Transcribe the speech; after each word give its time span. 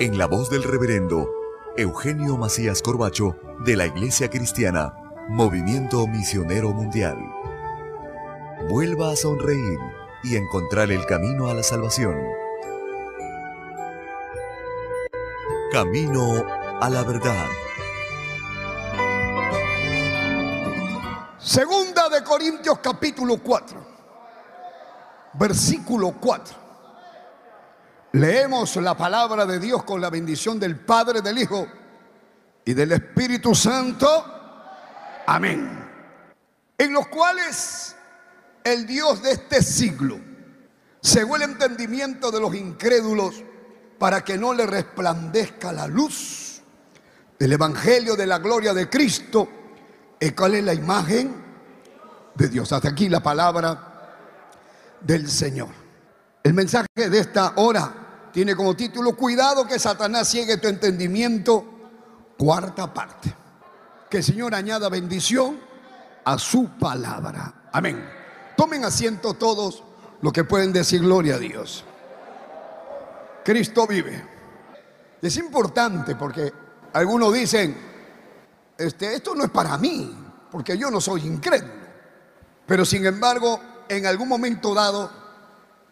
en 0.00 0.16
la 0.16 0.26
voz 0.26 0.48
del 0.48 0.62
reverendo 0.62 1.28
Eugenio 1.76 2.36
Macías 2.36 2.82
Corbacho 2.82 3.36
de 3.64 3.74
la 3.74 3.86
Iglesia 3.86 4.30
Cristiana, 4.30 4.94
Movimiento 5.28 6.06
Misionero 6.06 6.70
Mundial. 6.70 7.18
Vuelva 8.68 9.10
a 9.10 9.16
sonreír 9.16 9.78
y 10.22 10.36
encontrar 10.36 10.92
el 10.92 11.04
camino 11.06 11.48
a 11.48 11.54
la 11.54 11.64
salvación. 11.64 12.16
Camino 15.72 16.44
a 16.80 16.88
la 16.88 17.02
verdad. 17.02 17.46
Segunda 21.38 22.08
de 22.08 22.22
Corintios 22.22 22.78
capítulo 22.78 23.38
4, 23.42 23.78
versículo 25.34 26.14
4. 26.20 26.67
Leemos 28.12 28.76
la 28.76 28.96
palabra 28.96 29.44
de 29.44 29.58
Dios 29.58 29.84
con 29.84 30.00
la 30.00 30.08
bendición 30.08 30.58
del 30.58 30.76
Padre, 30.76 31.20
del 31.20 31.38
Hijo 31.38 31.66
y 32.64 32.72
del 32.72 32.92
Espíritu 32.92 33.54
Santo. 33.54 34.06
Amén. 35.26 35.86
En 36.78 36.92
los 36.92 37.08
cuales 37.08 37.94
el 38.64 38.86
Dios 38.86 39.22
de 39.22 39.32
este 39.32 39.62
siglo, 39.62 40.18
según 41.00 41.42
el 41.42 41.50
entendimiento 41.50 42.30
de 42.30 42.40
los 42.40 42.54
incrédulos, 42.54 43.44
para 43.98 44.24
que 44.24 44.38
no 44.38 44.54
le 44.54 44.66
resplandezca 44.66 45.72
la 45.72 45.86
luz 45.86 46.62
del 47.38 47.52
Evangelio 47.52 48.16
de 48.16 48.26
la 48.26 48.38
gloria 48.38 48.72
de 48.72 48.88
Cristo, 48.88 49.48
¿y 50.18 50.30
cuál 50.30 50.54
es 50.54 50.64
la 50.64 50.72
imagen 50.72 51.34
de 52.34 52.48
Dios? 52.48 52.72
Hasta 52.72 52.88
aquí 52.88 53.08
la 53.08 53.20
palabra 53.20 54.16
del 55.00 55.28
Señor. 55.28 55.87
El 56.42 56.54
mensaje 56.54 56.86
de 56.94 57.18
esta 57.18 57.54
hora 57.56 58.30
tiene 58.32 58.54
como 58.54 58.74
título 58.76 59.16
Cuidado 59.16 59.66
que 59.66 59.78
Satanás 59.78 60.28
ciegue 60.28 60.58
tu 60.58 60.68
entendimiento, 60.68 61.64
cuarta 62.38 62.92
parte. 62.92 63.34
Que 64.08 64.18
el 64.18 64.24
Señor 64.24 64.54
añada 64.54 64.88
bendición 64.88 65.58
a 66.24 66.38
su 66.38 66.68
palabra. 66.78 67.68
Amén. 67.72 68.08
Tomen 68.56 68.84
asiento 68.84 69.34
todos 69.34 69.82
los 70.20 70.32
que 70.32 70.44
pueden 70.44 70.72
decir 70.72 71.02
gloria 71.02 71.34
a 71.34 71.38
Dios. 71.38 71.84
Cristo 73.44 73.86
vive. 73.86 74.24
Es 75.20 75.36
importante 75.36 76.14
porque 76.14 76.52
algunos 76.92 77.32
dicen, 77.32 77.76
este, 78.76 79.14
esto 79.14 79.34
no 79.34 79.44
es 79.44 79.50
para 79.50 79.76
mí, 79.78 80.16
porque 80.50 80.78
yo 80.78 80.90
no 80.90 81.00
soy 81.00 81.26
incrédulo. 81.26 81.72
Pero 82.66 82.84
sin 82.84 83.04
embargo, 83.06 83.60
en 83.88 84.06
algún 84.06 84.28
momento 84.28 84.74
dado, 84.74 85.10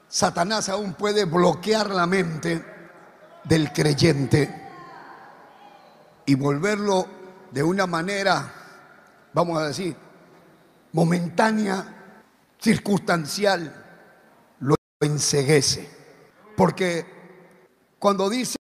Satanás 0.09 0.69
aún 0.69 0.94
puede 0.94 1.25
bloquear 1.25 1.91
la 1.91 2.06
mente 2.06 2.65
del 3.44 3.72
creyente 3.72 4.62
y 6.25 6.34
volverlo 6.34 7.06
de 7.50 7.62
una 7.62 7.87
manera, 7.87 8.53
vamos 9.33 9.59
a 9.59 9.69
decir, 9.69 9.97
momentánea, 10.93 12.55
circunstancial, 12.61 13.84
lo 14.61 14.75
enseguece. 15.00 15.89
Porque 16.56 17.06
cuando 17.99 18.28
dice 18.28 18.56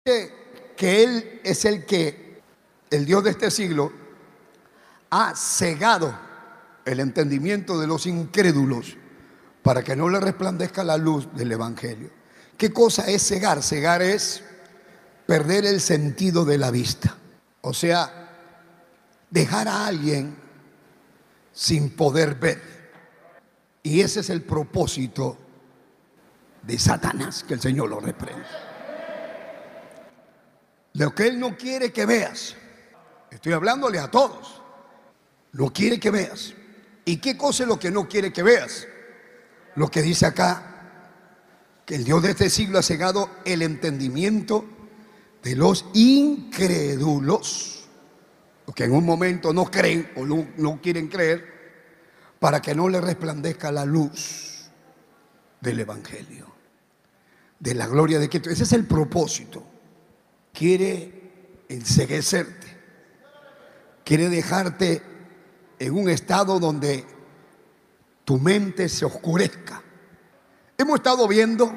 que 0.76 1.02
Él 1.02 1.40
es 1.44 1.64
el 1.64 1.86
que, 1.86 2.42
el 2.90 3.04
Dios 3.04 3.24
de 3.24 3.30
este 3.30 3.50
siglo, 3.50 3.92
ha 5.10 5.34
cegado 5.34 6.16
el 6.84 7.00
entendimiento 7.00 7.80
de 7.80 7.86
los 7.86 8.06
incrédulos, 8.06 8.96
para 9.66 9.82
que 9.82 9.96
no 9.96 10.08
le 10.08 10.20
resplandezca 10.20 10.84
la 10.84 10.96
luz 10.96 11.26
del 11.34 11.50
Evangelio. 11.50 12.08
¿Qué 12.56 12.72
cosa 12.72 13.08
es 13.08 13.26
cegar? 13.26 13.64
Cegar 13.64 14.00
es 14.00 14.44
perder 15.26 15.66
el 15.66 15.80
sentido 15.80 16.44
de 16.44 16.56
la 16.56 16.70
vista. 16.70 17.16
O 17.62 17.74
sea, 17.74 18.30
dejar 19.28 19.66
a 19.66 19.88
alguien 19.88 20.36
sin 21.52 21.90
poder 21.96 22.36
ver. 22.36 22.62
Y 23.82 24.02
ese 24.02 24.20
es 24.20 24.30
el 24.30 24.42
propósito 24.42 25.36
de 26.62 26.78
Satanás, 26.78 27.42
que 27.42 27.54
el 27.54 27.60
Señor 27.60 27.88
lo 27.88 27.98
reprenda. 27.98 28.46
Lo 30.92 31.12
que 31.12 31.26
Él 31.26 31.40
no 31.40 31.56
quiere 31.56 31.92
que 31.92 32.06
veas, 32.06 32.54
estoy 33.32 33.52
hablándole 33.52 33.98
a 33.98 34.12
todos, 34.12 34.62
lo 35.50 35.72
quiere 35.72 35.98
que 35.98 36.12
veas. 36.12 36.54
¿Y 37.04 37.16
qué 37.16 37.36
cosa 37.36 37.64
es 37.64 37.68
lo 37.68 37.80
que 37.80 37.90
no 37.90 38.06
quiere 38.08 38.32
que 38.32 38.44
veas? 38.44 38.86
Lo 39.76 39.90
que 39.90 40.02
dice 40.02 40.26
acá, 40.26 40.72
que 41.84 41.94
el 41.94 42.04
Dios 42.04 42.22
de 42.22 42.30
este 42.30 42.50
siglo 42.50 42.78
ha 42.78 42.82
cegado 42.82 43.30
el 43.44 43.62
entendimiento 43.62 44.64
de 45.42 45.54
los 45.54 45.86
incrédulos, 45.94 47.86
los 48.66 48.74
que 48.74 48.84
en 48.84 48.92
un 48.92 49.04
momento 49.04 49.52
no 49.52 49.70
creen 49.70 50.10
o 50.16 50.24
no, 50.24 50.80
quieren 50.82 51.08
creer, 51.08 51.54
para 52.40 52.60
que 52.60 52.74
no 52.74 52.88
le 52.88 53.00
resplandezca 53.00 53.70
la 53.70 53.84
luz 53.84 54.68
del 55.60 55.78
Evangelio, 55.78 56.52
de 57.60 57.74
la 57.74 57.86
gloria 57.86 58.18
de 58.18 58.28
Cristo. 58.28 58.50
Ese 58.50 58.64
es 58.64 58.72
el 58.72 58.86
propósito. 58.86 59.62
Quiere 60.52 61.62
enseguecerte, 61.68 62.66
quiere 64.04 64.28
dejarte 64.28 65.02
en 65.78 65.94
un 65.94 66.08
estado 66.08 66.58
donde 66.58 67.04
tu 68.26 68.40
mente 68.40 68.88
se 68.88 69.04
oscurezca. 69.04 69.80
Hemos 70.76 70.96
estado 70.96 71.28
viendo 71.28 71.72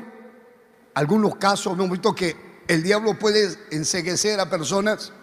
algunos 0.96 1.36
casos, 1.36 1.74
hemos 1.74 1.92
visto 1.92 2.16
que 2.16 2.64
el 2.68 2.82
diablo 2.82 3.20
puede 3.20 3.56
enseguecer 3.70 4.40
a 4.40 4.50
personas 4.50 5.14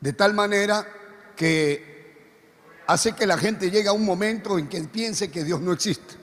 de 0.00 0.12
tal 0.12 0.32
manera 0.32 0.86
que 1.34 2.84
hace 2.86 3.14
que 3.14 3.26
la 3.26 3.36
gente 3.36 3.68
llegue 3.68 3.88
a 3.88 3.92
un 3.92 4.04
momento 4.04 4.56
en 4.56 4.68
que 4.68 4.80
piense 4.84 5.28
que 5.28 5.42
Dios 5.42 5.60
no 5.60 5.72
existe. 5.72 6.14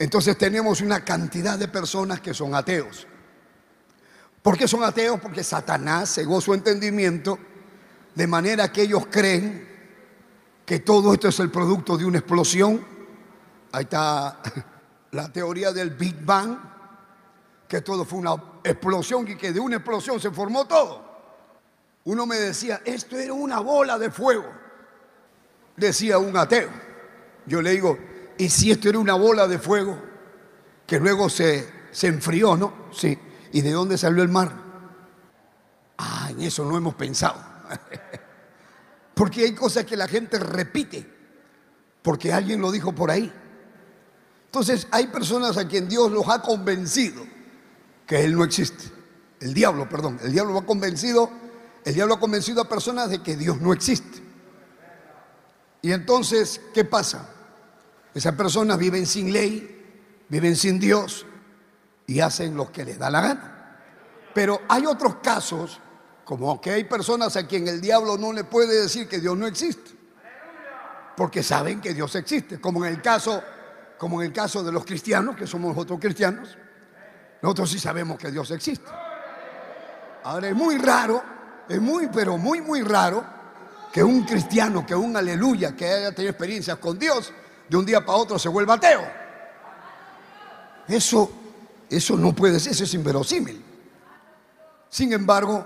Entonces 0.00 0.36
tenemos 0.36 0.80
una 0.80 1.04
cantidad 1.04 1.56
de 1.56 1.68
personas 1.68 2.20
que 2.20 2.34
son 2.34 2.56
ateos. 2.56 3.06
¿Por 4.42 4.58
qué 4.58 4.66
son 4.66 4.82
ateos? 4.82 5.20
Porque 5.20 5.44
Satanás 5.44 6.12
cegó 6.12 6.40
su 6.40 6.54
entendimiento 6.54 7.38
de 8.16 8.26
manera 8.26 8.72
que 8.72 8.82
ellos 8.82 9.06
creen 9.08 9.64
que 10.66 10.80
todo 10.80 11.14
esto 11.14 11.28
es 11.28 11.38
el 11.38 11.52
producto 11.52 11.96
de 11.96 12.04
una 12.04 12.18
explosión 12.18 12.95
Ahí 13.72 13.84
está 13.84 14.40
la 15.12 15.32
teoría 15.32 15.72
del 15.72 15.90
Big 15.90 16.24
Bang, 16.24 16.58
que 17.68 17.80
todo 17.80 18.04
fue 18.04 18.18
una 18.18 18.34
explosión 18.62 19.26
y 19.28 19.36
que 19.36 19.52
de 19.52 19.60
una 19.60 19.76
explosión 19.76 20.20
se 20.20 20.30
formó 20.30 20.66
todo. 20.66 21.04
Uno 22.04 22.26
me 22.26 22.36
decía, 22.36 22.80
esto 22.84 23.16
era 23.16 23.32
una 23.32 23.60
bola 23.60 23.98
de 23.98 24.10
fuego. 24.10 24.46
decía 25.76 26.18
un 26.18 26.36
ateo. 26.36 26.70
Yo 27.46 27.60
le 27.62 27.70
digo, 27.70 27.98
¿y 28.38 28.48
si 28.48 28.70
esto 28.70 28.88
era 28.88 28.98
una 28.98 29.14
bola 29.14 29.48
de 29.48 29.58
fuego 29.58 29.98
que 30.86 31.00
luego 31.00 31.28
se, 31.28 31.68
se 31.90 32.06
enfrió, 32.06 32.56
no? 32.56 32.88
Sí. 32.92 33.18
¿Y 33.52 33.60
de 33.62 33.72
dónde 33.72 33.98
salió 33.98 34.22
el 34.22 34.28
mar? 34.28 34.52
Ah, 35.98 36.28
en 36.30 36.42
eso 36.42 36.64
no 36.64 36.76
hemos 36.76 36.94
pensado. 36.94 37.42
Porque 39.14 39.44
hay 39.44 39.54
cosas 39.54 39.84
que 39.86 39.96
la 39.96 40.06
gente 40.06 40.38
repite, 40.38 41.10
porque 42.02 42.34
alguien 42.34 42.60
lo 42.60 42.70
dijo 42.70 42.94
por 42.94 43.10
ahí. 43.10 43.32
Entonces 44.56 44.86
hay 44.90 45.08
personas 45.08 45.58
a 45.58 45.68
quien 45.68 45.86
Dios 45.86 46.10
los 46.10 46.26
ha 46.30 46.40
convencido 46.40 47.22
que 48.06 48.24
Él 48.24 48.34
no 48.34 48.42
existe. 48.42 48.84
El 49.38 49.52
diablo, 49.52 49.86
perdón, 49.86 50.18
el 50.22 50.32
diablo 50.32 50.56
ha 50.56 50.64
convencido, 50.64 51.30
el 51.84 51.92
diablo 51.92 52.14
ha 52.14 52.18
convencido 52.18 52.62
a 52.62 52.64
personas 52.66 53.10
de 53.10 53.22
que 53.22 53.36
Dios 53.36 53.60
no 53.60 53.74
existe. 53.74 54.22
Y 55.82 55.92
entonces, 55.92 56.58
¿qué 56.72 56.86
pasa? 56.86 57.28
Esas 58.14 58.34
personas 58.34 58.78
viven 58.78 59.04
sin 59.04 59.30
ley, 59.30 60.24
viven 60.30 60.56
sin 60.56 60.80
Dios 60.80 61.26
y 62.06 62.20
hacen 62.20 62.56
lo 62.56 62.72
que 62.72 62.86
les 62.86 62.98
da 62.98 63.10
la 63.10 63.20
gana. 63.20 63.78
Pero 64.32 64.62
hay 64.70 64.86
otros 64.86 65.16
casos, 65.16 65.82
como 66.24 66.58
que 66.62 66.70
hay 66.70 66.84
personas 66.84 67.36
a 67.36 67.46
quien 67.46 67.68
el 67.68 67.82
diablo 67.82 68.16
no 68.16 68.32
le 68.32 68.44
puede 68.44 68.80
decir 68.80 69.06
que 69.06 69.20
Dios 69.20 69.36
no 69.36 69.46
existe, 69.46 69.90
porque 71.14 71.42
saben 71.42 71.82
que 71.82 71.92
Dios 71.92 72.14
existe, 72.14 72.58
como 72.58 72.86
en 72.86 72.94
el 72.94 73.02
caso, 73.02 73.42
como 73.98 74.20
en 74.20 74.28
el 74.28 74.32
caso 74.32 74.62
de 74.62 74.72
los 74.72 74.84
cristianos, 74.84 75.36
que 75.36 75.46
somos 75.46 75.76
otros 75.76 75.98
cristianos, 75.98 76.56
nosotros 77.42 77.70
sí 77.70 77.78
sabemos 77.78 78.18
que 78.18 78.30
Dios 78.30 78.50
existe. 78.50 78.90
Ahora 80.24 80.48
es 80.48 80.54
muy 80.54 80.78
raro, 80.78 81.22
es 81.68 81.80
muy, 81.80 82.08
pero 82.08 82.36
muy, 82.36 82.60
muy 82.60 82.82
raro 82.82 83.24
que 83.92 84.02
un 84.02 84.24
cristiano, 84.24 84.84
que 84.84 84.94
un 84.94 85.16
aleluya, 85.16 85.74
que 85.74 85.86
haya 85.86 86.12
tenido 86.12 86.30
experiencias 86.30 86.78
con 86.78 86.98
Dios, 86.98 87.32
de 87.68 87.76
un 87.76 87.86
día 87.86 88.04
para 88.04 88.18
otro 88.18 88.38
se 88.38 88.48
vuelva 88.48 88.74
ateo. 88.74 89.06
Eso, 90.88 91.30
eso 91.88 92.16
no 92.16 92.34
puede 92.34 92.60
ser, 92.60 92.72
eso 92.72 92.84
es 92.84 92.94
inverosímil. 92.94 93.64
Sin 94.88 95.12
embargo, 95.12 95.64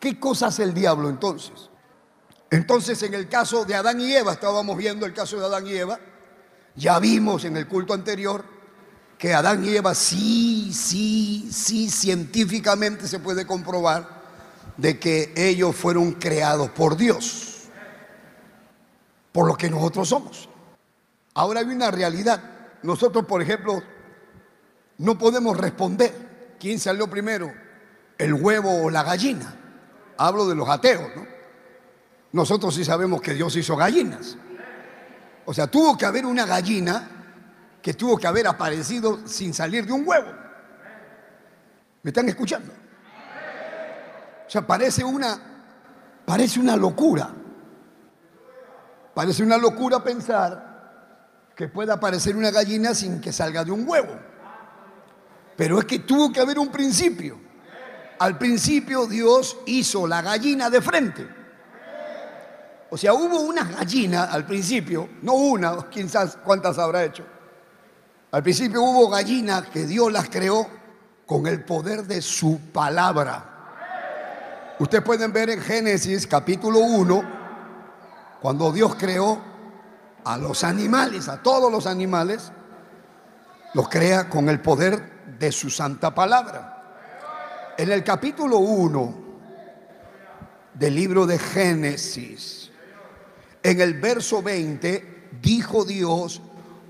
¿qué 0.00 0.18
cosa 0.18 0.46
hace 0.46 0.62
el 0.62 0.74
diablo 0.74 1.08
entonces? 1.08 1.70
Entonces, 2.50 3.02
en 3.02 3.14
el 3.14 3.28
caso 3.28 3.64
de 3.64 3.74
Adán 3.74 4.00
y 4.00 4.12
Eva, 4.12 4.32
estábamos 4.34 4.76
viendo 4.76 5.06
el 5.06 5.14
caso 5.14 5.38
de 5.38 5.46
Adán 5.46 5.66
y 5.66 5.72
Eva, 5.72 5.98
ya 6.74 6.98
vimos 6.98 7.44
en 7.44 7.56
el 7.56 7.66
culto 7.68 7.94
anterior 7.94 8.44
que 9.18 9.34
Adán 9.34 9.64
y 9.64 9.76
Eva 9.76 9.94
sí, 9.94 10.72
sí, 10.72 11.48
sí, 11.52 11.88
científicamente 11.88 13.06
se 13.06 13.20
puede 13.20 13.46
comprobar 13.46 14.22
de 14.76 14.98
que 14.98 15.32
ellos 15.36 15.76
fueron 15.76 16.12
creados 16.12 16.70
por 16.70 16.96
Dios, 16.96 17.68
por 19.30 19.46
lo 19.46 19.56
que 19.56 19.70
nosotros 19.70 20.08
somos. 20.08 20.48
Ahora 21.34 21.60
hay 21.60 21.66
una 21.66 21.90
realidad. 21.90 22.42
Nosotros, 22.82 23.24
por 23.26 23.40
ejemplo, 23.40 23.82
no 24.98 25.16
podemos 25.16 25.56
responder 25.56 26.56
quién 26.58 26.78
salió 26.80 27.08
primero, 27.08 27.52
el 28.18 28.34
huevo 28.34 28.82
o 28.82 28.90
la 28.90 29.02
gallina. 29.02 29.54
Hablo 30.16 30.48
de 30.48 30.54
los 30.54 30.68
ateos, 30.68 31.10
¿no? 31.14 31.26
Nosotros 32.32 32.74
sí 32.74 32.84
sabemos 32.84 33.20
que 33.20 33.34
Dios 33.34 33.54
hizo 33.56 33.76
gallinas. 33.76 34.36
O 35.44 35.52
sea, 35.52 35.66
tuvo 35.66 35.96
que 35.96 36.06
haber 36.06 36.24
una 36.24 36.46
gallina 36.46 37.08
que 37.82 37.94
tuvo 37.94 38.16
que 38.16 38.26
haber 38.26 38.46
aparecido 38.46 39.26
sin 39.26 39.52
salir 39.52 39.84
de 39.84 39.92
un 39.92 40.06
huevo. 40.06 40.30
¿Me 42.02 42.10
están 42.10 42.28
escuchando? 42.28 42.72
O 44.46 44.50
sea, 44.50 44.66
parece 44.66 45.02
una, 45.02 45.38
parece 46.24 46.60
una 46.60 46.76
locura. 46.76 47.30
Parece 49.14 49.42
una 49.42 49.58
locura 49.58 50.02
pensar 50.02 51.50
que 51.56 51.68
pueda 51.68 51.94
aparecer 51.94 52.36
una 52.36 52.50
gallina 52.50 52.94
sin 52.94 53.20
que 53.20 53.32
salga 53.32 53.64
de 53.64 53.72
un 53.72 53.86
huevo. 53.86 54.18
Pero 55.56 55.78
es 55.78 55.84
que 55.84 56.00
tuvo 56.00 56.32
que 56.32 56.40
haber 56.40 56.58
un 56.58 56.70
principio. 56.70 57.38
Al 58.18 58.38
principio 58.38 59.06
Dios 59.06 59.58
hizo 59.66 60.06
la 60.06 60.22
gallina 60.22 60.70
de 60.70 60.80
frente. 60.80 61.41
O 62.94 62.98
sea, 62.98 63.14
hubo 63.14 63.40
una 63.40 63.64
gallina 63.64 64.24
al 64.24 64.44
principio, 64.44 65.08
no 65.22 65.32
una, 65.32 65.86
sabe 66.08 66.30
cuántas 66.44 66.78
habrá 66.78 67.04
hecho. 67.04 67.24
Al 68.30 68.42
principio 68.42 68.82
hubo 68.82 69.08
gallinas 69.08 69.68
que 69.68 69.86
Dios 69.86 70.12
las 70.12 70.28
creó 70.28 70.68
con 71.24 71.46
el 71.46 71.64
poder 71.64 72.04
de 72.04 72.20
su 72.20 72.60
palabra. 72.70 74.74
Ustedes 74.78 75.02
pueden 75.02 75.32
ver 75.32 75.48
en 75.48 75.62
Génesis 75.62 76.26
capítulo 76.26 76.80
1, 76.80 77.22
cuando 78.42 78.70
Dios 78.70 78.94
creó 78.96 79.40
a 80.24 80.36
los 80.36 80.62
animales, 80.62 81.30
a 81.30 81.42
todos 81.42 81.72
los 81.72 81.86
animales, 81.86 82.52
los 83.72 83.88
crea 83.88 84.28
con 84.28 84.50
el 84.50 84.60
poder 84.60 85.38
de 85.38 85.50
su 85.50 85.70
santa 85.70 86.14
palabra. 86.14 87.72
En 87.78 87.90
el 87.90 88.04
capítulo 88.04 88.58
1 88.58 89.14
del 90.74 90.94
libro 90.94 91.24
de 91.24 91.38
Génesis, 91.38 92.61
en 93.62 93.80
el 93.80 93.94
verso 93.94 94.42
20, 94.42 95.30
dijo 95.40 95.84
Dios, 95.84 96.40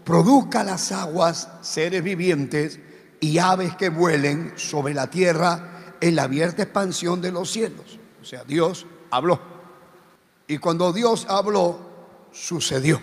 produzca 0.05 0.65
las 0.65 0.93
aguas 0.93 1.49
seres 1.63 2.03
vivientes 2.03 2.79
y 3.21 3.39
aves 3.39 3.77
que 3.77 3.89
vuelen 3.89 4.53
sobre 4.57 4.95
la 4.95 5.09
tierra 5.09 5.97
en 6.01 6.17
la 6.17 6.25
abierta 6.25 6.63
expansión 6.63 7.21
de 7.21 7.31
los 7.31 7.51
cielos. 7.51 7.99
O 8.21 8.25
sea, 8.25 8.45
Dios 8.45 8.87
habló. 9.11 9.41
Y 10.49 10.59
cuando 10.59 10.93
Dios 10.93 11.27
habló, 11.29 11.79
sucedió. 12.33 13.01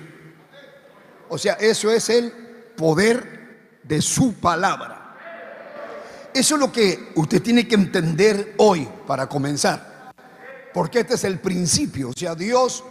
O 1.30 1.38
sea, 1.38 1.54
eso 1.54 1.92
es 1.92 2.10
el 2.10 2.32
poder 2.76 3.80
de 3.84 4.02
su 4.02 4.34
palabra. 4.34 5.16
Eso 6.34 6.56
es 6.56 6.60
lo 6.62 6.72
que 6.72 7.12
usted 7.16 7.42
tiene 7.42 7.68
que 7.68 7.76
entender 7.76 8.56
hoy 8.58 8.88
para 9.08 9.28
comenzar. 9.28 10.12
Porque 10.74 11.00
este 11.00 11.16
es 11.16 11.24
el 11.24 11.40
principio. 11.40 12.10
O 12.10 12.14
sea, 12.14 12.36
Dios 12.36 12.84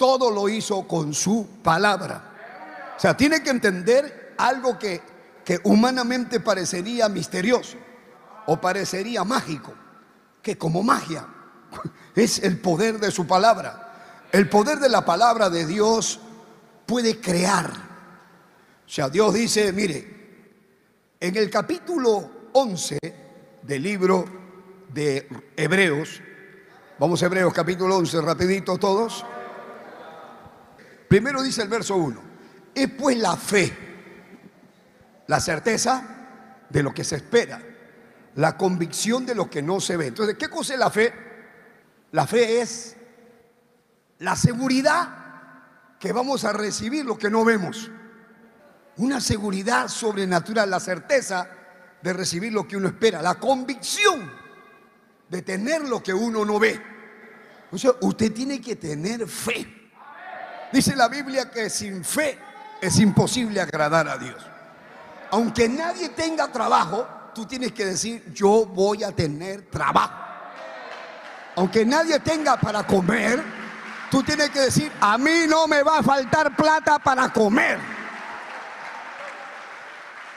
todo 0.00 0.30
lo 0.30 0.48
hizo 0.48 0.88
con 0.88 1.12
su 1.12 1.46
palabra. 1.62 2.94
O 2.96 2.98
sea, 2.98 3.14
tiene 3.14 3.42
que 3.42 3.50
entender 3.50 4.32
algo 4.38 4.78
que, 4.78 5.02
que 5.44 5.60
humanamente 5.64 6.40
parecería 6.40 7.06
misterioso 7.10 7.76
o 8.46 8.58
parecería 8.58 9.24
mágico, 9.24 9.74
que 10.40 10.56
como 10.56 10.82
magia 10.82 11.26
es 12.14 12.38
el 12.38 12.58
poder 12.60 12.98
de 12.98 13.10
su 13.10 13.26
palabra. 13.26 14.22
El 14.32 14.48
poder 14.48 14.78
de 14.78 14.88
la 14.88 15.04
palabra 15.04 15.50
de 15.50 15.66
Dios 15.66 16.18
puede 16.86 17.20
crear. 17.20 17.70
O 17.70 18.88
sea, 18.88 19.10
Dios 19.10 19.34
dice, 19.34 19.70
mire, 19.70 21.12
en 21.20 21.36
el 21.36 21.50
capítulo 21.50 22.48
11 22.54 22.98
del 23.60 23.82
libro 23.82 24.24
de 24.94 25.28
Hebreos, 25.58 26.22
vamos 26.98 27.22
a 27.22 27.26
Hebreos 27.26 27.52
capítulo 27.52 27.98
11, 27.98 28.22
rapidito 28.22 28.78
todos. 28.78 29.26
Primero 31.10 31.42
dice 31.42 31.62
el 31.62 31.68
verso 31.68 31.96
1, 31.96 32.22
es 32.74 32.88
pues 32.92 33.18
la 33.18 33.36
fe, 33.36 33.76
la 35.26 35.40
certeza 35.40 36.04
de 36.70 36.82
lo 36.82 36.94
que 36.94 37.04
se 37.04 37.16
espera 37.16 37.60
la 38.36 38.56
convicción 38.56 39.26
de 39.26 39.34
lo 39.34 39.50
que 39.50 39.62
no 39.62 39.80
se 39.80 39.96
ve. 39.96 40.08
Entonces, 40.08 40.36
¿qué 40.36 40.48
cosa 40.48 40.74
es 40.74 40.78
la 40.78 40.90
fe? 40.90 41.12
La 42.12 42.26
fe 42.26 42.60
es 42.60 42.96
la 44.18 44.36
seguridad 44.36 45.16
que 45.98 46.12
vamos 46.12 46.44
a 46.44 46.52
recibir 46.52 47.04
lo 47.04 47.18
que 47.18 47.30
no 47.30 47.44
vemos. 47.44 47.90
Una 48.96 49.20
seguridad 49.20 49.88
sobrenatural, 49.88 50.70
la 50.70 50.80
certeza 50.80 51.48
de 52.02 52.12
recibir 52.12 52.52
lo 52.52 52.66
que 52.66 52.76
uno 52.76 52.88
espera, 52.88 53.22
la 53.22 53.36
convicción 53.36 54.30
de 55.28 55.42
tener 55.42 55.88
lo 55.88 56.02
que 56.02 56.14
uno 56.14 56.44
no 56.44 56.58
ve. 56.58 56.80
O 57.72 58.06
usted 58.06 58.32
tiene 58.32 58.60
que 58.60 58.76
tener 58.76 59.28
fe. 59.28 59.79
Dice 60.72 60.94
la 60.94 61.08
Biblia 61.08 61.50
que 61.50 61.68
sin 61.68 62.04
fe 62.04 62.38
es 62.80 62.98
imposible 62.98 63.60
agradar 63.60 64.08
a 64.08 64.16
Dios. 64.16 64.36
Aunque 65.32 65.68
nadie 65.68 66.10
tenga 66.10 66.48
trabajo, 66.48 67.06
tú 67.34 67.44
tienes 67.46 67.72
que 67.72 67.86
decir, 67.86 68.32
yo 68.32 68.66
voy 68.66 69.02
a 69.02 69.12
tener 69.12 69.62
trabajo. 69.70 70.14
Aunque 71.56 71.84
nadie 71.84 72.20
tenga 72.20 72.56
para 72.56 72.86
comer, 72.86 73.42
tú 74.10 74.22
tienes 74.22 74.50
que 74.50 74.60
decir, 74.60 74.90
a 75.00 75.18
mí 75.18 75.46
no 75.48 75.66
me 75.66 75.82
va 75.82 75.98
a 75.98 76.02
faltar 76.02 76.54
plata 76.54 76.98
para 76.98 77.32
comer. 77.32 77.78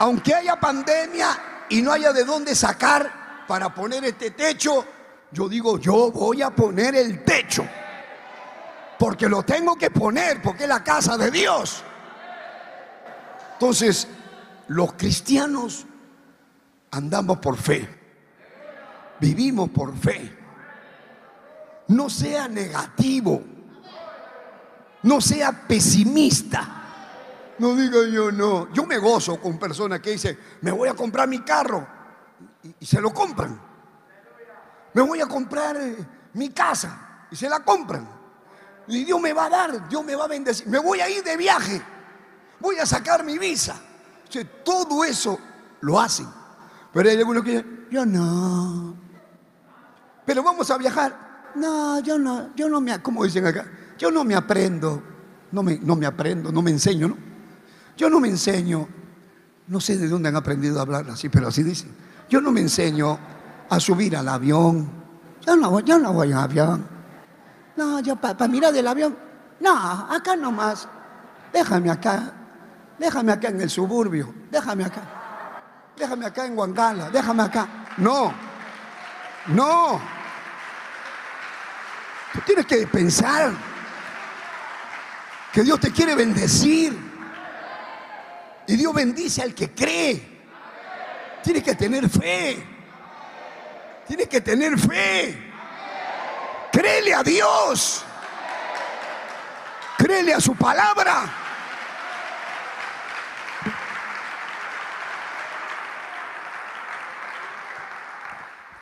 Aunque 0.00 0.34
haya 0.34 0.58
pandemia 0.58 1.66
y 1.68 1.80
no 1.80 1.92
haya 1.92 2.12
de 2.12 2.24
dónde 2.24 2.54
sacar 2.54 3.44
para 3.46 3.72
poner 3.72 4.04
este 4.04 4.32
techo, 4.32 4.84
yo 5.30 5.48
digo, 5.48 5.78
yo 5.78 6.10
voy 6.10 6.42
a 6.42 6.50
poner 6.50 6.96
el 6.96 7.24
techo. 7.24 7.66
Porque 8.98 9.28
lo 9.28 9.42
tengo 9.42 9.76
que 9.76 9.90
poner, 9.90 10.40
porque 10.42 10.64
es 10.64 10.68
la 10.68 10.84
casa 10.84 11.16
de 11.16 11.30
Dios. 11.30 11.82
Entonces, 13.54 14.08
los 14.68 14.92
cristianos 14.94 15.86
andamos 16.90 17.38
por 17.38 17.56
fe. 17.56 17.88
Vivimos 19.20 19.70
por 19.70 19.96
fe. 19.96 20.36
No 21.88 22.08
sea 22.08 22.48
negativo. 22.48 23.42
No 25.02 25.20
sea 25.20 25.52
pesimista. 25.66 26.82
No 27.58 27.74
diga 27.74 27.98
yo 28.10 28.32
no. 28.32 28.72
Yo 28.72 28.86
me 28.86 28.98
gozo 28.98 29.40
con 29.40 29.58
personas 29.58 30.00
que 30.00 30.10
dicen, 30.10 30.38
me 30.60 30.70
voy 30.70 30.88
a 30.88 30.94
comprar 30.94 31.28
mi 31.28 31.40
carro. 31.40 31.86
Y, 32.80 32.86
se 32.86 33.00
lo 33.00 33.12
compran. 33.12 33.60
Me 34.94 35.02
voy 35.02 35.20
a 35.20 35.26
comprar 35.26 35.76
eh, 35.76 35.96
mi 36.34 36.50
casa. 36.50 37.26
Y 37.30 37.36
se 37.36 37.48
la 37.48 37.60
compran. 37.60 38.08
Y 38.88 39.04
Dios 39.04 39.20
me 39.20 39.32
va 39.32 39.46
a 39.46 39.50
dar, 39.50 39.88
Dios 39.88 40.04
me 40.04 40.14
va 40.14 40.24
a 40.24 40.28
bendecir. 40.28 40.66
Me 40.66 40.78
voy 40.78 41.00
a 41.00 41.08
ir 41.08 41.22
de 41.22 41.36
viaje. 41.36 41.82
Voy 42.60 42.76
a 42.78 42.86
sacar 42.86 43.24
mi 43.24 43.38
visa. 43.38 43.80
todo 44.64 45.04
eso 45.04 45.38
lo 45.80 45.98
hacen. 45.98 46.26
Pero 46.92 47.08
hay 47.08 47.18
algunos 47.18 47.42
que 47.42 47.50
dicen, 47.50 47.86
yo 47.90 48.06
no. 48.06 48.94
Pero 50.24 50.42
vamos 50.42 50.70
a 50.70 50.78
viajar. 50.78 51.52
No, 51.54 52.00
yo 52.00 52.18
no, 52.18 52.54
yo 52.54 52.68
no 52.68 52.80
me, 52.80 53.00
como 53.00 53.24
dicen 53.24 53.46
acá, 53.46 53.66
yo 53.98 54.10
no 54.10 54.24
me 54.24 54.34
aprendo. 54.34 55.02
No 55.52 55.62
me, 55.62 55.78
no 55.78 55.94
me 55.94 56.06
aprendo, 56.06 56.50
no 56.50 56.62
me 56.62 56.72
enseño, 56.72 57.08
¿no? 57.08 57.16
Yo 57.96 58.10
no 58.10 58.18
me 58.18 58.28
enseño, 58.28 58.88
no 59.68 59.80
sé 59.80 59.96
de 59.96 60.08
dónde 60.08 60.28
han 60.28 60.34
aprendido 60.34 60.78
a 60.78 60.82
hablar 60.82 61.08
así, 61.10 61.28
pero 61.28 61.46
así 61.46 61.62
dicen. 61.62 61.94
Yo 62.28 62.40
no 62.40 62.50
me 62.50 62.60
enseño 62.60 63.16
a 63.68 63.78
subir 63.78 64.16
al 64.16 64.28
avión. 64.28 64.90
Yo 65.46 65.56
no, 65.56 65.78
yo 65.80 65.98
no 65.98 66.12
voy 66.12 66.32
en 66.32 66.38
avión. 66.38 66.93
No, 67.76 68.00
yo 68.00 68.16
para 68.16 68.48
mirar 68.48 68.72
del 68.72 68.86
avión. 68.86 69.16
No, 69.60 69.76
acá 70.10 70.36
nomás. 70.36 70.88
Déjame 71.52 71.90
acá. 71.90 72.32
Déjame 72.98 73.32
acá 73.32 73.48
en 73.48 73.60
el 73.60 73.70
suburbio. 73.70 74.34
Déjame 74.50 74.84
acá. 74.84 75.02
Déjame 75.96 76.26
acá 76.26 76.46
en 76.46 76.56
Huangala. 76.56 77.10
Déjame 77.10 77.42
acá. 77.42 77.68
No. 77.96 78.32
No. 79.46 80.00
Tú 82.32 82.40
tienes 82.46 82.66
que 82.66 82.86
pensar 82.86 83.52
que 85.52 85.62
Dios 85.62 85.78
te 85.80 85.92
quiere 85.92 86.14
bendecir. 86.14 86.98
Y 88.66 88.76
Dios 88.76 88.94
bendice 88.94 89.42
al 89.42 89.54
que 89.54 89.72
cree. 89.72 90.34
Tienes 91.42 91.62
que 91.62 91.74
tener 91.74 92.08
fe. 92.08 92.66
Tienes 94.06 94.28
que 94.28 94.40
tener 94.40 94.78
fe. 94.78 95.53
Créele 96.74 97.14
a 97.14 97.22
Dios. 97.22 98.02
Créele 99.96 100.34
a 100.34 100.40
su 100.40 100.56
palabra. 100.56 101.32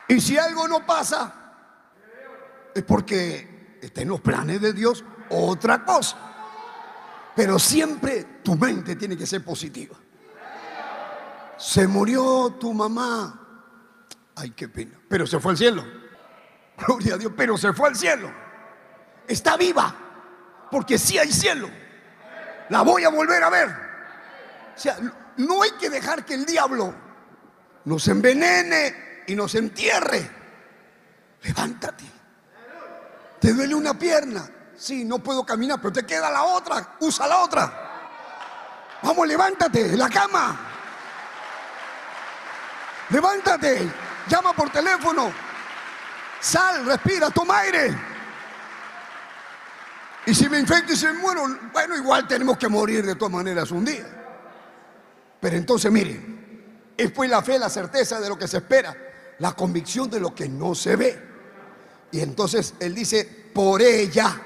Y 0.07 0.19
si 0.19 0.39
algo 0.39 0.67
no 0.67 0.83
pasa, 0.83 1.33
es 2.73 2.83
porque 2.83 3.77
está 3.79 4.01
en 4.01 4.09
los 4.09 4.21
planes 4.21 4.59
de 4.59 4.73
Dios 4.73 5.05
otra 5.29 5.85
cosa. 5.85 6.17
Pero 7.35 7.59
siempre 7.59 8.39
tu 8.43 8.55
mente 8.55 8.95
tiene 8.95 9.15
que 9.15 9.27
ser 9.27 9.45
positiva. 9.45 9.95
Se 11.59 11.87
murió 11.87 12.55
tu 12.59 12.73
mamá. 12.73 13.39
Ay, 14.35 14.49
qué 14.49 14.67
pena. 14.67 14.99
Pero 15.07 15.27
se 15.27 15.39
fue 15.39 15.51
al 15.51 15.57
cielo. 15.59 16.02
Gloria 16.85 17.15
a 17.15 17.17
Dios. 17.17 17.31
Pero 17.35 17.57
se 17.57 17.73
fue 17.73 17.89
al 17.89 17.95
cielo. 17.95 18.31
Está 19.27 19.57
viva. 19.57 19.95
Porque 20.71 20.97
sí 20.97 21.17
hay 21.17 21.31
cielo. 21.31 21.69
La 22.69 22.81
voy 22.81 23.03
a 23.03 23.09
volver 23.09 23.43
a 23.43 23.49
ver. 23.49 23.69
O 24.75 24.79
sea, 24.79 24.97
no 25.37 25.61
hay 25.61 25.71
que 25.71 25.89
dejar 25.89 26.25
que 26.25 26.33
el 26.33 26.45
diablo 26.45 26.93
nos 27.85 28.07
envenene 28.07 29.23
y 29.27 29.35
nos 29.35 29.53
entierre. 29.55 30.29
Levántate. 31.43 32.05
Te 33.39 33.53
duele 33.53 33.75
una 33.75 33.97
pierna. 33.97 34.49
Sí, 34.75 35.05
no 35.05 35.19
puedo 35.19 35.45
caminar, 35.45 35.79
pero 35.79 35.93
te 35.93 36.05
queda 36.05 36.31
la 36.31 36.43
otra. 36.43 36.95
Usa 36.99 37.27
la 37.27 37.39
otra. 37.39 37.83
Vamos, 39.01 39.27
levántate 39.27 39.95
la 39.97 40.09
cama. 40.09 40.57
Levántate. 43.09 43.91
Llama 44.27 44.53
por 44.53 44.69
teléfono. 44.69 45.31
Sal, 46.43 46.85
respira, 46.85 47.29
toma 47.29 47.59
aire. 47.59 47.97
Y 50.25 50.35
si 50.35 50.49
me 50.49 50.59
infecto 50.59 50.91
y 50.91 50.97
se 50.97 51.13
muero, 51.13 51.45
bueno, 51.71 51.95
igual 51.95 52.27
tenemos 52.27 52.57
que 52.57 52.67
morir 52.67 53.05
de 53.05 53.15
todas 53.15 53.33
maneras 53.33 53.71
un 53.71 53.85
día. 53.85 54.05
Pero 55.39 55.55
entonces, 55.55 55.89
mire, 55.89 56.19
es 56.97 57.11
pues 57.11 57.29
la 57.29 57.41
fe, 57.41 57.57
la 57.57 57.69
certeza 57.69 58.19
de 58.19 58.27
lo 58.27 58.37
que 58.37 58.49
se 58.49 58.57
espera, 58.57 58.93
la 59.39 59.53
convicción 59.53 60.09
de 60.09 60.19
lo 60.19 60.35
que 60.35 60.49
no 60.49 60.75
se 60.75 60.97
ve. 60.97 61.17
Y 62.11 62.19
entonces 62.19 62.73
él 62.81 62.93
dice, 62.93 63.23
por 63.53 63.81
ella, 63.81 64.37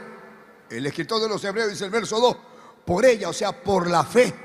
el 0.69 0.85
escritor 0.85 1.19
de 1.19 1.29
los 1.29 1.43
Hebreos 1.43 1.69
dice 1.69 1.85
el 1.85 1.91
verso 1.91 2.19
2, 2.19 2.37
por 2.85 3.05
ella, 3.05 3.29
o 3.29 3.33
sea, 3.33 3.63
por 3.63 3.89
la 3.89 4.03
fe, 4.03 4.35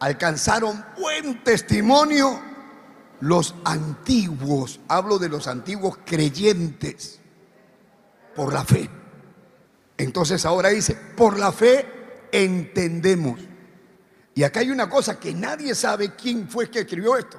alcanzaron 0.00 0.82
buen 0.98 1.44
testimonio 1.44 2.47
los 3.20 3.54
antiguos, 3.64 4.80
hablo 4.88 5.18
de 5.18 5.28
los 5.28 5.46
antiguos 5.46 5.98
creyentes, 6.04 7.20
por 8.34 8.52
la 8.52 8.64
fe. 8.64 8.88
Entonces 9.96 10.44
ahora 10.44 10.68
dice, 10.68 10.94
por 11.16 11.38
la 11.38 11.50
fe 11.50 12.28
entendemos. 12.30 13.40
Y 14.34 14.44
acá 14.44 14.60
hay 14.60 14.70
una 14.70 14.88
cosa 14.88 15.18
que 15.18 15.34
nadie 15.34 15.74
sabe 15.74 16.14
quién 16.14 16.48
fue 16.48 16.70
que 16.70 16.80
escribió 16.80 17.16
esto. 17.16 17.38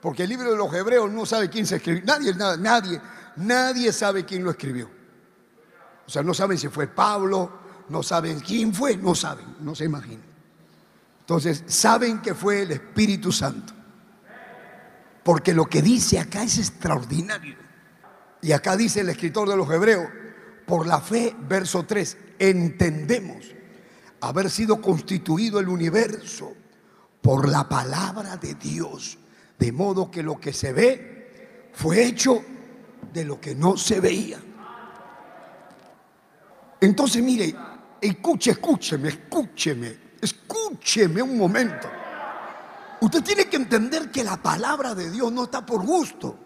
Porque 0.00 0.24
el 0.24 0.28
libro 0.28 0.50
de 0.50 0.56
los 0.56 0.74
hebreos 0.74 1.10
no 1.12 1.24
sabe 1.24 1.48
quién 1.48 1.64
se 1.64 1.76
escribió. 1.76 2.02
Nadie, 2.04 2.34
nadie, 2.34 3.00
nadie 3.36 3.92
sabe 3.92 4.24
quién 4.24 4.42
lo 4.42 4.50
escribió. 4.50 4.90
O 6.04 6.10
sea, 6.10 6.24
no 6.24 6.34
saben 6.34 6.58
si 6.58 6.66
fue 6.66 6.88
Pablo, 6.88 7.60
no 7.88 8.02
saben 8.02 8.40
quién 8.40 8.74
fue, 8.74 8.96
no 8.96 9.14
saben, 9.14 9.46
no 9.60 9.76
se 9.76 9.84
imaginan. 9.84 10.24
Entonces, 11.20 11.62
saben 11.68 12.20
que 12.20 12.34
fue 12.34 12.62
el 12.62 12.72
Espíritu 12.72 13.30
Santo. 13.30 13.72
Porque 15.22 15.54
lo 15.54 15.66
que 15.66 15.82
dice 15.82 16.18
acá 16.18 16.42
es 16.42 16.58
extraordinario. 16.58 17.56
Y 18.40 18.52
acá 18.52 18.76
dice 18.76 19.00
el 19.00 19.08
escritor 19.08 19.48
de 19.48 19.56
los 19.56 19.70
Hebreos, 19.70 20.08
por 20.66 20.86
la 20.86 21.00
fe, 21.00 21.34
verso 21.48 21.84
3, 21.84 22.16
entendemos 22.38 23.54
haber 24.20 24.50
sido 24.50 24.80
constituido 24.80 25.60
el 25.60 25.68
universo 25.68 26.54
por 27.20 27.48
la 27.48 27.68
palabra 27.68 28.36
de 28.36 28.54
Dios, 28.54 29.18
de 29.58 29.72
modo 29.72 30.10
que 30.10 30.22
lo 30.22 30.40
que 30.40 30.52
se 30.52 30.72
ve 30.72 31.70
fue 31.72 32.04
hecho 32.04 32.42
de 33.12 33.24
lo 33.24 33.40
que 33.40 33.54
no 33.54 33.76
se 33.76 34.00
veía. 34.00 34.40
Entonces, 36.80 37.22
mire, 37.22 37.54
escuche, 38.00 38.52
escúcheme, 38.52 39.08
escúcheme, 39.08 39.96
escúcheme 40.20 41.22
un 41.22 41.38
momento. 41.38 41.88
Usted 43.02 43.20
tiene 43.24 43.46
que 43.46 43.56
entender 43.56 44.12
que 44.12 44.22
la 44.22 44.36
palabra 44.36 44.94
de 44.94 45.10
Dios 45.10 45.32
no 45.32 45.42
está 45.42 45.66
por 45.66 45.84
gusto. 45.84 46.38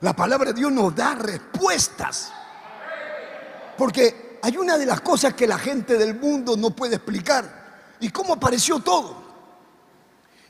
La 0.00 0.16
palabra 0.16 0.52
de 0.52 0.60
Dios 0.60 0.72
nos 0.72 0.96
da 0.96 1.14
respuestas. 1.14 2.32
Porque 3.76 4.38
hay 4.42 4.56
una 4.56 4.78
de 4.78 4.86
las 4.86 5.02
cosas 5.02 5.34
que 5.34 5.46
la 5.46 5.58
gente 5.58 5.98
del 5.98 6.18
mundo 6.18 6.56
no 6.56 6.70
puede 6.70 6.94
explicar. 6.94 7.96
¿Y 8.00 8.08
cómo 8.08 8.32
apareció 8.32 8.80
todo? 8.80 9.22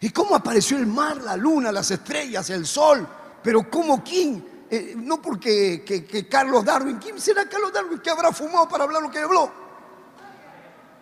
¿Y 0.00 0.10
cómo 0.10 0.36
apareció 0.36 0.76
el 0.78 0.86
mar, 0.86 1.16
la 1.16 1.36
luna, 1.36 1.72
las 1.72 1.90
estrellas, 1.90 2.48
el 2.50 2.64
sol? 2.64 3.04
Pero 3.42 3.68
¿cómo 3.68 4.04
quién? 4.04 4.66
Eh, 4.70 4.94
no 4.96 5.20
porque 5.20 5.82
que, 5.84 6.28
Carlos 6.28 6.64
Darwin, 6.64 6.98
¿quién 6.98 7.20
será 7.20 7.48
Carlos 7.48 7.72
Darwin 7.72 7.98
que 7.98 8.10
habrá 8.10 8.30
fumado 8.30 8.68
para 8.68 8.84
hablar 8.84 9.02
lo 9.02 9.10
que 9.10 9.18
habló? 9.18 9.50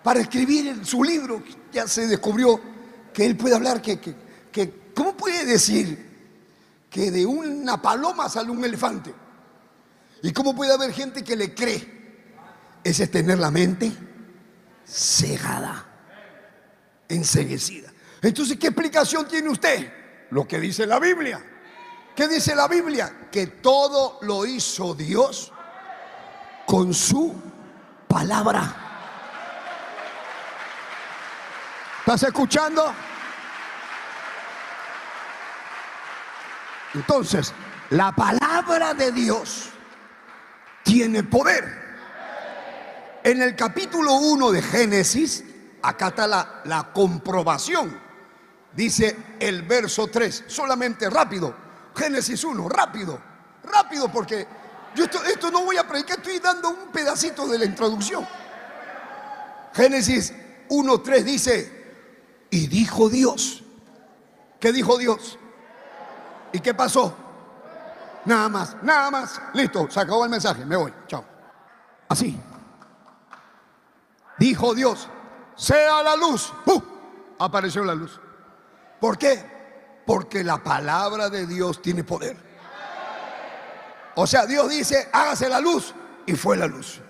Para 0.03 0.21
escribir 0.21 0.87
su 0.87 1.05
libro, 1.05 1.43
ya 1.71 1.87
se 1.87 2.07
descubrió 2.07 2.76
que 3.17 3.25
él 3.25 3.35
puede 3.35 3.55
hablar, 3.55 3.81
que, 3.81 3.99
que, 3.99 4.93
¿cómo 4.95 5.17
puede 5.17 5.47
decir 5.47 6.07
que 6.91 7.11
de 7.11 7.25
una 7.25 7.81
paloma 7.81 8.29
sale 8.29 8.51
un 8.51 8.63
elefante? 8.63 9.15
¿Y 10.23 10.35
cómo 10.35 10.55
puede 10.55 10.75
haber 10.75 10.93
gente 10.93 11.25
que 11.25 11.35
le 11.35 11.55
cree? 11.55 12.29
Ese 12.85 13.05
es 13.05 13.11
tener 13.11 13.39
la 13.39 13.51
mente 13.51 13.91
cegada, 14.87 15.87
enseguecida. 17.09 17.91
Entonces, 18.21 18.59
¿qué 18.59 18.67
explicación 18.67 19.27
tiene 19.27 19.49
usted? 19.49 19.91
Lo 20.29 20.47
que 20.47 20.61
dice 20.61 20.87
la 20.87 20.99
Biblia. 20.99 21.43
¿Qué 22.15 22.29
dice 22.29 22.55
la 22.55 22.69
Biblia? 22.69 23.29
Que 23.33 23.47
todo 23.47 24.19
lo 24.21 24.45
hizo 24.45 24.95
Dios 24.95 25.55
con 26.67 26.93
su 26.93 27.35
palabra. 28.07 28.87
¿Estás 32.01 32.25
escuchando? 32.25 32.95
Entonces, 36.97 37.53
la 37.91 38.11
palabra 38.13 38.95
de 38.95 39.13
Dios 39.13 39.69
tiene 40.83 41.23
poder. 41.23 41.85
En 43.23 43.43
el 43.43 43.55
capítulo 43.55 44.15
1 44.15 44.51
de 44.51 44.63
Génesis, 44.63 45.45
acá 45.83 46.09
está 46.09 46.27
la, 46.27 46.63
la 46.65 46.93
comprobación. 46.95 48.01
Dice 48.73 49.15
el 49.39 49.63
verso 49.63 50.07
3, 50.07 50.45
solamente 50.47 51.11
rápido. 51.11 51.55
Génesis 51.95 52.43
1, 52.45 52.67
rápido, 52.69 53.21
rápido, 53.65 54.11
porque 54.11 54.47
yo 54.95 55.05
esto, 55.05 55.23
esto 55.25 55.51
no 55.51 55.65
voy 55.65 55.77
a 55.77 55.87
predicar, 55.87 56.17
estoy 56.17 56.39
dando 56.39 56.71
un 56.71 56.93
pedacito 56.93 57.47
de 57.47 57.59
la 57.59 57.67
introducción. 57.67 58.27
Génesis 59.75 60.33
1.3 60.71 61.23
dice, 61.23 61.87
y 62.51 62.69
dijo 62.69 63.11
Dios. 63.11 63.65
¿Qué 64.61 64.73
dijo 64.73 64.97
Dios? 64.97 65.39
¿Y 66.57 66.61
qué 66.61 66.73
pasó? 66.73 67.15
Nada 68.25 68.49
más, 68.49 68.83
nada 68.83 69.11
más. 69.11 69.39
Listo, 69.53 69.91
se 69.91 70.01
acabó 70.01 70.25
el 70.25 70.31
mensaje, 70.31 70.65
me 70.65 70.75
voy. 70.75 70.91
Chao. 71.07 71.23
Así. 72.09 72.41
Dijo 74.39 74.75
Dios, 74.75 75.07
sea 75.55 76.03
la 76.03 76.17
luz. 76.17 76.51
Apareció 77.39 77.85
la 77.85 77.95
luz. 77.95 78.19
¿Por 78.99 79.19
qué? 79.19 80.03
Porque 80.07 80.43
la 80.43 80.63
palabra 80.63 81.29
de 81.29 81.47
Dios 81.47 81.83
tiene 81.83 82.05
poder. 82.05 82.39
O 84.15 84.27
sea, 84.27 84.47
Dios 84.47 84.71
dice, 84.71 85.11
hágase 85.13 85.51
la 85.51 85.61
luz. 85.61 85.95
Y 86.25 86.33
fue 86.37 86.57
la 86.57 86.67
luz. 86.67 87.03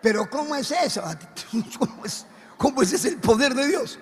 Pero 0.00 0.30
¿cómo 0.30 0.54
es 0.54 0.70
eso? 0.70 1.02
¿Cómo 1.76 2.04
es, 2.04 2.24
cómo 2.56 2.82
es 2.82 2.92
ese 2.92 3.08
el 3.08 3.16
poder 3.18 3.52
de 3.52 3.66
Dios? 3.66 3.98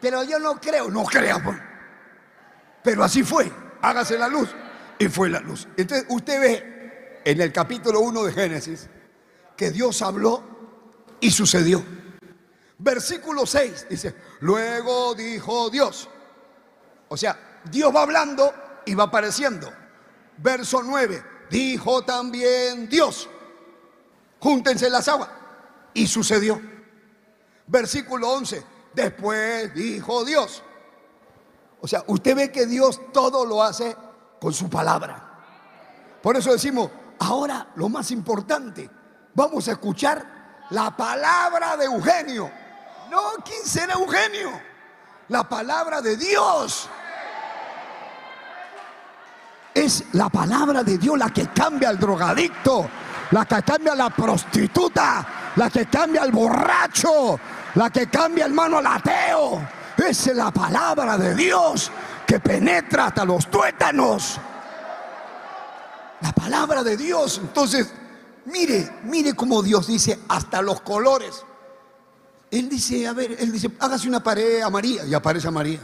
Pero 0.00 0.22
yo 0.22 0.38
no 0.38 0.60
creo, 0.60 0.88
no 0.88 1.02
crea. 1.02 1.70
Pero 2.82 3.04
así 3.04 3.22
fue. 3.22 3.50
Hágase 3.80 4.18
la 4.18 4.28
luz. 4.28 4.50
Y 4.98 5.08
fue 5.08 5.28
la 5.28 5.40
luz. 5.40 5.66
Entonces 5.76 6.06
usted 6.08 6.40
ve 6.40 7.20
en 7.24 7.40
el 7.40 7.52
capítulo 7.52 8.00
1 8.00 8.24
de 8.24 8.32
Génesis 8.32 8.88
que 9.56 9.70
Dios 9.70 10.02
habló 10.02 10.42
y 11.20 11.30
sucedió. 11.30 11.84
Versículo 12.78 13.46
6 13.46 13.86
dice, 13.88 14.14
luego 14.40 15.14
dijo 15.14 15.70
Dios. 15.70 16.08
O 17.08 17.16
sea, 17.16 17.60
Dios 17.64 17.94
va 17.94 18.02
hablando 18.02 18.52
y 18.84 18.94
va 18.94 19.04
apareciendo. 19.04 19.72
Verso 20.38 20.82
9, 20.82 21.22
dijo 21.50 22.02
también 22.02 22.88
Dios, 22.88 23.28
júntense 24.40 24.90
las 24.90 25.06
aguas. 25.08 25.28
Y 25.94 26.06
sucedió. 26.06 26.60
Versículo 27.66 28.30
11, 28.30 28.64
después 28.94 29.72
dijo 29.74 30.24
Dios. 30.24 30.62
O 31.82 31.88
sea, 31.88 32.04
usted 32.06 32.36
ve 32.36 32.52
que 32.52 32.64
Dios 32.64 33.00
todo 33.12 33.44
lo 33.44 33.60
hace 33.60 33.96
con 34.40 34.52
su 34.52 34.70
palabra. 34.70 35.30
Por 36.22 36.36
eso 36.36 36.52
decimos, 36.52 36.88
ahora 37.18 37.66
lo 37.74 37.88
más 37.88 38.12
importante, 38.12 38.88
vamos 39.34 39.66
a 39.66 39.72
escuchar 39.72 40.64
la 40.70 40.96
palabra 40.96 41.76
de 41.76 41.86
Eugenio. 41.86 42.48
No, 43.10 43.32
¿quién 43.44 43.66
será 43.66 43.94
Eugenio? 43.94 44.50
La 45.28 45.48
palabra 45.48 46.00
de 46.00 46.16
Dios. 46.16 46.88
Es 49.74 50.04
la 50.12 50.28
palabra 50.28 50.84
de 50.84 50.98
Dios 50.98 51.18
la 51.18 51.30
que 51.30 51.48
cambia 51.48 51.88
al 51.88 51.98
drogadicto, 51.98 52.88
la 53.32 53.44
que 53.44 53.60
cambia 53.64 53.92
a 53.92 53.96
la 53.96 54.10
prostituta, 54.10 55.52
la 55.56 55.68
que 55.68 55.86
cambia 55.86 56.22
al 56.22 56.30
borracho, 56.30 57.40
la 57.74 57.90
que 57.90 58.08
cambia 58.08 58.44
hermano 58.44 58.78
al 58.78 58.86
ateo. 58.86 59.81
Es 60.08 60.26
la 60.34 60.50
palabra 60.50 61.16
de 61.16 61.34
Dios 61.34 61.90
que 62.26 62.40
penetra 62.40 63.06
hasta 63.06 63.24
los 63.24 63.50
tuétanos. 63.50 64.38
La 66.20 66.32
palabra 66.32 66.82
de 66.82 66.96
Dios. 66.96 67.38
Entonces, 67.42 67.92
mire, 68.46 69.00
mire 69.04 69.34
cómo 69.34 69.62
Dios 69.62 69.86
dice 69.86 70.18
hasta 70.28 70.62
los 70.62 70.80
colores. 70.80 71.44
Él 72.50 72.68
dice, 72.68 73.06
a 73.06 73.12
ver, 73.12 73.36
él 73.38 73.50
dice, 73.50 73.70
hágase 73.78 74.08
una 74.08 74.22
pared 74.22 74.60
a 74.60 74.70
María 74.70 75.04
y 75.04 75.14
aparece 75.14 75.48
a 75.48 75.50
María. 75.52 75.80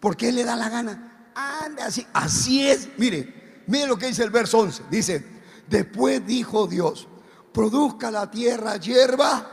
Porque 0.00 0.28
él 0.28 0.36
le 0.36 0.44
da 0.44 0.56
la 0.56 0.68
gana 0.68 1.12
anda 1.36 1.86
así. 1.86 2.06
Así 2.12 2.68
es. 2.68 2.88
Mire, 2.96 3.62
mire 3.66 3.86
lo 3.86 3.96
que 3.98 4.06
dice 4.06 4.24
el 4.24 4.30
verso 4.30 4.58
11. 4.58 4.84
Dice, 4.90 5.24
después 5.68 6.26
dijo 6.26 6.66
Dios, 6.66 7.06
produzca 7.52 8.10
la 8.10 8.30
tierra 8.30 8.76
hierba 8.76 9.46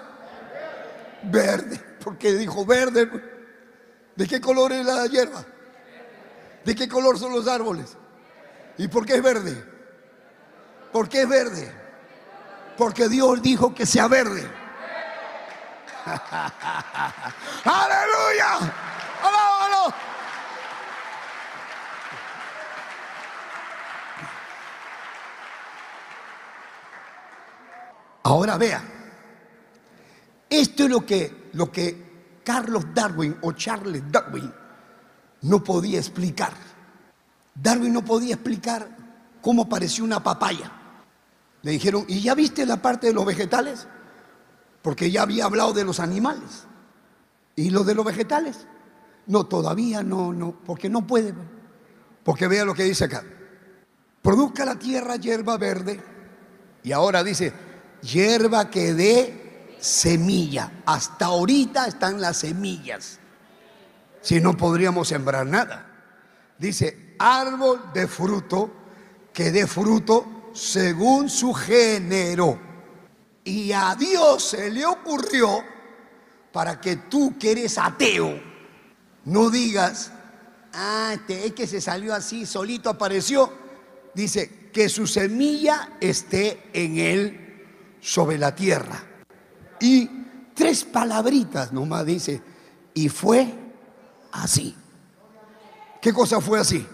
verde. 1.24 1.80
Porque 2.04 2.34
dijo 2.34 2.66
verde. 2.66 3.33
¿De 4.16 4.28
qué 4.28 4.40
color 4.40 4.72
es 4.72 4.86
la 4.86 5.06
hierba? 5.08 5.44
¿De 6.64 6.76
qué 6.76 6.88
color 6.88 7.18
son 7.18 7.34
los 7.34 7.48
árboles? 7.48 7.98
¿Y 8.78 8.88
por 8.88 9.06
qué 9.06 9.16
es 9.16 9.24
verde? 9.24 9.64
¿Por 10.92 11.10
qué 11.10 11.24
es 11.24 11.30
verde? 11.30 11.72
Porque 12.78 13.10
Dios 13.10 13.42
dijo 13.42 13.74
que 13.74 13.86
sea 13.86 14.08
verde. 14.08 14.50
¡Aleluya! 17.64 18.58
¡Alábalo! 19.22 19.94
Ahora 28.24 28.58
vea, 28.58 28.82
esto 30.50 30.84
es 30.84 30.90
lo 30.90 31.06
que, 31.06 31.50
lo 31.54 31.72
que 31.72 32.13
Carlos 32.44 32.86
Darwin 32.94 33.38
o 33.42 33.52
Charles 33.54 34.04
Darwin 34.12 34.52
no 35.42 35.64
podía 35.64 36.00
explicar. 36.00 36.54
Darwin 37.56 37.94
no 37.94 38.04
podía 38.04 38.36
explicar 38.36 38.88
cómo 39.42 39.64
apareció 39.64 40.04
una 40.04 40.24
papaya. 40.24 40.72
Le 41.62 41.72
dijeron, 41.72 42.06
¿y 42.08 42.22
ya 42.22 42.36
viste 42.36 42.66
la 42.66 42.82
parte 42.82 43.08
de 43.08 43.14
los 43.14 43.26
vegetales? 43.26 43.88
Porque 44.82 45.12
ya 45.12 45.22
había 45.22 45.46
hablado 45.46 45.74
de 45.74 45.84
los 45.86 46.00
animales. 46.00 46.66
¿Y 47.56 47.70
lo 47.70 47.84
de 47.84 47.96
los 47.96 48.06
vegetales? 48.06 48.66
No, 49.28 49.46
todavía 49.46 50.04
no, 50.04 50.34
no, 50.34 50.52
porque 50.66 50.90
no 50.90 51.08
puede. 51.08 51.34
Porque 52.24 52.48
vea 52.48 52.66
lo 52.66 52.74
que 52.74 52.84
dice 52.84 53.06
acá. 53.06 53.24
Produzca 54.22 54.66
la 54.66 54.76
tierra 54.76 55.16
hierba 55.18 55.58
verde. 55.58 56.02
Y 56.84 56.92
ahora 56.92 57.24
dice, 57.24 57.54
hierba 58.02 58.70
que 58.70 58.94
dé 58.94 59.43
semilla. 59.84 60.72
Hasta 60.86 61.26
ahorita 61.26 61.88
están 61.88 62.22
las 62.22 62.38
semillas. 62.38 63.20
Si 64.22 64.40
no 64.40 64.56
podríamos 64.56 65.10
sembrar 65.10 65.46
nada. 65.46 65.90
Dice, 66.58 67.16
árbol 67.20 67.92
de 67.94 68.08
fruto 68.08 68.72
que 69.34 69.52
dé 69.52 69.68
fruto 69.68 70.52
según 70.54 71.30
su 71.30 71.54
género. 71.54 72.60
Y 73.44 73.74
a 73.74 73.96
Dios 73.96 74.50
se 74.50 74.72
le 74.72 74.86
ocurrió 74.86 75.62
para 76.54 76.80
que 76.80 76.96
tú 76.96 77.38
que 77.38 77.52
eres 77.52 77.78
ateo 77.78 78.54
no 79.26 79.50
digas, 79.50 80.12
ah, 80.74 81.12
este 81.14 81.48
es 81.48 81.54
que 81.54 81.68
se 81.68 81.80
salió 81.80 82.14
así, 82.14 82.46
solito 82.46 82.90
apareció. 82.90 83.52
Dice, 84.14 84.70
que 84.74 84.90
su 84.90 85.08
semilla 85.08 85.94
esté 86.02 86.64
en 86.74 86.98
él 86.98 87.98
sobre 88.02 88.38
la 88.38 88.56
tierra. 88.56 89.04
Y 89.84 90.10
tres 90.54 90.86
palabritas 90.86 91.74
nomás 91.74 92.06
dice, 92.06 92.42
y 92.94 93.10
fue 93.10 93.54
así. 94.32 94.74
¿Qué 96.02 96.14
cosa 96.14 96.40
fue 96.40 96.58
así? 96.58 96.88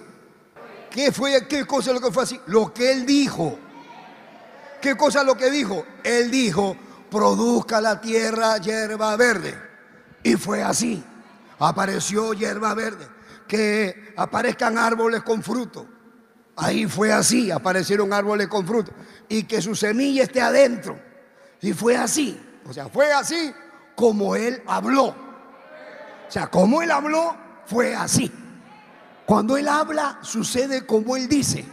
¿Qué 0.90 1.12
fue 1.12 1.48
qué 1.48 1.66
cosa 1.66 1.94
lo 1.94 2.02
que 2.02 2.12
fue 2.12 2.24
así? 2.24 2.42
Lo 2.48 2.74
que 2.74 2.92
él 2.92 3.06
dijo. 3.06 3.60
¿Qué 4.82 4.98
cosa 4.98 5.24
lo 5.24 5.38
que 5.38 5.52
dijo? 5.52 5.86
Él 6.04 6.32
dijo, 6.32 6.76
produzca 7.12 7.80
la 7.80 8.02
tierra 8.02 8.58
hierba 8.58 9.16
verde. 9.16 9.56
Y 10.24 10.34
fue 10.34 10.64
así. 10.64 11.04
Apareció 11.60 12.34
hierba 12.34 12.74
verde. 12.74 13.08
Que 13.48 14.16
aparezcan 14.18 14.80
árboles 14.80 15.22
con 15.22 15.44
fruto. 15.44 15.86
Ahí 16.56 16.88
fue 16.88 17.14
así, 17.14 17.52
aparecieron 17.52 18.14
árboles 18.14 18.48
con 18.48 18.66
fruto. 18.66 18.92
Y 19.28 19.44
que 19.44 19.62
su 19.62 19.76
semilla 19.76 20.24
esté 20.24 20.42
adentro. 20.42 21.00
Y 21.62 21.74
fue 21.74 21.96
así. 21.96 22.48
O 22.70 22.74
sea, 22.74 22.88
fue 22.88 23.12
así 23.12 23.52
como 23.96 24.36
él 24.36 24.62
habló. 24.68 25.06
O 25.06 26.32
sea, 26.32 26.48
como 26.48 26.84
él 26.84 26.92
habló, 26.92 27.36
fue 27.66 27.96
así. 27.96 28.32
Cuando 29.26 29.58
él 29.58 29.68
habla, 29.68 30.20
sucede 30.22 30.86
como 30.86 31.18
él 31.18 31.28
dice. 31.28 31.66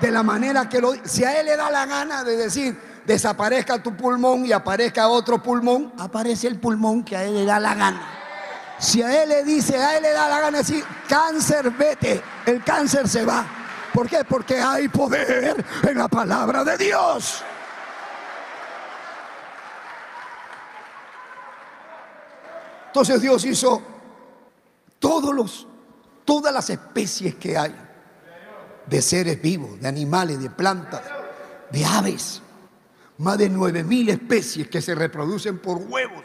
De 0.00 0.10
la 0.10 0.24
manera 0.24 0.68
que 0.68 0.80
lo 0.80 0.94
Si 1.04 1.22
a 1.22 1.38
él 1.38 1.46
le 1.46 1.56
da 1.56 1.70
la 1.70 1.86
gana 1.86 2.24
de 2.24 2.36
decir, 2.36 2.76
desaparezca 3.06 3.80
tu 3.80 3.96
pulmón 3.96 4.44
y 4.44 4.52
aparezca 4.52 5.06
otro 5.06 5.40
pulmón, 5.40 5.92
aparece 5.96 6.48
el 6.48 6.58
pulmón 6.58 7.04
que 7.04 7.16
a 7.16 7.22
él 7.22 7.34
le 7.34 7.44
da 7.44 7.60
la 7.60 7.74
gana. 7.74 8.00
Si 8.80 9.02
a 9.02 9.22
él 9.22 9.28
le 9.28 9.44
dice, 9.44 9.76
a 9.76 9.96
él 9.96 10.02
le 10.02 10.12
da 10.12 10.28
la 10.28 10.40
gana 10.40 10.58
de 10.58 10.64
decir, 10.64 10.84
cáncer, 11.08 11.70
vete, 11.70 12.20
el 12.46 12.64
cáncer 12.64 13.08
se 13.08 13.24
va. 13.24 13.46
¿Por 13.94 14.08
qué? 14.08 14.24
Porque 14.24 14.60
hay 14.60 14.88
poder 14.88 15.64
en 15.88 15.96
la 15.96 16.08
palabra 16.08 16.64
de 16.64 16.76
Dios. 16.76 17.44
Entonces 22.96 23.20
Dios 23.20 23.44
hizo 23.44 23.82
todos 24.98 25.34
los, 25.34 25.66
todas 26.24 26.50
las 26.50 26.70
especies 26.70 27.34
que 27.34 27.54
hay 27.54 27.76
de 28.86 29.02
seres 29.02 29.42
vivos, 29.42 29.78
de 29.78 29.86
animales, 29.86 30.40
de 30.40 30.48
plantas, 30.48 31.02
de 31.70 31.84
aves. 31.84 32.40
Más 33.18 33.36
de 33.36 33.50
nueve 33.50 33.84
mil 33.84 34.08
especies 34.08 34.68
que 34.68 34.80
se 34.80 34.94
reproducen 34.94 35.58
por 35.58 35.76
huevos. 35.76 36.24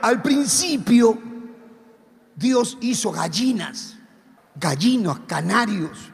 al 0.00 0.20
principio 0.20 1.16
Dios 2.34 2.76
hizo 2.80 3.12
gallinas, 3.12 3.94
gallinos, 4.56 5.20
canarios, 5.28 6.10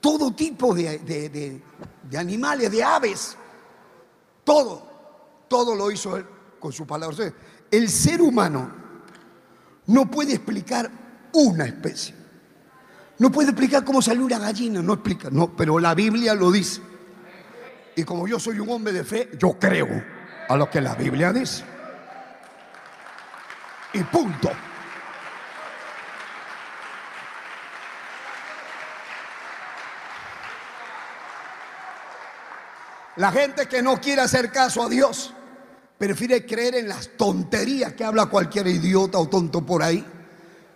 todo 0.00 0.32
tipo 0.32 0.74
de, 0.74 1.62
animales, 2.18 2.72
de 2.72 2.82
aves. 2.82 3.36
Todo, 4.42 4.84
todo 5.46 5.76
lo 5.76 5.92
hizo 5.92 6.16
Él 6.16 6.26
con 6.58 6.72
su 6.72 6.84
palabra. 6.84 7.32
El 7.70 7.88
ser 7.88 8.22
humano 8.22 8.70
no 9.86 10.10
puede 10.10 10.34
explicar 10.34 10.90
una 11.32 11.64
especie. 11.64 12.14
No 13.18 13.30
puede 13.30 13.50
explicar 13.50 13.84
cómo 13.84 14.02
salió 14.02 14.24
una 14.24 14.38
gallina, 14.38 14.82
no 14.82 14.94
explica, 14.94 15.28
no, 15.30 15.56
pero 15.56 15.78
la 15.78 15.94
Biblia 15.94 16.34
lo 16.34 16.50
dice. 16.50 16.80
Y 17.96 18.02
como 18.02 18.26
yo 18.26 18.40
soy 18.40 18.58
un 18.58 18.68
hombre 18.70 18.92
de 18.92 19.04
fe, 19.04 19.30
yo 19.38 19.56
creo 19.58 19.88
a 20.48 20.56
lo 20.56 20.68
que 20.68 20.80
la 20.80 20.94
Biblia 20.94 21.32
dice. 21.32 21.64
Y 23.92 24.02
punto. 24.02 24.50
La 33.16 33.30
gente 33.30 33.68
que 33.68 33.80
no 33.80 34.00
quiere 34.00 34.22
hacer 34.22 34.50
caso 34.50 34.82
a 34.82 34.88
Dios 34.88 35.32
prefiere 35.98 36.44
creer 36.44 36.74
en 36.76 36.88
las 36.88 37.16
tonterías 37.16 37.92
que 37.94 38.04
habla 38.04 38.26
cualquier 38.26 38.66
idiota 38.66 39.18
o 39.18 39.28
tonto 39.28 39.64
por 39.64 39.82
ahí, 39.82 40.04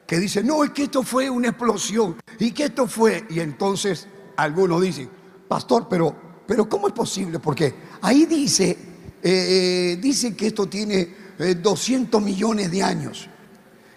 que 0.06 0.18
dice, 0.18 0.42
no, 0.42 0.64
es 0.64 0.70
que 0.70 0.84
esto 0.84 1.02
fue 1.02 1.28
una 1.28 1.48
explosión 1.48 2.16
y 2.38 2.52
que 2.52 2.64
esto 2.64 2.86
fue, 2.86 3.26
y 3.28 3.40
entonces 3.40 4.06
algunos 4.36 4.80
dicen, 4.80 5.10
pastor, 5.46 5.86
pero, 5.88 6.14
pero 6.46 6.68
¿cómo 6.68 6.88
es 6.88 6.94
posible? 6.94 7.38
Porque 7.38 7.74
ahí 8.00 8.24
dice, 8.24 8.70
eh, 8.70 8.76
eh, 9.22 9.98
dice 10.00 10.34
que 10.34 10.46
esto 10.46 10.66
tiene 10.66 11.14
200 11.60 12.20
eh, 12.20 12.24
millones 12.24 12.70
de 12.70 12.82
años, 12.82 13.28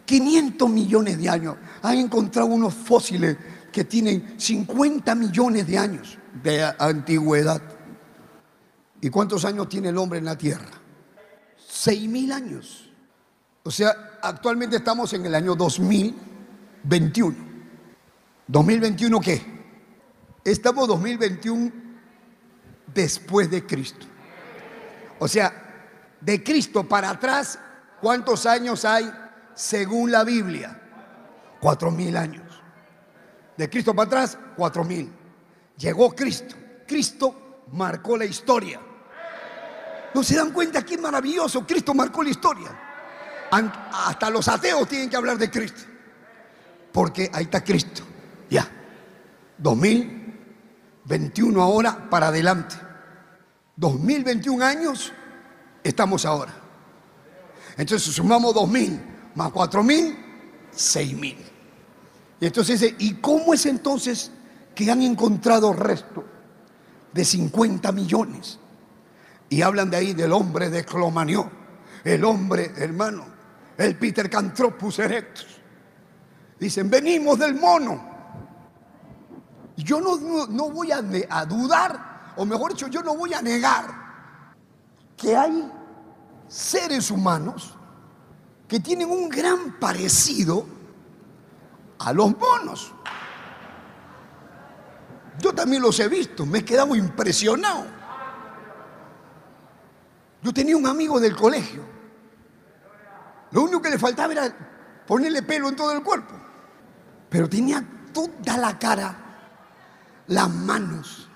500 0.06 0.70
millones 0.70 1.18
de 1.18 1.30
años. 1.30 1.56
Han 1.84 1.98
encontrado 1.98 2.48
unos 2.48 2.74
fósiles 2.74 3.38
que 3.72 3.86
tienen 3.86 4.36
50 4.38 5.16
millones 5.16 5.66
de 5.66 5.78
años 5.78 6.18
de 6.44 6.64
antigüedad. 6.78 7.62
¿Y 9.00 9.10
cuántos 9.10 9.46
años 9.46 9.70
tiene 9.70 9.90
el 9.90 9.98
hombre 9.98 10.20
en 10.20 10.26
la 10.26 10.38
tierra? 10.38 10.81
Seis 11.82 12.08
mil 12.08 12.32
años. 12.32 12.91
O 13.63 13.72
sea, 13.72 14.20
actualmente 14.22 14.76
estamos 14.76 15.12
en 15.13 15.26
el 15.26 15.34
año 15.34 15.56
2021. 15.56 17.36
¿2021 18.48 19.20
qué? 19.20 19.41
Estamos 20.44 20.88
2021 20.88 21.72
después 22.94 23.50
de 23.50 23.65
Cristo. 23.65 24.06
O 25.17 25.28
sea, 25.28 25.52
de 26.22 26.44
Cristo 26.44 26.88
para 26.88 27.10
atrás, 27.10 27.58
¿cuántos 28.00 28.46
años 28.46 28.86
hay 28.86 29.12
según 29.56 30.12
la 30.12 30.24
Biblia? 30.24 30.80
Cuatro 31.60 31.89
mil 31.89 32.15
años. 32.15 32.62
De 33.58 33.67
Cristo 33.72 33.96
para 33.96 34.06
atrás, 34.06 34.38
cuatro 34.56 34.84
mil. 34.84 35.12
Llegó 35.78 36.12
Cristo. 36.12 36.56
Cristo 36.86 37.63
marcó 37.72 38.17
la 38.17 38.26
historia. 38.26 38.80
¿No 40.13 40.24
se 40.24 40.36
dan 40.36 40.52
cuenta 40.52 40.84
qué 40.84 40.97
maravilloso? 40.97 41.65
Cristo 41.65 41.93
marcó 41.93 42.24
la 42.24 42.30
historia. 42.30 42.80
Hasta 43.52 44.30
los 44.30 44.47
ateos 44.47 44.88
tienen 44.88 45.10
que 45.10 45.15
hablar 45.15 45.38
de 45.38 45.50
Cristo. 45.50 45.82
Porque 46.91 47.30
ahí 47.34 47.45
está 47.45 47.63
Cristo. 47.63 48.04
Ya. 48.50 48.69
2021 49.58 51.62
ahora 51.62 52.10
para 52.10 52.28
adelante. 52.28 52.76
2021 53.76 54.65
años 54.65 55.12
estamos 55.84 56.26
ahora. 56.26 56.54
Entonces 57.78 58.13
sumamos 58.13 58.54
2000 58.54 59.12
más 59.36 59.52
4000, 59.52 60.17
6000. 60.71 61.38
Y 62.39 62.45
entonces 62.45 62.80
dice, 62.80 62.95
¿y 63.00 63.15
cómo 63.15 63.54
es 63.54 63.65
entonces 63.65 64.32
que 64.74 64.89
han 64.89 65.02
encontrado 65.02 65.74
resto 65.74 66.26
de 67.13 67.24
50 67.24 67.91
millones? 67.91 68.60
Y 69.52 69.62
hablan 69.62 69.90
de 69.90 69.98
ahí 69.98 70.14
del 70.14 70.32
hombre 70.32 70.70
de 70.70 70.86
Clomanió, 70.86 71.52
el 72.06 72.24
hombre, 72.24 72.72
hermano, 72.78 73.26
el 73.78 73.98
Peter 73.98 74.30
Cantropus 74.30 75.00
erectus. 75.00 75.60
Dicen, 76.58 76.90
venimos 76.90 77.38
del 77.38 77.56
mono. 77.56 78.02
Yo 79.76 80.00
no, 80.00 80.48
no, 80.48 80.70
voy 80.70 80.94
a, 80.94 81.04
a 81.30 81.46
dudar, 81.46 82.32
o 82.38 82.46
mejor 82.46 82.72
dicho, 82.72 82.88
yo 82.88 83.04
no 83.04 83.14
voy 83.18 83.34
a 83.34 83.42
negar 83.42 83.88
que 85.18 85.36
hay 85.36 85.70
seres 86.48 87.12
humanos 87.12 87.74
que 88.70 88.80
tienen 88.80 89.10
un 89.10 89.28
gran 89.28 89.78
parecido 89.82 90.66
a 92.00 92.14
los 92.14 92.38
monos. 92.38 92.94
Yo 95.40 95.54
también 95.54 95.82
los 95.82 96.00
he 96.00 96.08
visto, 96.08 96.46
me 96.46 96.60
he 96.60 96.64
quedado 96.64 96.96
impresionado. 96.96 98.01
Yo 100.41 100.54
tenía 100.54 100.75
un 100.75 100.88
amigo 100.88 101.19
del 101.19 101.36
colegio. 101.36 101.86
Lo 103.51 103.63
único 103.63 103.82
que 103.82 103.89
le 103.89 103.99
faltaba 103.99 104.34
era 104.34 105.04
ponerle 105.06 105.43
pelo 105.43 105.69
en 105.69 105.75
todo 105.75 105.91
el 105.91 106.01
cuerpo. 106.01 106.34
Pero 107.30 107.47
tenía 107.47 107.84
toda 108.13 108.58
la 108.58 108.77
cara, 108.80 109.15
las 110.27 110.49
manos. 110.49 111.30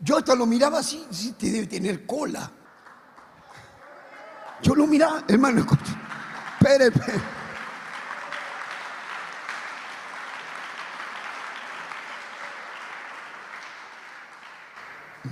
Yo 0.00 0.18
hasta 0.18 0.34
lo 0.34 0.44
miraba 0.44 0.80
así, 0.80 1.06
sí, 1.10 1.32
te 1.32 1.50
debe 1.50 1.66
tener 1.66 2.04
cola. 2.04 2.50
Yo 4.62 4.74
lo 4.74 4.86
miraba, 4.86 5.24
hermano, 5.28 5.60
espere, 6.60 6.86
espere. 6.86 7.20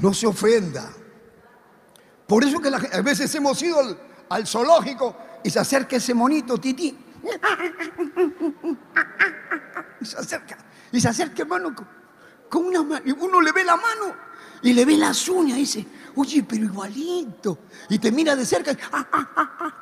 No 0.01 0.13
se 0.13 0.27
ofenda. 0.27 0.91
Por 2.27 2.45
eso 2.45 2.61
que 2.61 2.69
a 2.69 3.03
veces 3.03 3.35
hemos 3.35 3.63
ido 3.63 3.99
al, 4.29 4.47
zoológico 4.47 5.17
y 5.43 5.51
se 5.51 5.59
acerca 5.59 5.97
ese 5.97 6.15
monito, 6.15 6.59
titi. 6.59 6.97
Y 10.01 10.07
se 10.07 10.17
acerca, 10.19 10.59
y 10.93 11.01
se 11.01 11.09
acerca, 11.09 11.43
hermano, 11.43 11.75
con 12.49 12.67
una 12.67 12.83
mano. 12.83 13.03
Y 13.07 13.13
uno 13.13 13.41
le 13.41 13.53
ve 13.53 13.65
la 13.65 13.77
mano 13.77 14.15
y 14.65 14.73
le 14.73 14.85
ve 14.87 14.97
las 14.97 15.29
uñas 15.29 15.59
y 15.59 15.61
dice, 15.61 15.87
oye, 16.17 16.43
pero 16.43 16.65
igualito. 16.65 17.59
Y 17.91 17.99
te 17.99 18.11
mira 18.11 18.35
de 18.35 18.47
cerca 18.47 18.73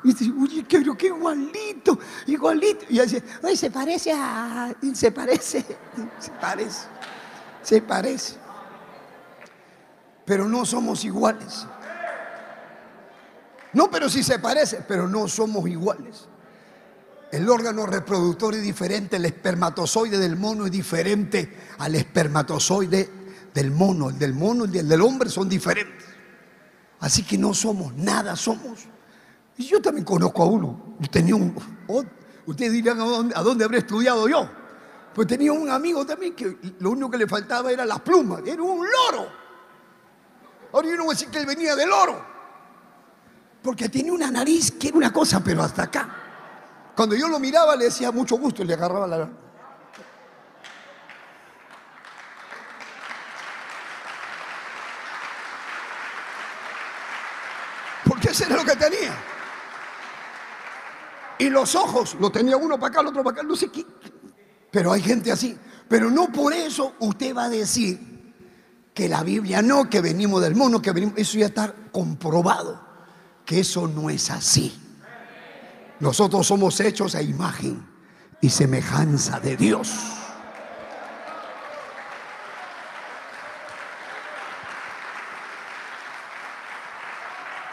y 0.03 0.07
dice, 0.09 0.31
oye, 0.39 0.65
pero 0.69 0.97
qué 0.97 1.07
igualito, 1.07 1.97
igualito. 2.27 2.85
Y 2.89 2.99
dice, 2.99 3.23
oye, 3.41 3.55
se 3.55 3.71
parece 3.71 4.11
a. 4.11 4.75
Se 4.93 5.11
parece, 5.11 5.65
se 6.19 6.31
parece, 6.31 6.87
se 7.61 7.81
parece. 7.81 8.35
Pero 10.25 10.47
no 10.47 10.65
somos 10.65 11.05
iguales. 11.05 11.65
No, 13.73 13.89
pero 13.89 14.07
sí 14.07 14.23
se 14.23 14.39
parece, 14.39 14.83
pero 14.87 15.07
no 15.07 15.27
somos 15.27 15.67
iguales. 15.67 16.27
El 17.31 17.49
órgano 17.49 17.87
reproductor 17.87 18.53
es 18.53 18.61
diferente, 18.61 19.15
el 19.15 19.25
espermatozoide 19.25 20.19
del 20.19 20.35
mono 20.35 20.67
es 20.67 20.71
diferente 20.71 21.57
al 21.79 21.95
espermatozoide 21.95 23.09
del 23.51 23.71
mono. 23.71 24.11
El 24.11 24.19
del 24.19 24.35
mono 24.35 24.65
y 24.71 24.77
el 24.77 24.87
del 24.87 25.01
hombre 25.01 25.29
son 25.29 25.49
diferentes. 25.49 26.05
Así 26.99 27.23
que 27.23 27.37
no 27.37 27.55
somos 27.55 27.93
nada, 27.95 28.35
somos. 28.35 28.81
Y 29.57 29.65
yo 29.65 29.81
también 29.81 30.05
conozco 30.05 30.43
a 30.43 30.45
uno. 30.45 30.95
Tenía 31.11 31.35
un, 31.35 31.55
ustedes 32.45 32.71
dirán 32.71 33.01
a 33.01 33.05
dónde, 33.05 33.35
a 33.35 33.41
dónde 33.41 33.65
habré 33.65 33.79
estudiado 33.79 34.27
yo. 34.27 34.47
Pues 35.15 35.27
tenía 35.27 35.51
un 35.51 35.69
amigo 35.69 36.05
también 36.05 36.35
que 36.35 36.57
lo 36.79 36.91
único 36.91 37.09
que 37.09 37.17
le 37.17 37.27
faltaba 37.27 37.71
era 37.71 37.85
las 37.85 38.01
plumas. 38.01 38.41
Era 38.45 38.61
un 38.61 38.85
loro. 38.85 39.27
Ahora 40.71 40.87
yo 40.87 40.95
no 40.95 41.05
voy 41.05 41.13
a 41.13 41.15
decir 41.15 41.29
que 41.29 41.39
él 41.39 41.47
venía 41.47 41.75
del 41.75 41.91
oro 41.91 42.32
porque 43.63 43.87
tenía 43.87 44.11
una 44.11 44.29
nariz 44.29 44.71
que 44.71 44.89
era 44.89 44.97
una 44.97 45.13
cosa, 45.13 45.41
pero 45.41 45.63
hasta 45.63 45.83
acá. 45.83 46.09
Cuando 46.95 47.15
yo 47.15 47.29
lo 47.29 47.39
miraba 47.39 47.75
le 47.77 47.85
decía 47.85 48.11
mucho 48.11 48.37
gusto 48.37 48.61
y 48.61 48.65
le 48.65 48.73
agarraba 48.73 49.07
la... 49.07 49.29
Porque 58.03 58.29
ese 58.29 58.43
era 58.43 58.57
lo 58.57 58.65
que 58.65 58.75
tenía. 58.75 59.15
Y 61.39 61.49
los 61.49 61.73
ojos, 61.75 62.15
lo 62.19 62.29
tenía 62.29 62.57
uno 62.57 62.77
para 62.77 62.89
acá, 62.89 63.01
el 63.01 63.07
otro 63.07 63.23
para 63.23 63.37
acá, 63.37 63.47
no 63.47 63.55
sé 63.55 63.71
qué. 63.71 63.85
Pero 64.69 64.91
hay 64.91 65.01
gente 65.01 65.31
así. 65.31 65.57
Pero 65.87 66.11
no 66.11 66.31
por 66.31 66.53
eso 66.53 66.95
usted 66.99 67.35
va 67.35 67.45
a 67.45 67.49
decir 67.49 68.33
que 68.93 69.07
la 69.07 69.23
Biblia 69.23 69.61
no, 69.61 69.89
que 69.89 70.01
venimos 70.01 70.41
del 70.41 70.53
mono, 70.53 70.81
que 70.81 70.91
venimos. 70.91 71.15
Eso 71.17 71.37
ya 71.37 71.45
está 71.45 71.73
comprobado 71.91 72.92
que 73.45 73.59
eso 73.59 73.87
no 73.87 74.09
es 74.09 74.29
así. 74.29 74.79
Nosotros 75.99 76.47
somos 76.47 76.79
hechos 76.79 77.15
a 77.15 77.21
imagen 77.21 77.85
y 78.41 78.49
semejanza 78.49 79.39
de 79.39 79.55
Dios. 79.55 79.89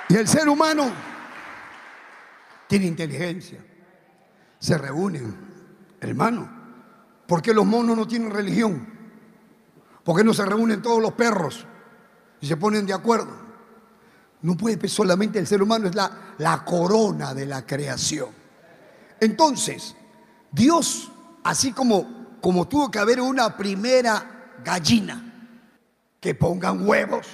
Y 0.08 0.16
el 0.16 0.26
ser 0.26 0.48
humano 0.48 0.90
tiene 2.66 2.86
inteligencia. 2.86 3.64
Se 4.58 4.76
reúnen, 4.76 5.36
hermano. 6.00 6.60
¿Por 7.26 7.42
qué 7.42 7.54
los 7.54 7.64
monos 7.64 7.96
no 7.96 8.08
tienen 8.08 8.30
religión? 8.30 8.88
¿Por 10.04 10.16
qué 10.16 10.24
no 10.24 10.34
se 10.34 10.44
reúnen 10.44 10.82
todos 10.82 11.00
los 11.00 11.12
perros 11.12 11.64
y 12.40 12.46
se 12.48 12.56
ponen 12.56 12.86
de 12.86 12.92
acuerdo? 12.92 13.49
No 14.42 14.56
puede 14.56 14.88
solamente 14.88 15.38
el 15.38 15.46
ser 15.46 15.62
humano, 15.62 15.88
es 15.88 15.94
la, 15.94 16.64
corona 16.64 17.34
de 17.34 17.46
la 17.46 17.66
creación. 17.66 18.30
Entonces, 19.20 19.94
Dios, 20.50 21.10
así 21.44 21.72
como, 21.72 22.38
como 22.40 22.66
tuvo 22.66 22.90
que 22.90 22.98
haber 22.98 23.20
una 23.20 23.56
primera 23.56 24.54
gallina 24.64 25.26
que 26.18 26.34
pongan 26.34 26.86
huevos, 26.86 27.26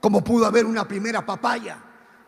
como 0.00 0.24
pudo 0.24 0.46
haber 0.46 0.64
una 0.64 0.88
primera 0.88 1.24
papaya, 1.24 1.78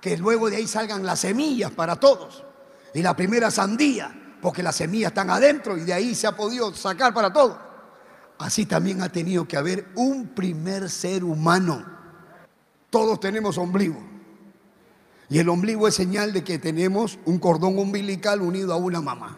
que 0.01 0.17
luego 0.17 0.51
de 0.51 0.57
ahí 0.57 0.67
salgan 0.67 1.05
las 1.05 1.21
semillas 1.21 1.71
para 1.71 1.97
todos, 1.97 2.45
y 2.93 3.03
la 3.03 3.17
primera 3.17 3.51
sandía, 3.51 4.37
porque 4.43 4.63
las 4.63 4.77
semillas 4.77 5.11
están 5.11 5.31
adentro 5.31 5.77
y 5.77 5.81
de 5.81 5.93
ahí 5.93 6.15
se 6.15 6.27
ha 6.27 6.37
podido 6.37 6.75
sacar 6.75 7.13
para 7.15 7.33
todos. 7.33 7.57
Así 8.39 8.67
también 8.67 9.03
ha 9.03 9.09
tenido 9.09 9.49
que 9.49 9.57
haber 9.57 9.89
un 9.97 10.29
primer 10.29 10.89
ser 10.89 11.25
humano. 11.25 11.98
Todos 12.91 13.21
tenemos 13.21 13.59
ombligo. 13.59 13.99
Y 15.29 15.39
el 15.39 15.49
ombligo 15.49 15.87
es 15.87 15.95
señal 15.95 16.33
de 16.33 16.43
que 16.43 16.59
tenemos 16.59 17.19
un 17.27 17.39
cordón 17.39 17.79
umbilical 17.79 18.41
unido 18.41 18.73
a 18.73 18.77
una 18.77 19.01
mamá. 19.01 19.37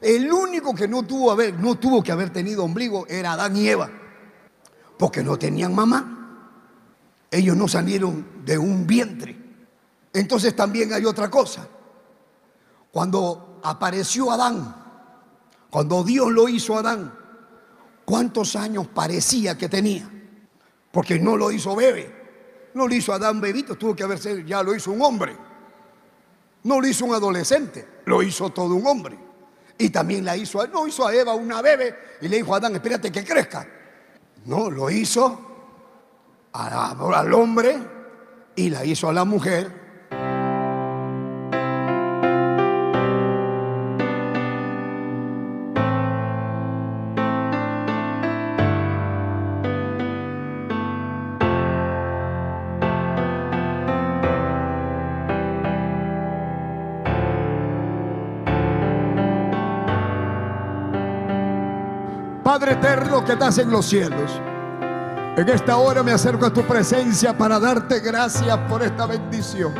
El 0.00 0.30
único 0.30 0.74
que 0.74 0.86
no 0.86 1.02
tuvo, 1.04 2.02
que 2.02 2.12
haber 2.12 2.30
tenido 2.30 2.64
ombligo 2.64 3.06
era 3.08 3.32
Adán 3.32 3.56
y 3.56 3.68
Eva, 3.68 3.90
porque 4.98 5.24
no 5.24 5.36
tenían 5.36 5.74
mamá. 5.74 6.12
Ellos 7.30 7.56
no 7.56 7.66
salieron 7.66 8.44
de 8.44 8.56
un 8.56 8.86
vientre. 8.86 9.36
Entonces 10.12 10.54
también 10.54 10.92
hay 10.92 11.04
otra 11.04 11.28
cosa. 11.28 11.68
Cuando 12.92 13.60
apareció 13.64 14.30
Adán, 14.30 14.74
cuando 15.68 16.04
Dios 16.04 16.30
lo 16.30 16.48
hizo 16.48 16.76
a 16.76 16.80
Adán, 16.80 17.12
¿cuántos 18.04 18.54
años 18.54 18.86
parecía 18.86 19.58
que 19.58 19.68
tenía? 19.68 20.08
Porque 20.92 21.18
no 21.18 21.36
lo 21.36 21.50
hizo 21.50 21.74
bebé. 21.74 22.15
No 22.76 22.86
lo 22.86 22.94
hizo 22.94 23.14
Adán 23.14 23.40
bebito, 23.40 23.74
tuvo 23.76 23.96
que 23.96 24.02
haber 24.02 24.18
sido, 24.18 24.40
ya 24.40 24.62
lo 24.62 24.74
hizo 24.74 24.92
un 24.92 25.00
hombre. 25.00 25.34
No 26.64 26.78
lo 26.78 26.86
hizo 26.86 27.06
un 27.06 27.14
adolescente, 27.14 27.88
lo 28.04 28.22
hizo 28.22 28.50
todo 28.50 28.74
un 28.74 28.86
hombre. 28.86 29.18
Y 29.78 29.88
también 29.88 30.26
la 30.26 30.36
hizo, 30.36 30.66
no 30.66 30.86
hizo 30.86 31.06
a 31.06 31.14
Eva 31.14 31.34
una 31.34 31.62
bebé 31.62 31.96
y 32.20 32.28
le 32.28 32.36
dijo 32.36 32.52
a 32.52 32.58
Adán, 32.58 32.74
espérate 32.74 33.10
que 33.10 33.24
crezca. 33.24 33.66
No, 34.44 34.70
lo 34.70 34.90
hizo 34.90 35.40
al 36.52 37.32
hombre 37.32 37.78
y 38.54 38.68
la 38.68 38.84
hizo 38.84 39.08
a 39.08 39.14
la 39.14 39.24
mujer 39.24 39.85
Eterno 62.68 63.24
que 63.24 63.32
estás 63.32 63.58
en 63.58 63.70
los 63.70 63.86
cielos. 63.86 64.40
En 65.36 65.48
esta 65.48 65.76
hora 65.76 66.02
me 66.02 66.12
acerco 66.12 66.46
a 66.46 66.52
tu 66.52 66.62
presencia 66.62 67.36
para 67.36 67.60
darte 67.60 68.00
gracias 68.00 68.56
por 68.68 68.82
esta 68.82 69.06
bendición. 69.06 69.74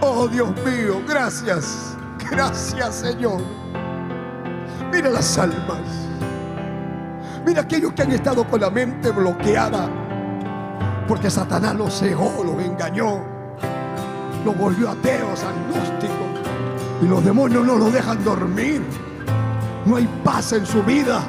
Oh 0.00 0.26
Dios 0.28 0.50
mío, 0.64 1.00
gracias. 1.06 1.96
Gracias 2.30 2.96
Señor. 2.96 3.40
Mira 4.92 5.10
las 5.10 5.38
almas. 5.38 5.80
Mira 7.46 7.62
aquellos 7.62 7.92
que 7.92 8.02
han 8.02 8.12
estado 8.12 8.44
con 8.44 8.60
la 8.60 8.70
mente 8.70 9.10
bloqueada. 9.10 9.88
Porque 11.06 11.30
Satanás 11.30 11.74
los 11.74 11.98
cegó, 11.98 12.42
los 12.44 12.62
engañó. 12.62 13.24
Los 14.44 14.56
volvió 14.56 14.90
ateos, 14.90 15.42
agnósticos. 15.44 16.50
Y 17.02 17.06
los 17.06 17.24
demonios 17.24 17.64
no 17.64 17.76
los 17.76 17.92
dejan 17.92 18.22
dormir. 18.24 19.09
No 19.84 19.96
hay 19.96 20.06
paz 20.22 20.52
en 20.52 20.66
su 20.66 20.82
vida. 20.82 21.20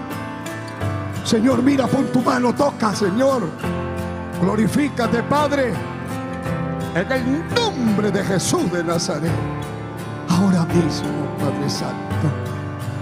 Señor, 1.23 1.61
mira, 1.63 1.87
pon 1.87 2.05
tu 2.11 2.21
mano, 2.21 2.53
toca, 2.53 2.93
Señor. 2.93 3.43
Glorifícate, 4.41 5.23
Padre. 5.23 5.73
En 6.95 7.11
el 7.11 7.55
nombre 7.55 8.11
de 8.11 8.23
Jesús 8.23 8.71
de 8.71 8.83
Nazaret. 8.83 9.31
Ahora 10.27 10.65
mismo, 10.65 11.37
Padre 11.39 11.69
Santo, 11.69 12.27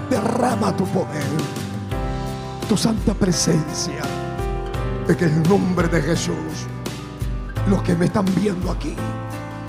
derrama 0.08 0.76
tu 0.76 0.86
poder, 0.86 1.24
tu 2.68 2.76
santa 2.76 3.14
presencia. 3.14 4.02
En 5.08 5.18
el 5.18 5.48
nombre 5.48 5.88
de 5.88 6.00
Jesús. 6.02 6.68
Los 7.68 7.82
que 7.82 7.94
me 7.94 8.06
están 8.06 8.24
viendo 8.36 8.70
aquí 8.70 8.94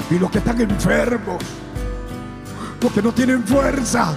y 0.09 0.19
los 0.19 0.29
que 0.29 0.37
están 0.37 0.59
enfermos, 0.61 1.43
los 2.81 2.91
que 2.91 3.01
no 3.01 3.11
tienen 3.11 3.43
fuerza 3.43 4.15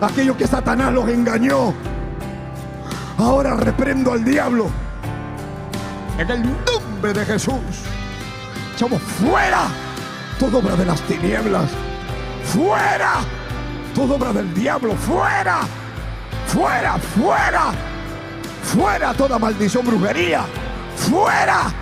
aquellos 0.00 0.36
que 0.36 0.46
Satanás 0.46 0.92
los 0.92 1.08
engañó. 1.08 1.74
Ahora 3.18 3.56
reprendo 3.56 4.12
al 4.12 4.24
diablo. 4.24 4.68
En 6.18 6.30
el 6.30 6.42
nombre 6.42 7.12
de 7.12 7.24
Jesús. 7.24 7.54
Echamos 8.74 9.00
fuera 9.00 9.68
toda 10.38 10.58
obra 10.58 10.76
de 10.76 10.84
las 10.84 11.00
tinieblas. 11.02 11.70
Fuera 12.44 13.20
toda 13.94 14.16
obra 14.16 14.32
del 14.32 14.52
diablo. 14.54 14.94
Fuera. 14.94 15.60
Fuera, 16.46 16.98
fuera. 16.98 17.72
Fuera 18.62 19.14
toda 19.14 19.38
maldición, 19.38 19.86
brujería. 19.86 20.44
Fuera. 20.96 21.72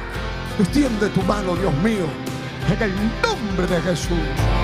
Extiende 0.59 1.09
tu 1.09 1.22
mano, 1.22 1.57
Dios 1.57 1.74
mío. 1.83 2.07
En 2.70 2.83
el 2.83 2.94
nombre 3.22 3.66
de 3.66 3.83
Jesús. 3.83 4.63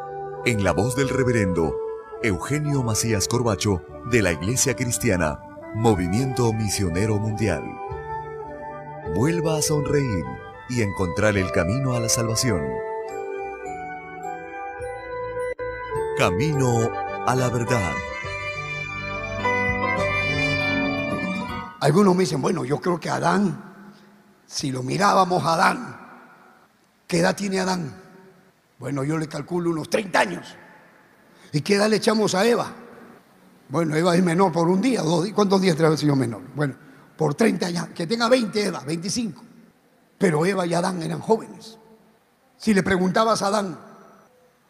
en 0.45 0.63
la 0.63 0.71
voz 0.71 0.95
del 0.95 1.09
reverendo 1.09 1.77
Eugenio 2.23 2.81
Macías 2.81 3.27
Corbacho 3.27 3.83
de 4.05 4.23
la 4.23 4.31
Iglesia 4.31 4.75
Cristiana, 4.75 5.39
Movimiento 5.75 6.51
Misionero 6.51 7.19
Mundial. 7.19 7.63
Vuelva 9.15 9.57
a 9.57 9.61
sonreír 9.61 10.25
y 10.67 10.81
encontrar 10.81 11.37
el 11.37 11.51
camino 11.51 11.93
a 11.93 11.99
la 11.99 12.09
salvación. 12.09 12.59
Camino 16.17 16.89
a 17.27 17.35
la 17.35 17.49
verdad. 17.49 17.93
Algunos 21.81 22.15
me 22.15 22.21
dicen, 22.21 22.41
bueno, 22.41 22.65
yo 22.65 22.79
creo 22.79 22.99
que 22.99 23.11
Adán, 23.11 23.63
si 24.47 24.71
lo 24.71 24.81
mirábamos 24.81 25.45
Adán, 25.45 25.99
¿qué 27.05 27.19
edad 27.19 27.35
tiene 27.35 27.59
Adán? 27.59 28.00
Bueno, 28.81 29.03
yo 29.03 29.15
le 29.19 29.27
calculo 29.27 29.69
unos 29.69 29.91
30 29.91 30.19
años. 30.19 30.57
¿Y 31.51 31.61
qué 31.61 31.75
edad 31.75 31.87
le 31.87 31.97
echamos 31.97 32.33
a 32.33 32.43
Eva? 32.43 32.73
Bueno, 33.69 33.95
Eva 33.95 34.15
es 34.15 34.23
menor 34.23 34.51
por 34.51 34.67
un 34.67 34.81
día, 34.81 35.03
dos, 35.03 35.29
¿cuántos 35.35 35.61
días 35.61 35.77
trae 35.77 35.91
el 35.91 35.99
Señor 35.99 36.17
menor? 36.17 36.41
Bueno, 36.55 36.73
por 37.15 37.35
30 37.35 37.67
años, 37.67 37.87
que 37.89 38.07
tenga 38.07 38.27
20 38.27 38.65
Eva, 38.65 38.79
25. 38.79 39.43
Pero 40.17 40.43
Eva 40.47 40.65
y 40.65 40.73
Adán 40.73 40.99
eran 41.03 41.19
jóvenes. 41.19 41.77
Si 42.57 42.73
le 42.73 42.81
preguntabas 42.81 43.43
a 43.43 43.47
Adán, 43.47 43.77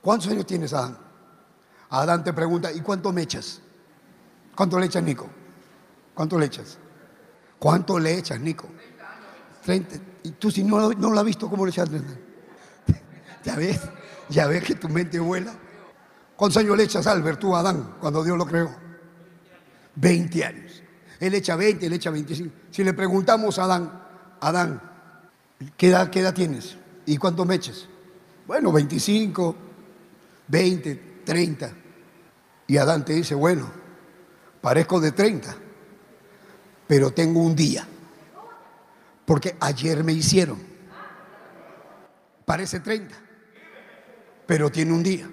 ¿cuántos 0.01 0.29
años 0.29 0.45
tienes 0.45 0.73
Adán? 0.73 0.97
Adán 1.89 2.21
te 2.21 2.33
pregunta, 2.33 2.69
¿y 2.69 2.81
cuánto 2.81 3.13
me 3.13 3.21
echas? 3.21 3.61
¿Cuánto 4.53 4.77
le 4.77 4.87
echas, 4.87 5.03
Nico? 5.03 5.29
¿Cuánto 6.13 6.37
le 6.37 6.47
echas? 6.47 6.77
¿Cuánto 7.57 7.97
le 7.97 8.17
echas, 8.17 8.41
Nico? 8.41 8.67
30. 9.63 9.95
¿Y 10.23 10.31
tú 10.31 10.51
si 10.51 10.65
no, 10.65 10.91
no 10.91 11.11
lo 11.11 11.17
has 11.17 11.25
visto, 11.25 11.49
cómo 11.49 11.65
le 11.65 11.71
echas? 11.71 11.89
¿Ya 13.45 13.55
ves? 13.55 13.79
Ya 14.31 14.47
ves 14.47 14.63
que 14.63 14.75
tu 14.75 14.87
mente 14.87 15.19
vuela. 15.19 15.53
¿Cuántos 16.37 16.57
años 16.57 16.77
le 16.77 16.83
echas 16.83 17.05
Albert 17.05 17.39
tú 17.39 17.53
a 17.53 17.59
Adán 17.59 17.97
cuando 17.99 18.23
Dios 18.23 18.37
lo 18.37 18.45
creó? 18.45 18.73
20 19.95 20.45
años. 20.45 20.81
Él 21.19 21.35
echa 21.35 21.55
20, 21.55 21.85
él 21.85 21.93
echa 21.93 22.09
25. 22.09 22.55
Si 22.71 22.83
le 22.83 22.93
preguntamos 22.93 23.59
a 23.59 23.65
Adán, 23.65 24.03
Adán, 24.39 24.81
¿qué 25.75 25.89
edad, 25.89 26.09
qué 26.09 26.21
edad 26.21 26.33
tienes? 26.33 26.77
¿Y 27.05 27.17
cuánto 27.17 27.43
me 27.43 27.55
echas? 27.55 27.87
Bueno, 28.47 28.71
25, 28.71 29.55
20, 30.47 30.95
30. 31.25 31.73
Y 32.67 32.77
Adán 32.77 33.03
te 33.03 33.13
dice, 33.13 33.35
bueno, 33.35 33.69
parezco 34.61 35.01
de 35.01 35.11
30, 35.11 35.53
pero 36.87 37.11
tengo 37.11 37.41
un 37.41 37.55
día. 37.55 37.85
Porque 39.25 39.57
ayer 39.59 40.05
me 40.05 40.13
hicieron. 40.13 40.57
Parece 42.45 42.79
30 42.79 43.20
pero 44.51 44.69
tiene 44.69 44.91
un 44.91 45.01
día. 45.01 45.29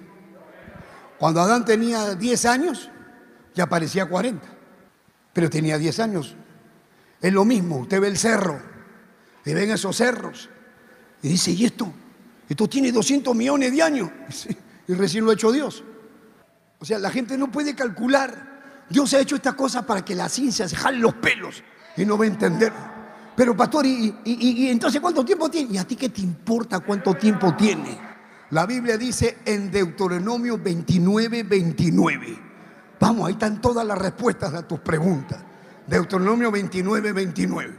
Cuando 1.17 1.41
Adán 1.41 1.65
tenía 1.65 2.15
10 2.15 2.45
años, 2.45 2.89
ya 3.53 3.67
parecía 3.67 4.05
40, 4.05 4.47
pero 5.33 5.49
tenía 5.49 5.77
10 5.77 5.99
años. 5.99 6.37
Es 7.19 7.33
lo 7.33 7.43
mismo, 7.43 7.79
usted 7.79 7.99
ve 7.99 8.07
el 8.07 8.17
cerro, 8.17 8.61
y 9.43 9.53
ven 9.53 9.71
esos 9.71 9.97
cerros, 9.97 10.49
y 11.21 11.27
dice, 11.27 11.51
¿y 11.51 11.65
esto? 11.65 11.91
Esto 12.47 12.69
tiene 12.69 12.93
200 12.93 13.35
millones 13.35 13.73
de 13.73 13.83
años, 13.83 14.09
y 14.87 14.93
recién 14.93 15.25
lo 15.25 15.31
ha 15.31 15.33
hecho 15.33 15.51
Dios. 15.51 15.83
O 16.79 16.85
sea, 16.85 16.97
la 16.97 17.09
gente 17.09 17.37
no 17.37 17.51
puede 17.51 17.75
calcular. 17.75 18.85
Dios 18.89 19.13
ha 19.15 19.19
hecho 19.19 19.35
esta 19.35 19.51
cosa 19.51 19.85
para 19.85 20.05
que 20.05 20.15
la 20.15 20.29
ciencia 20.29 20.65
se 20.65 20.77
jale 20.77 20.97
los 20.97 21.15
pelos 21.15 21.61
y 21.97 22.05
no 22.05 22.17
va 22.17 22.23
a 22.23 22.27
entender. 22.29 22.71
Pero 23.35 23.53
pastor, 23.53 23.85
¿y, 23.85 24.15
y 24.23 24.69
entonces 24.69 25.01
cuánto 25.01 25.25
tiempo 25.25 25.51
tiene? 25.51 25.73
¿Y 25.73 25.77
a 25.77 25.83
ti 25.83 25.97
qué 25.97 26.07
te 26.07 26.21
importa 26.21 26.79
cuánto 26.79 27.15
tiempo 27.15 27.53
tiene? 27.57 28.08
La 28.51 28.65
Biblia 28.65 28.97
dice 28.97 29.39
en 29.45 29.69
Deuteronomio 29.69 30.57
29, 30.57 31.43
29. 31.43 32.39
Vamos, 32.99 33.27
ahí 33.27 33.33
están 33.33 33.61
todas 33.61 33.85
las 33.85 33.97
respuestas 33.97 34.53
a 34.53 34.67
tus 34.67 34.79
preguntas. 34.79 35.39
Deuteronomio 35.85 36.51
29, 36.51 37.11
29. 37.11 37.77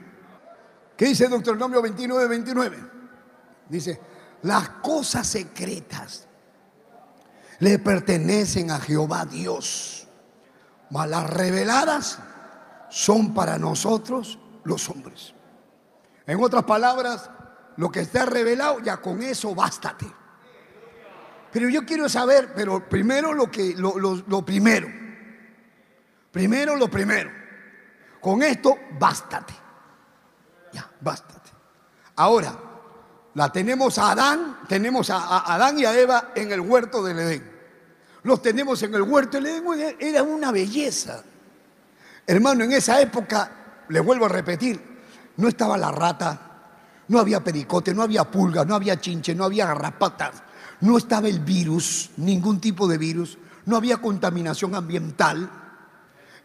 ¿Qué 0.97 1.07
dice 1.07 1.29
Deuteronomio 1.29 1.83
29, 1.83 2.29
29? 2.29 2.77
Dice, 3.69 4.01
las 4.43 4.69
cosas 4.69 5.27
secretas 5.27 6.27
le 7.59 7.79
pertenecen 7.79 8.71
a 8.71 8.79
Jehová 8.79 9.27
Dios, 9.27 10.07
mas 10.91 11.09
las 11.09 11.29
reveladas 11.29 12.19
son 12.91 13.35
para 13.35 13.59
nosotros 13.59 14.39
los 14.65 14.89
hombres. 14.89 15.35
En 16.27 16.43
otras 16.43 16.65
palabras, 16.65 17.29
lo 17.77 17.91
que 17.91 18.01
está 18.01 18.25
revelado, 18.25 18.79
ya 18.81 18.99
con 18.99 19.23
eso 19.23 19.55
bástate. 19.55 20.20
Pero 21.53 21.69
yo 21.69 21.85
quiero 21.85 22.09
saber, 22.09 22.53
pero 22.55 22.89
primero 22.89 23.33
lo 23.35 23.51
que 23.51 23.75
lo, 23.77 23.99
lo, 23.99 24.45
primero. 24.45 24.89
Primero 26.31 26.77
lo 26.77 26.89
primero. 26.89 27.31
Con 28.21 28.43
esto 28.43 28.79
bástate. 28.99 29.55
Ya, 30.73 30.89
bástate. 31.01 31.51
Ahora, 32.17 32.57
la 33.35 33.51
tenemos 33.51 33.99
a 33.99 34.13
Adán, 34.13 34.61
tenemos 34.69 35.11
a, 35.11 35.53
Adán 35.53 35.79
y 35.79 35.85
a 35.85 35.99
Eva 35.99 36.33
en 36.35 36.53
el 36.53 36.61
huerto 36.61 37.03
del 37.03 37.19
Edén. 37.19 37.51
Los 38.23 38.43
tenemos 38.43 38.83
en 38.83 38.95
el 38.95 39.03
huerto 39.03 39.41
del 39.41 39.47
Edén, 39.47 39.97
era 39.99 40.23
una 40.23 40.53
belleza. 40.53 41.25
Hermano, 42.27 42.63
en 42.63 42.73
esa 42.73 43.01
época, 43.01 43.51
les 43.89 44.05
vuelvo 44.05 44.27
a 44.27 44.29
repetir, 44.29 44.81
no 45.37 45.49
estaba 45.49 45.77
la 45.77 45.91
rata, 45.91 46.39
no 47.09 47.19
había 47.19 47.43
pericote, 47.43 47.93
no 47.93 48.03
había 48.03 48.23
pulga, 48.23 48.65
no 48.65 48.77
había 48.77 49.01
chinche, 49.01 49.35
no 49.35 49.45
había 49.45 49.67
garrapatas 49.67 50.45
no 50.81 50.97
estaba 50.97 51.29
el 51.29 51.41
virus, 51.41 52.11
ningún 52.17 52.61
tipo 52.61 52.89
de 52.89 52.99
virus, 52.99 53.39
no 53.67 53.77
había 53.77 53.99
contaminación 53.99 54.75
ambiental, 54.75 55.51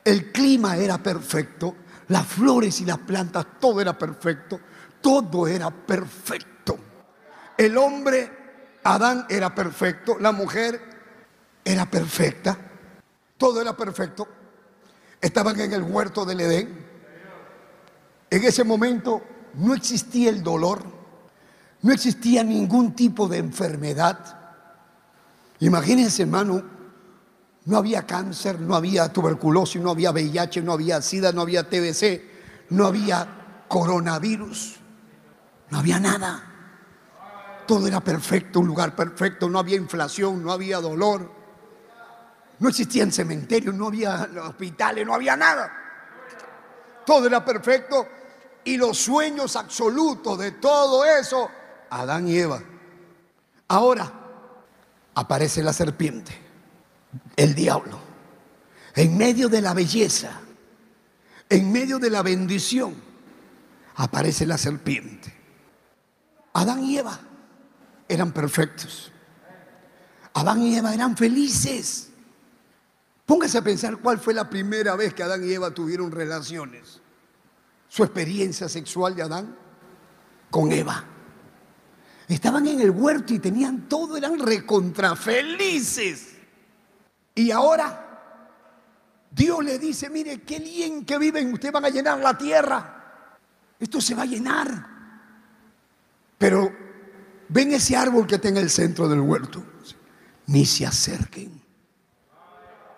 el 0.04 0.32
clima 0.32 0.78
era 0.78 0.98
perfecto, 0.98 1.76
las 2.10 2.26
flores 2.28 2.82
y 2.82 2.86
las 2.86 3.00
plantas, 3.00 3.46
todo 3.60 3.82
era 3.82 3.98
perfecto, 3.98 4.60
todo 5.02 5.48
era 5.48 5.72
perfecto. 5.72 6.78
El 7.58 7.78
hombre, 7.78 8.32
Adán, 8.84 9.26
era 9.30 9.56
perfecto, 9.56 10.18
la 10.20 10.32
mujer 10.32 10.80
era 11.64 11.90
perfecta, 11.90 12.58
todo 13.38 13.62
era 13.62 13.76
perfecto. 13.76 14.28
Estaban 15.20 15.60
en 15.60 15.74
el 15.74 15.82
huerto 15.82 16.26
del 16.26 16.42
Edén. 16.42 16.86
En 18.30 18.44
ese 18.44 18.64
momento 18.64 19.24
no 19.56 19.74
existía 19.74 20.30
el 20.30 20.44
dolor, 20.44 20.84
no 21.86 21.94
existía 21.94 22.44
ningún 22.44 22.96
tipo 22.96 23.28
de 23.28 23.38
enfermedad. 23.38 24.18
Imagínense, 25.60 26.24
hermano, 26.24 26.74
No 27.66 27.78
había 27.78 28.06
cáncer, 28.06 28.60
no 28.60 28.76
había 28.76 29.12
tuberculosis, 29.12 29.82
no 29.82 29.92
había 29.92 30.12
VIH, 30.12 30.62
no 30.62 30.74
había 30.74 31.02
SIDA, 31.02 31.32
no 31.32 31.42
había 31.42 31.68
TBC, 31.68 32.22
no 32.70 32.86
había 32.86 33.66
coronavirus, 33.68 34.76
no 35.70 35.80
había 35.80 36.00
nada. 36.00 36.44
Todo 37.68 37.88
era 37.88 38.02
perfecto, 38.02 38.60
un 38.60 38.68
lugar 38.68 38.96
perfecto, 38.96 39.50
no 39.50 39.58
había 39.58 39.78
inflación, 39.78 40.44
no 40.44 40.52
había 40.52 40.80
dolor, 40.80 41.32
no 42.60 42.70
existían 42.70 43.12
cementerios, 43.12 43.74
no 43.74 43.88
había 43.88 44.28
hospitales, 44.44 45.06
no 45.06 45.16
había 45.16 45.36
nada. 45.36 45.72
Todo 47.06 47.26
era 47.28 47.44
perfecto 47.44 48.08
y 48.64 48.78
los 48.78 48.98
sueños 48.98 49.56
absolutos 49.56 50.38
de 50.38 50.52
todo 50.52 51.04
eso, 51.04 51.50
Adán 51.90 52.28
y 52.28 52.38
Eva. 52.38 52.62
Ahora 53.68 54.12
aparece 55.14 55.64
la 55.64 55.74
serpiente 55.74 56.46
el 57.36 57.56
diablo. 57.56 58.00
En 58.96 59.18
medio 59.18 59.50
de 59.50 59.62
la 59.62 59.74
belleza, 59.74 60.40
en 61.50 61.72
medio 61.72 62.00
de 62.00 62.10
la 62.10 62.22
bendición, 62.22 62.96
aparece 63.96 64.46
la 64.46 64.58
serpiente. 64.58 65.34
Adán 66.54 66.84
y 66.84 66.98
Eva 66.98 67.20
eran 68.08 68.32
perfectos. 68.32 69.12
Adán 70.34 70.62
y 70.62 70.76
Eva 70.78 70.94
eran 70.94 71.18
felices. 71.18 72.10
Póngase 73.26 73.58
a 73.58 73.64
pensar 73.64 73.98
cuál 73.98 74.20
fue 74.20 74.34
la 74.34 74.50
primera 74.50 74.96
vez 74.96 75.14
que 75.14 75.24
Adán 75.24 75.44
y 75.44 75.52
Eva 75.52 75.72
tuvieron 75.72 76.12
relaciones. 76.12 77.02
Su 77.90 78.04
experiencia 78.04 78.70
sexual 78.70 79.16
de 79.16 79.24
Adán 79.24 79.56
con 80.50 80.72
Eva. 80.72 81.04
Estaban 82.28 82.66
en 82.68 82.82
el 82.82 82.90
huerto 82.90 83.34
y 83.34 83.40
tenían 83.40 83.88
todo, 83.88 84.18
eran 84.18 84.40
recontra 84.40 85.16
felices. 85.16 86.34
Y 87.36 87.52
ahora 87.52 88.06
Dios 89.30 89.64
le 89.64 89.78
dice, 89.78 90.10
mire, 90.10 90.42
qué 90.42 90.60
bien 90.60 91.06
que 91.06 91.18
viven, 91.18 91.54
ustedes 91.54 91.74
van 91.74 91.86
a 91.86 91.90
llenar 91.90 92.20
la 92.20 92.38
tierra. 92.38 93.38
Esto 93.80 94.00
se 94.00 94.16
va 94.16 94.24
a 94.24 94.26
llenar. 94.26 94.88
Pero 96.38 96.72
ven 97.50 97.74
ese 97.74 97.96
árbol 97.96 98.26
que 98.26 98.36
está 98.36 98.48
en 98.48 98.58
el 98.58 98.70
centro 98.70 99.08
del 99.10 99.20
huerto. 99.20 99.64
Ni 100.48 100.66
se 100.66 100.86
acerquen. 100.86 101.62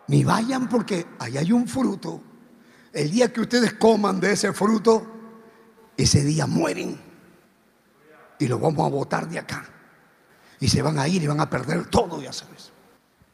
Ni 0.08 0.24
vayan 0.24 0.70
porque 0.70 1.08
ahí 1.20 1.38
hay 1.38 1.52
un 1.52 1.68
fruto. 1.68 2.22
El 2.94 3.12
día 3.12 3.34
que 3.34 3.42
ustedes 3.42 3.74
coman 3.74 4.20
de 4.20 4.32
ese 4.34 4.54
fruto, 4.54 5.06
ese 5.98 6.24
día 6.24 6.46
mueren. 6.46 7.07
Y 8.40 8.48
lo 8.48 8.60
vamos 8.60 8.86
a 8.86 8.90
botar 8.90 9.28
de 9.28 9.40
acá. 9.40 9.68
Y 10.60 10.68
se 10.68 10.82
van 10.82 11.00
a 11.00 11.08
ir 11.08 11.24
y 11.24 11.28
van 11.28 11.40
a 11.40 11.50
perder 11.50 11.88
todo, 11.88 12.22
ya 12.22 12.34
sabes. 12.34 12.72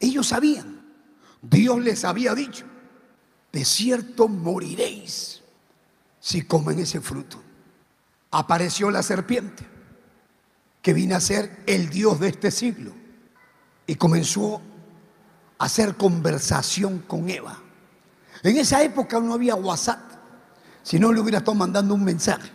Ellos 0.00 0.28
sabían. 0.28 0.82
Dios 1.40 1.78
les 1.80 2.04
había 2.04 2.34
dicho, 2.34 2.64
de 3.52 3.64
cierto 3.64 4.28
moriréis 4.28 5.42
si 6.18 6.42
comen 6.42 6.78
ese 6.78 7.00
fruto. 7.00 7.40
Apareció 8.30 8.90
la 8.90 9.02
serpiente, 9.02 9.66
que 10.80 10.94
vino 10.94 11.14
a 11.14 11.20
ser 11.20 11.62
el 11.66 11.90
Dios 11.90 12.18
de 12.18 12.28
este 12.28 12.50
siglo, 12.50 12.92
y 13.86 13.94
comenzó 13.96 14.62
a 15.58 15.66
hacer 15.66 15.96
conversación 15.96 17.00
con 17.00 17.28
Eva. 17.28 17.58
En 18.42 18.56
esa 18.56 18.82
época 18.82 19.20
no 19.20 19.34
había 19.34 19.54
WhatsApp, 19.54 20.00
si 20.82 20.98
no 20.98 21.12
le 21.12 21.20
hubiera 21.20 21.38
estado 21.38 21.54
mandando 21.54 21.94
un 21.94 22.04
mensaje. 22.04 22.50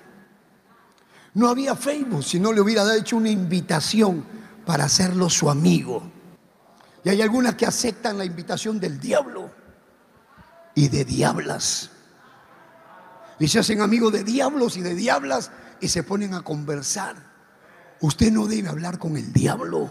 No 1.40 1.48
había 1.48 1.74
Facebook, 1.74 2.22
si 2.22 2.38
no 2.38 2.52
le 2.52 2.60
hubiera 2.60 2.94
hecho 2.98 3.16
una 3.16 3.30
invitación 3.30 4.26
para 4.66 4.84
hacerlo 4.84 5.30
su 5.30 5.50
amigo. 5.50 6.04
Y 7.02 7.08
hay 7.08 7.22
algunas 7.22 7.56
que 7.56 7.66
aceptan 7.66 8.18
la 8.18 8.26
invitación 8.26 8.78
del 8.78 9.00
diablo 9.00 9.50
y 10.76 10.90
de 10.90 11.06
diablas. 11.06 11.92
Y 13.40 13.48
se 13.48 13.60
hacen 13.60 13.80
amigos 13.80 14.12
de 14.12 14.26
diablos 14.26 14.76
y 14.76 14.82
de 14.82 14.94
diablas 14.94 15.50
y 15.80 15.88
se 15.88 16.04
ponen 16.04 16.34
a 16.34 16.42
conversar. 16.42 17.16
Usted 18.02 18.34
no 18.34 18.46
debe 18.46 18.68
hablar 18.68 19.00
con 19.00 19.16
el 19.16 19.32
diablo. 19.32 19.90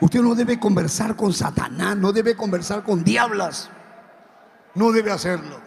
Usted 0.00 0.20
no 0.20 0.34
debe 0.34 0.58
conversar 0.58 1.14
con 1.14 1.32
Satanás, 1.32 1.96
no 1.96 2.12
debe 2.12 2.34
conversar 2.34 2.82
con 2.82 3.04
diablas. 3.04 3.70
No 4.74 4.90
debe 4.90 5.12
hacerlo. 5.12 5.60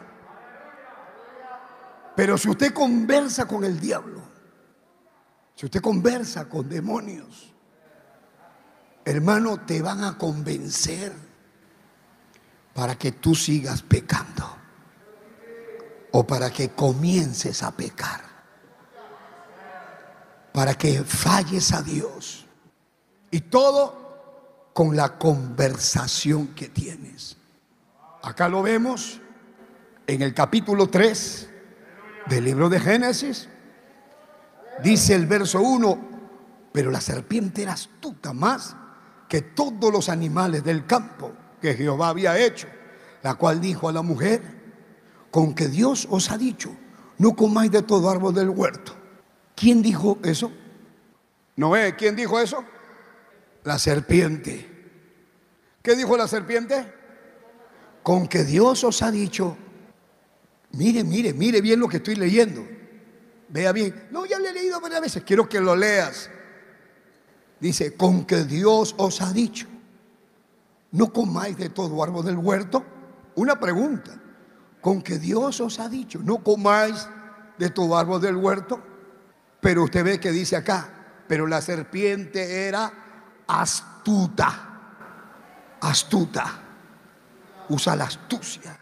Pero 2.13 2.37
si 2.37 2.49
usted 2.49 2.73
conversa 2.73 3.47
con 3.47 3.63
el 3.63 3.79
diablo, 3.79 4.20
si 5.55 5.65
usted 5.65 5.81
conversa 5.81 6.47
con 6.49 6.67
demonios, 6.67 7.53
hermano, 9.05 9.65
te 9.65 9.81
van 9.81 10.03
a 10.03 10.17
convencer 10.17 11.13
para 12.73 12.95
que 12.95 13.11
tú 13.11 13.35
sigas 13.35 13.81
pecando 13.81 14.57
o 16.11 16.25
para 16.25 16.51
que 16.51 16.69
comiences 16.69 17.63
a 17.63 17.71
pecar, 17.71 18.21
para 20.53 20.73
que 20.73 21.03
falles 21.03 21.71
a 21.73 21.81
Dios. 21.81 22.45
Y 23.29 23.41
todo 23.41 24.71
con 24.73 24.95
la 24.95 25.17
conversación 25.17 26.49
que 26.49 26.67
tienes. 26.67 27.37
Acá 28.21 28.49
lo 28.49 28.61
vemos 28.61 29.19
en 30.07 30.21
el 30.21 30.33
capítulo 30.33 30.87
3 30.87 31.49
del 32.27 32.43
libro 32.43 32.69
de 32.69 32.79
Génesis. 32.79 33.47
Dice 34.83 35.13
el 35.13 35.27
verso 35.27 35.61
1, 35.61 35.99
pero 36.71 36.89
la 36.89 37.01
serpiente 37.01 37.61
era 37.61 37.73
astuta 37.73 38.33
más 38.33 38.75
que 39.29 39.41
todos 39.41 39.91
los 39.91 40.09
animales 40.09 40.63
del 40.63 40.85
campo 40.85 41.33
que 41.61 41.75
Jehová 41.75 42.09
había 42.09 42.39
hecho, 42.39 42.67
la 43.21 43.35
cual 43.35 43.61
dijo 43.61 43.87
a 43.87 43.91
la 43.91 44.01
mujer, 44.01 44.41
con 45.29 45.53
que 45.53 45.67
Dios 45.67 46.07
os 46.09 46.31
ha 46.31 46.37
dicho, 46.37 46.75
no 47.19 47.35
comáis 47.35 47.71
de 47.71 47.83
todo 47.83 48.09
árbol 48.09 48.33
del 48.33 48.49
huerto. 48.49 48.95
¿Quién 49.55 49.81
dijo 49.81 50.17
eso? 50.23 50.51
Noé, 51.55 51.95
¿quién 51.95 52.15
dijo 52.15 52.39
eso? 52.39 52.63
La 53.63 53.77
serpiente. 53.77 54.67
¿Qué 55.83 55.95
dijo 55.95 56.17
la 56.17 56.27
serpiente? 56.27 56.91
Con 58.01 58.27
que 58.27 58.43
Dios 58.43 58.83
os 58.83 59.03
ha 59.03 59.11
dicho, 59.11 59.55
mire, 60.71 61.03
mire, 61.03 61.33
mire 61.33 61.61
bien 61.61 61.79
lo 61.79 61.87
que 61.87 61.97
estoy 61.97 62.15
leyendo. 62.15 62.80
Vea 63.51 63.71
bien. 63.71 64.07
No, 64.11 64.25
ya 64.25 64.39
le 64.39 64.49
he 64.49 64.53
leído 64.53 64.79
varias 64.79 65.01
veces, 65.01 65.23
quiero 65.23 65.47
que 65.47 65.59
lo 65.59 65.75
leas. 65.75 66.29
Dice, 67.59 67.95
con 67.95 68.25
que 68.25 68.45
Dios 68.45 68.95
os 68.97 69.21
ha 69.21 69.31
dicho, 69.31 69.67
no 70.91 71.13
comáis 71.13 71.57
de 71.57 71.69
todo 71.69 72.01
árbol 72.01 72.25
del 72.25 72.37
huerto. 72.37 72.83
Una 73.35 73.59
pregunta, 73.59 74.19
con 74.81 75.01
que 75.01 75.19
Dios 75.19 75.61
os 75.61 75.79
ha 75.79 75.87
dicho, 75.87 76.19
no 76.23 76.43
comáis 76.43 77.07
de 77.57 77.69
todo 77.69 77.97
árbol 77.97 78.21
del 78.21 78.35
huerto. 78.35 78.81
Pero 79.59 79.83
usted 79.83 80.03
ve 80.03 80.19
que 80.19 80.31
dice 80.31 80.55
acá, 80.55 80.89
pero 81.27 81.45
la 81.45 81.61
serpiente 81.61 82.67
era 82.67 82.91
astuta, 83.47 85.77
astuta, 85.79 86.45
usa 87.69 87.95
la 87.95 88.05
astucia, 88.05 88.77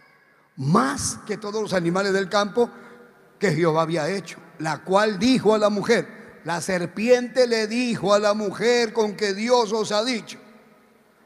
más 0.57 1.19
que 1.25 1.37
todos 1.37 1.61
los 1.61 1.73
animales 1.73 2.13
del 2.13 2.29
campo 2.29 2.69
que 3.37 3.51
Jehová 3.51 3.81
había 3.81 4.09
hecho, 4.09 4.37
la 4.59 4.83
cual 4.83 5.17
dijo 5.17 5.55
a 5.55 5.57
la 5.57 5.69
mujer, 5.69 6.41
la 6.43 6.61
serpiente 6.61 7.47
le 7.47 7.67
dijo 7.67 8.13
a 8.13 8.19
la 8.19 8.33
mujer 8.33 8.93
con 8.93 9.15
que 9.15 9.33
Dios 9.33 9.73
os 9.73 9.91
ha 9.91 10.03
dicho, 10.03 10.37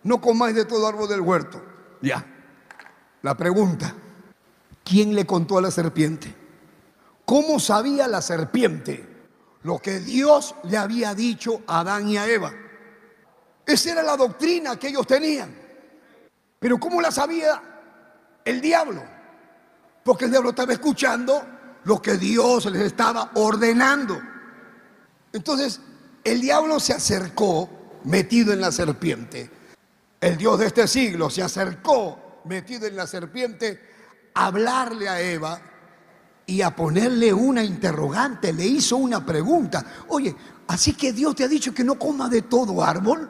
no 0.04 0.22
comáis 0.22 0.56
de 0.56 0.66
todo 0.66 0.88
árbol 0.88 1.10
del 1.10 1.22
huerto. 1.22 1.62
Ya. 2.02 2.26
La 3.22 3.36
pregunta, 3.36 3.94
¿quién 4.84 5.16
le 5.16 5.26
contó 5.26 5.58
a 5.58 5.62
la 5.62 5.72
serpiente? 5.72 6.36
¿Cómo 7.26 7.60
sabía 7.60 8.08
la 8.08 8.22
serpiente 8.22 9.08
lo 9.64 9.80
que 9.80 10.00
Dios 10.00 10.56
le 10.64 10.78
había 10.78 11.16
dicho 11.16 11.62
a 11.68 11.80
Adán 11.80 12.10
y 12.10 12.18
a 12.18 12.28
Eva? 12.28 12.52
Esa 13.66 13.92
era 13.94 14.04
la 14.04 14.18
doctrina 14.18 14.78
que 14.78 14.90
ellos 14.90 15.08
tenían. 15.08 15.56
Pero 16.60 16.78
¿cómo 16.78 17.02
la 17.02 17.12
sabía 17.12 17.62
el 18.44 18.60
diablo? 18.60 19.04
Porque 20.04 20.26
el 20.26 20.32
diablo 20.32 20.50
estaba 20.50 20.74
escuchando 20.74 21.53
lo 21.86 22.02
que 22.02 22.18
Dios 22.18 22.66
les 22.66 22.82
estaba 22.84 23.32
ordenando. 23.36 24.22
Entonces, 25.32 25.82
el 26.24 26.42
diablo 26.42 26.80
se 26.80 26.94
acercó 26.94 27.70
metido 28.06 28.54
en 28.54 28.62
la 28.62 28.72
serpiente. 28.72 29.50
El 30.22 30.38
Dios 30.38 30.60
de 30.60 30.68
este 30.68 30.88
siglo 30.88 31.30
se 31.30 31.44
acercó 31.44 32.42
metido 32.46 32.88
en 32.88 32.96
la 32.96 33.08
serpiente 33.08 33.80
a 34.34 34.46
hablarle 34.46 35.10
a 35.10 35.22
Eva 35.22 35.60
y 36.46 36.62
a 36.62 36.76
ponerle 36.76 37.34
una 37.34 37.64
interrogante. 37.64 38.54
Le 38.54 38.66
hizo 38.66 38.98
una 38.98 39.26
pregunta. 39.26 39.86
Oye, 40.08 40.36
así 40.68 40.94
que 40.94 41.12
Dios 41.12 41.36
te 41.36 41.44
ha 41.44 41.48
dicho 41.48 41.74
que 41.74 41.84
no 41.84 42.00
coma 42.00 42.30
de 42.30 42.44
todo 42.44 42.84
árbol. 42.84 43.30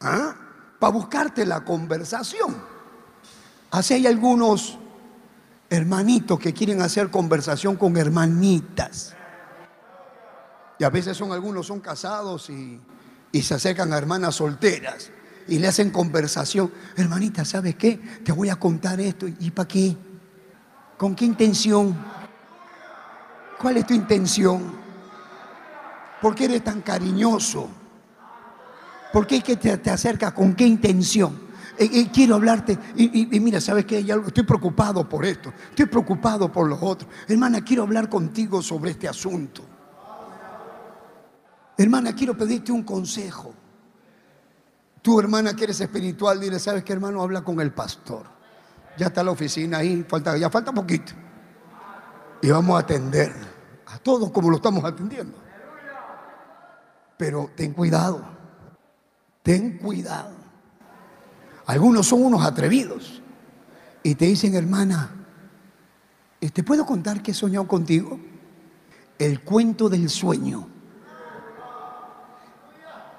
¿Ah? 0.00 0.34
Para 0.78 0.92
buscarte 0.92 1.44
la 1.44 1.64
conversación. 1.64 2.56
Así 3.70 3.94
hay 3.94 4.06
algunos 4.06 4.78
hermanitos 5.70 6.38
que 6.40 6.52
quieren 6.52 6.82
hacer 6.82 7.10
conversación 7.10 7.76
con 7.76 7.96
hermanitas. 7.96 9.14
Y 10.78 10.84
a 10.84 10.90
veces 10.90 11.16
son 11.16 11.32
algunos 11.32 11.66
son 11.66 11.80
casados 11.80 12.50
y, 12.50 12.80
se 13.40 13.54
acercan 13.54 13.92
a 13.92 13.98
hermanas 13.98 14.34
solteras. 14.34 15.10
y 15.46 15.58
le 15.58 15.68
hacen 15.68 15.90
conversación. 15.90 16.72
Hermanita, 16.96 17.44
¿sabes 17.44 17.74
qué? 17.76 17.96
Te 18.24 18.32
voy 18.32 18.50
a 18.50 18.56
contar 18.56 19.00
esto. 19.00 19.26
¿Y 19.26 19.50
para 19.50 19.66
qué? 19.66 19.96
¿Con 20.96 21.14
qué 21.16 21.24
intención? 21.24 21.96
¿Cuál 23.58 23.78
es 23.78 23.86
tu 23.86 23.94
intención? 23.94 24.74
¿Por 26.20 26.34
qué 26.34 26.44
eres 26.44 26.62
tan 26.62 26.82
cariñoso? 26.82 27.68
¿Por 29.12 29.26
qué 29.26 29.36
es 29.36 29.44
que 29.44 29.56
te, 29.56 29.76
te 29.78 29.90
acercas? 29.90 30.32
¿Con 30.32 30.54
qué 30.54 30.66
intención? 30.66 31.49
Quiero 32.12 32.34
hablarte. 32.34 32.78
Y, 32.96 33.40
mira, 33.40 33.60
¿sabes 33.60 33.86
qué? 33.86 33.98
Estoy 33.98 34.44
preocupado 34.44 35.08
por 35.08 35.24
esto. 35.24 35.52
Estoy 35.70 35.86
preocupado 35.86 36.52
por 36.52 36.68
los 36.68 36.78
otros. 36.82 37.10
Hermana, 37.26 37.64
quiero 37.64 37.84
hablar 37.84 38.08
contigo 38.08 38.60
sobre 38.62 38.90
este 38.90 39.08
asunto. 39.08 39.62
Hermana, 41.78 42.14
quiero 42.14 42.36
pedirte 42.36 42.72
un 42.72 42.82
consejo. 42.82 43.54
Tu 45.00 45.18
hermana 45.18 45.56
que 45.56 45.64
eres 45.64 45.80
espiritual, 45.80 46.38
dile, 46.38 46.58
¿sabes 46.58 46.84
qué, 46.84 46.92
hermano? 46.92 47.22
Habla 47.22 47.42
con 47.42 47.58
el 47.60 47.72
pastor. 47.72 48.26
Ya 48.98 49.06
está 49.06 49.24
la 49.24 49.30
oficina 49.30 49.78
ahí, 49.78 50.04
ya 50.38 50.50
falta 50.50 50.72
poquito. 50.72 51.12
Y 52.42 52.50
vamos 52.50 52.76
a 52.76 52.80
atender 52.80 53.32
a 53.86 53.98
todos 53.98 54.30
como 54.30 54.50
lo 54.50 54.56
estamos 54.56 54.84
atendiendo. 54.84 55.38
Pero 57.16 57.50
ten 57.56 57.72
cuidado, 57.72 58.22
ten 59.42 59.78
cuidado. 59.78 60.39
Algunos 61.70 62.08
son 62.08 62.24
unos 62.24 62.44
atrevidos 62.44 63.22
y 64.02 64.16
te 64.16 64.24
dicen, 64.24 64.56
hermana, 64.56 65.08
¿te 66.40 66.64
puedo 66.64 66.84
contar 66.84 67.22
que 67.22 67.30
he 67.30 67.34
soñado 67.34 67.68
contigo? 67.68 68.18
El 69.16 69.42
cuento 69.42 69.88
del 69.88 70.10
sueño. 70.10 70.66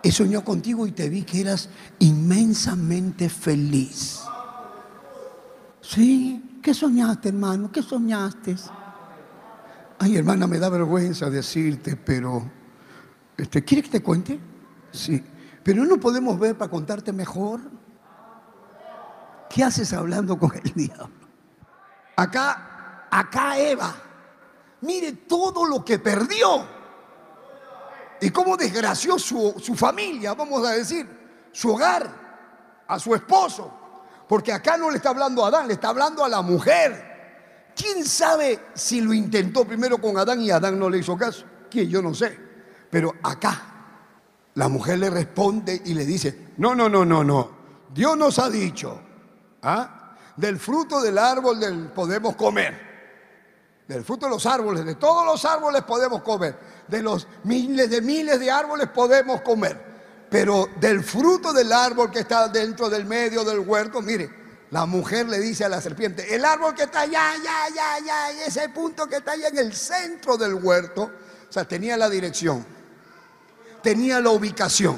He 0.04 0.12
soñado 0.12 0.44
contigo 0.44 0.86
y 0.86 0.92
te 0.92 1.08
vi 1.08 1.24
que 1.24 1.40
eras 1.40 1.70
inmensamente 2.00 3.30
feliz. 3.30 4.20
Sí, 5.80 6.60
¿qué 6.62 6.74
soñaste, 6.74 7.30
hermano? 7.30 7.72
¿Qué 7.72 7.82
soñaste? 7.82 8.58
Ay, 9.98 10.18
hermana, 10.18 10.46
me 10.46 10.60
da 10.60 10.68
vergüenza 10.68 11.30
decirte, 11.30 11.96
pero 11.96 12.52
este, 13.38 13.64
¿quieres 13.64 13.86
que 13.86 14.00
te 14.00 14.04
cuente? 14.04 14.42
Sí, 14.92 15.24
pero 15.64 15.86
no 15.86 16.02
podemos 16.02 16.38
ver 16.38 16.58
para 16.58 16.70
contarte 16.70 17.14
mejor. 17.14 17.80
¿Qué 19.54 19.64
haces 19.66 19.92
hablando 19.92 20.38
con 20.40 20.52
el 20.56 20.74
diablo? 20.76 21.10
Acá, 22.16 23.08
acá 23.12 23.58
Eva, 23.58 23.94
mire 24.82 25.12
todo 25.14 25.66
lo 25.66 25.84
que 25.84 26.00
perdió. 26.00 26.66
Y 28.22 28.30
cómo 28.30 28.56
desgració 28.56 29.18
su, 29.18 29.56
su 29.60 29.76
familia, 29.76 30.34
vamos 30.36 30.66
a 30.66 30.72
decir, 30.72 31.50
su 31.52 31.74
hogar, 31.74 32.84
a 32.88 33.00
su 33.00 33.14
esposo. 33.16 33.72
Porque 34.28 34.54
acá 34.54 34.78
no 34.78 34.90
le 34.90 34.98
está 34.98 35.10
hablando 35.10 35.44
a 35.44 35.50
Adán, 35.50 35.68
le 35.68 35.74
está 35.74 35.90
hablando 35.90 36.24
a 36.24 36.30
la 36.30 36.42
mujer. 36.42 37.72
¿Quién 37.76 38.06
sabe 38.06 38.68
si 38.74 39.02
lo 39.02 39.12
intentó 39.12 39.66
primero 39.66 39.98
con 39.98 40.18
Adán 40.18 40.42
y 40.42 40.52
Adán 40.52 40.80
no 40.80 40.90
le 40.90 41.00
hizo 41.00 41.18
caso? 41.18 41.46
¿Quién? 41.70 41.90
Yo 41.90 42.02
no 42.02 42.14
sé. 42.14 42.38
Pero 42.90 43.16
acá 43.24 43.62
la 44.54 44.70
mujer 44.70 45.00
le 45.00 45.10
responde 45.10 45.82
y 45.84 45.94
le 45.94 46.06
dice, 46.06 46.54
no, 46.58 46.76
no, 46.76 46.88
no, 46.88 47.04
no, 47.04 47.24
no. 47.24 47.62
Dios 47.94 48.16
nos 48.18 48.40
ha 48.40 48.50
dicho 48.50 49.11
¿Ah? 49.62 50.16
Del 50.36 50.60
fruto 50.60 51.02
del 51.02 51.18
árbol 51.18 51.92
podemos 51.94 52.36
comer. 52.36 52.90
Del 53.88 54.04
fruto 54.04 54.26
de 54.26 54.32
los 54.32 54.46
árboles, 54.46 54.86
de 54.86 54.96
todos 54.96 55.26
los 55.26 55.44
árboles 55.46 55.84
podemos 55.84 56.22
comer. 56.22 56.58
De 56.88 57.02
los 57.02 57.28
miles 57.44 57.90
de 57.90 58.02
miles 58.02 58.40
de 58.40 58.50
árboles 58.50 58.88
podemos 58.90 59.42
comer. 59.42 59.92
Pero 60.30 60.70
del 60.80 61.04
fruto 61.04 61.52
del 61.52 61.72
árbol 61.74 62.10
que 62.10 62.20
está 62.20 62.48
dentro 62.48 62.90
del 62.90 63.06
medio 63.06 63.44
del 63.44 63.60
huerto, 63.60 64.02
mire, 64.02 64.42
la 64.72 64.86
mujer 64.86 65.28
le 65.28 65.40
dice 65.40 65.66
a 65.66 65.70
la 65.70 65.82
serpiente, 65.82 66.34
el 66.34 66.46
árbol 66.46 66.74
que 66.74 66.84
está 66.84 67.02
allá, 67.02 67.32
allá, 67.32 67.66
allá, 67.66 67.96
allá, 67.96 68.46
ese 68.46 68.70
punto 68.70 69.06
que 69.08 69.18
está 69.18 69.34
allá 69.34 69.50
en 69.50 69.58
el 69.58 69.74
centro 69.74 70.38
del 70.38 70.54
huerto, 70.54 71.12
o 71.50 71.52
sea, 71.52 71.66
tenía 71.66 71.98
la 71.98 72.10
dirección, 72.10 72.66
tenía 73.84 74.22
la 74.22 74.30
ubicación. 74.30 74.98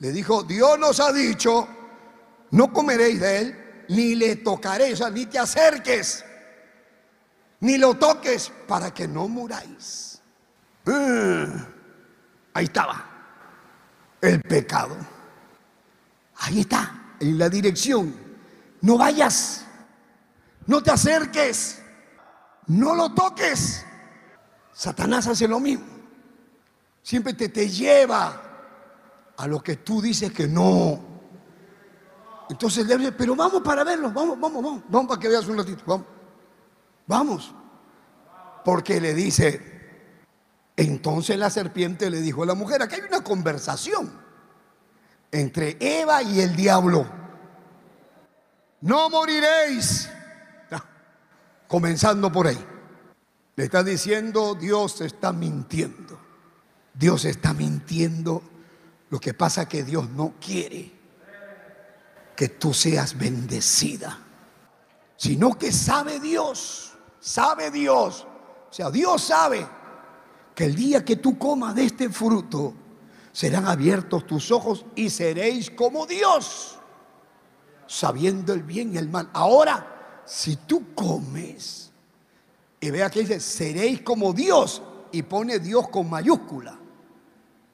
Le 0.00 0.10
dijo, 0.10 0.42
Dios 0.42 0.76
nos 0.80 0.98
ha 0.98 1.12
dicho 1.12 1.68
no 2.56 2.72
comeréis 2.72 3.20
de 3.20 3.38
él, 3.38 3.84
ni 3.90 4.14
le 4.14 4.36
tocaréis, 4.36 5.02
ni 5.12 5.26
te 5.26 5.38
acerques, 5.38 6.24
ni 7.60 7.76
lo 7.76 7.96
toques 7.96 8.50
para 8.66 8.94
que 8.94 9.06
no 9.06 9.28
muráis. 9.28 10.22
Ah, 10.86 11.66
ahí 12.54 12.64
estaba 12.64 13.04
el 14.22 14.40
pecado. 14.40 14.96
Ahí 16.38 16.60
está, 16.60 17.16
en 17.20 17.38
la 17.38 17.50
dirección. 17.50 18.14
No 18.80 18.96
vayas, 18.96 19.66
no 20.66 20.82
te 20.82 20.92
acerques, 20.92 21.82
no 22.68 22.94
lo 22.94 23.12
toques. 23.12 23.84
Satanás 24.72 25.26
hace 25.26 25.46
lo 25.46 25.60
mismo. 25.60 25.84
Siempre 27.02 27.34
te, 27.34 27.50
te 27.50 27.68
lleva 27.68 28.42
a 29.36 29.46
lo 29.46 29.62
que 29.62 29.76
tú 29.76 30.00
dices 30.00 30.32
que 30.32 30.48
no. 30.48 31.15
Entonces 32.48 32.86
le 32.86 32.96
dice, 32.96 33.12
pero 33.12 33.34
vamos 33.34 33.62
para 33.62 33.82
verlo, 33.82 34.10
vamos, 34.12 34.38
vamos, 34.38 34.62
vamos, 34.62 34.82
vamos 34.88 35.08
para 35.08 35.20
que 35.20 35.28
veas 35.28 35.46
un 35.48 35.58
ratito, 35.58 35.82
vamos, 35.86 36.06
vamos. 37.06 37.54
Porque 38.64 39.00
le 39.00 39.14
dice, 39.14 39.76
entonces 40.76 41.38
la 41.38 41.50
serpiente 41.50 42.10
le 42.10 42.20
dijo 42.20 42.42
a 42.42 42.46
la 42.46 42.54
mujer, 42.54 42.82
aquí 42.82 42.96
hay 42.96 43.02
una 43.02 43.22
conversación 43.22 44.12
entre 45.32 45.76
Eva 45.80 46.22
y 46.22 46.40
el 46.40 46.54
diablo. 46.54 47.06
No 48.80 49.10
moriréis. 49.10 50.08
Comenzando 51.68 52.30
por 52.30 52.46
ahí. 52.46 52.64
Le 53.56 53.64
está 53.64 53.82
diciendo, 53.82 54.54
Dios 54.54 55.00
está 55.00 55.32
mintiendo. 55.32 56.18
Dios 56.94 57.24
está 57.24 57.52
mintiendo. 57.54 58.42
Lo 59.10 59.18
que 59.18 59.34
pasa 59.34 59.62
es 59.62 59.68
que 59.68 59.82
Dios 59.82 60.08
no 60.10 60.34
quiere 60.40 60.95
que 62.36 62.50
tú 62.50 62.74
seas 62.74 63.16
bendecida, 63.16 64.18
sino 65.16 65.58
que 65.58 65.72
sabe 65.72 66.20
Dios, 66.20 66.92
sabe 67.18 67.70
Dios, 67.70 68.26
o 68.70 68.72
sea, 68.72 68.90
Dios 68.90 69.22
sabe 69.22 69.66
que 70.54 70.64
el 70.64 70.74
día 70.74 71.04
que 71.04 71.16
tú 71.16 71.38
comas 71.38 71.74
de 71.74 71.84
este 71.84 72.10
fruto, 72.10 72.74
serán 73.36 73.66
abiertos 73.66 74.26
tus 74.26 74.50
ojos 74.50 74.86
y 74.94 75.10
seréis 75.10 75.70
como 75.70 76.06
Dios, 76.06 76.78
sabiendo 77.86 78.54
el 78.54 78.62
bien 78.62 78.94
y 78.94 78.96
el 78.96 79.10
mal. 79.10 79.28
Ahora, 79.34 80.22
si 80.24 80.56
tú 80.56 80.94
comes, 80.94 81.92
y 82.80 82.90
vea 82.90 83.10
que 83.10 83.20
dice, 83.20 83.38
seréis 83.38 84.00
como 84.00 84.32
Dios, 84.32 84.80
y 85.12 85.22
pone 85.22 85.58
Dios 85.58 85.88
con 85.88 86.08
mayúscula, 86.08 86.78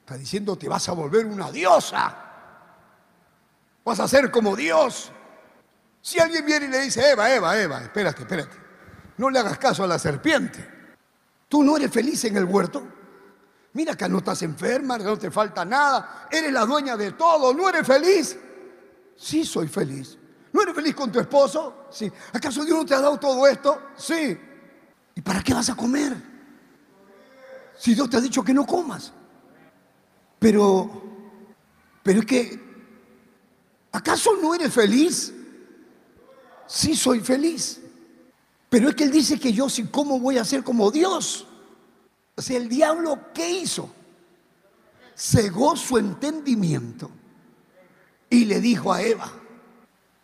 está 0.00 0.16
diciendo, 0.16 0.58
te 0.58 0.68
vas 0.68 0.88
a 0.88 0.94
volver 0.94 1.26
una 1.26 1.52
diosa. 1.52 2.21
Vas 3.84 4.00
a 4.00 4.08
ser 4.08 4.30
como 4.30 4.54
Dios. 4.54 5.10
Si 6.00 6.18
alguien 6.18 6.44
viene 6.44 6.66
y 6.66 6.68
le 6.68 6.80
dice, 6.80 7.10
Eva, 7.10 7.32
Eva, 7.32 7.60
Eva, 7.60 7.82
espérate, 7.82 8.22
espérate. 8.22 8.56
No 9.16 9.30
le 9.30 9.38
hagas 9.38 9.58
caso 9.58 9.84
a 9.84 9.86
la 9.86 9.98
serpiente. 9.98 10.68
Tú 11.48 11.62
no 11.62 11.76
eres 11.76 11.90
feliz 11.90 12.24
en 12.24 12.36
el 12.36 12.44
huerto. 12.44 12.82
Mira 13.74 13.96
que 13.96 14.08
no 14.08 14.18
estás 14.18 14.42
enferma, 14.42 14.98
no 14.98 15.18
te 15.18 15.30
falta 15.30 15.64
nada. 15.64 16.28
Eres 16.30 16.52
la 16.52 16.64
dueña 16.64 16.96
de 16.96 17.12
todo. 17.12 17.54
¿No 17.54 17.68
eres 17.68 17.86
feliz? 17.86 18.38
Sí, 19.16 19.44
soy 19.44 19.68
feliz. 19.68 20.18
¿No 20.52 20.62
eres 20.62 20.74
feliz 20.74 20.94
con 20.94 21.10
tu 21.10 21.20
esposo? 21.20 21.86
Sí. 21.90 22.10
¿Acaso 22.32 22.64
Dios 22.64 22.78
no 22.78 22.84
te 22.84 22.94
ha 22.94 23.00
dado 23.00 23.18
todo 23.18 23.46
esto? 23.46 23.90
Sí. 23.96 24.38
¿Y 25.14 25.20
para 25.20 25.42
qué 25.42 25.54
vas 25.54 25.70
a 25.70 25.74
comer? 25.74 26.14
Si 27.78 27.94
Dios 27.94 28.10
te 28.10 28.16
ha 28.16 28.20
dicho 28.20 28.42
que 28.44 28.52
no 28.52 28.66
comas. 28.66 29.12
Pero, 30.38 31.02
pero 32.02 32.20
es 32.20 32.26
que 32.26 32.71
¿Acaso 33.92 34.30
no 34.40 34.54
eres 34.54 34.72
feliz? 34.72 35.32
Sí, 36.66 36.96
soy 36.96 37.20
feliz. 37.20 37.80
Pero 38.70 38.88
es 38.88 38.94
que 38.94 39.04
él 39.04 39.12
dice 39.12 39.38
que 39.38 39.52
yo 39.52 39.68
sí, 39.68 39.84
¿cómo 39.90 40.18
voy 40.18 40.38
a 40.38 40.44
ser 40.44 40.64
como 40.64 40.90
Dios? 40.90 41.46
O 42.34 42.40
sea, 42.40 42.56
el 42.56 42.70
diablo, 42.70 43.18
¿qué 43.34 43.50
hizo? 43.50 43.92
Cegó 45.14 45.76
su 45.76 45.98
entendimiento 45.98 47.10
y 48.30 48.46
le 48.46 48.62
dijo 48.62 48.90
a 48.90 49.02
Eva, 49.02 49.30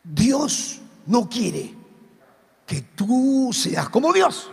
Dios 0.02 0.80
no 1.04 1.28
quiere 1.28 1.74
que 2.66 2.80
tú 2.80 3.50
seas 3.52 3.90
como 3.90 4.14
Dios. 4.14 4.50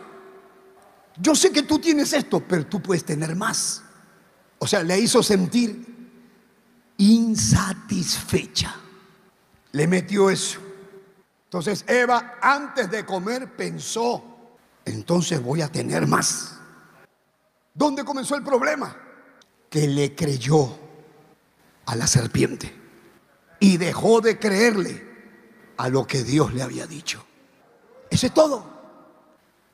Yo 1.18 1.34
sé 1.34 1.52
que 1.52 1.64
tú 1.64 1.80
tienes 1.80 2.12
esto, 2.12 2.44
pero 2.46 2.66
tú 2.68 2.82
puedes 2.82 3.06
tener 3.06 3.34
más. 3.38 3.82
O 4.60 4.68
sea, 4.68 4.84
le 4.84 5.00
hizo 5.00 5.24
sentir 5.24 5.86
insatisfecha 6.98 8.76
le 9.76 9.88
metió 9.88 10.30
eso. 10.30 10.60
Entonces 11.44 11.84
Eva 11.86 12.36
antes 12.42 12.90
de 12.90 13.06
comer 13.06 13.58
pensó, 13.58 14.24
entonces 14.86 15.44
voy 15.44 15.62
a 15.62 15.68
tener 15.70 16.08
más. 16.08 16.58
¿Dónde 17.74 18.06
comenzó 18.06 18.36
el 18.36 18.44
problema? 18.44 18.96
Que 19.70 19.86
le 19.86 20.16
creyó 20.16 20.78
a 21.86 21.96
la 21.96 22.08
serpiente. 22.08 22.84
y 23.58 23.78
dejó 23.78 24.22
de 24.22 24.38
creerle 24.38 25.04
a 25.78 25.90
lo 25.90 26.06
que 26.06 26.24
Dios 26.24 26.54
le 26.54 26.62
había 26.62 26.86
dicho. 26.86 27.26
Eso 28.10 28.28
es 28.28 28.34
todo. 28.34 28.70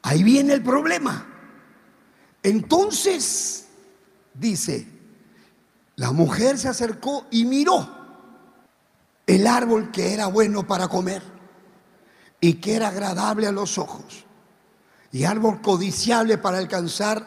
Ahí 0.04 0.24
viene 0.24 0.54
el 0.54 0.64
problema. 0.64 1.28
Entonces, 2.42 3.68
dice, 4.34 4.88
la 5.96 6.12
mujer 6.12 6.58
se 6.58 6.70
acercó 6.70 7.28
y 7.32 7.44
miró 7.46 8.01
el 9.36 9.48
árbol 9.48 9.92
que 9.92 10.14
era 10.14 10.28
bueno 10.28 10.68
para 10.68 10.88
comer 10.88 11.22
y 12.40 12.56
que 12.56 12.76
era 12.76 12.90
agradable 12.90 13.48
a 13.48 13.52
los 13.52 13.78
ojos 13.78 14.26
y 15.12 15.24
árbol 15.24 15.62
codiciable 15.62 16.38
para 16.38 16.58
alcanzar 16.58 17.26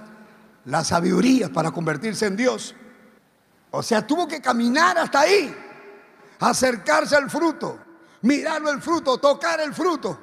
la 0.67 0.85
sabiduría, 0.85 1.51
para 1.51 1.71
convertirse 1.71 2.27
en 2.27 2.37
Dios. 2.37 2.75
O 3.71 3.83
sea, 3.83 4.07
tuvo 4.07 4.27
que 4.27 4.41
caminar 4.41 4.99
hasta 4.99 5.21
ahí, 5.21 5.55
acercarse 6.41 7.17
al 7.17 7.31
fruto, 7.31 7.79
mirarlo 8.23 8.71
el 8.71 8.83
fruto, 8.83 9.19
tocar 9.19 9.61
el 9.61 9.75
fruto. 9.75 10.19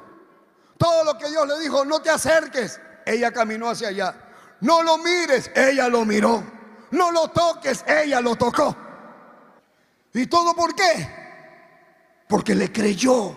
Todo 0.77 1.03
lo 1.03 1.17
que 1.17 1.29
Dios 1.29 1.47
le 1.47 1.59
dijo, 1.59 1.86
no 1.86 2.01
te 2.01 2.09
acerques. 2.09 2.79
Ella 3.05 3.32
caminó 3.32 3.69
hacia 3.69 3.89
allá. 3.89 4.15
No 4.61 4.82
lo 4.82 4.97
mires, 4.97 5.51
ella 5.55 5.88
lo 5.88 6.05
miró. 6.05 6.43
No 6.89 7.11
lo 7.11 7.27
toques, 7.29 7.86
ella 7.88 8.19
lo 8.19 8.36
tocó. 8.36 8.75
¿Y 10.13 10.25
todo 10.25 10.55
por 10.55 10.73
qué? 10.73 11.20
Porque 12.32 12.55
le 12.55 12.71
creyó 12.71 13.36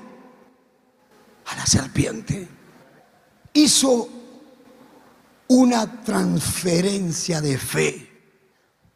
a 1.46 1.56
la 1.56 1.66
serpiente. 1.66 2.48
Hizo 3.52 4.08
una 5.48 6.04
transferencia 6.04 7.40
de 7.40 7.58
fe. 7.58 8.36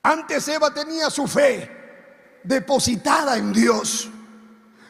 Antes 0.05 0.47
Eva 0.47 0.73
tenía 0.73 1.11
su 1.11 1.27
fe 1.27 2.39
depositada 2.45 3.39
en 3.39 3.53
Dios. 3.53 4.09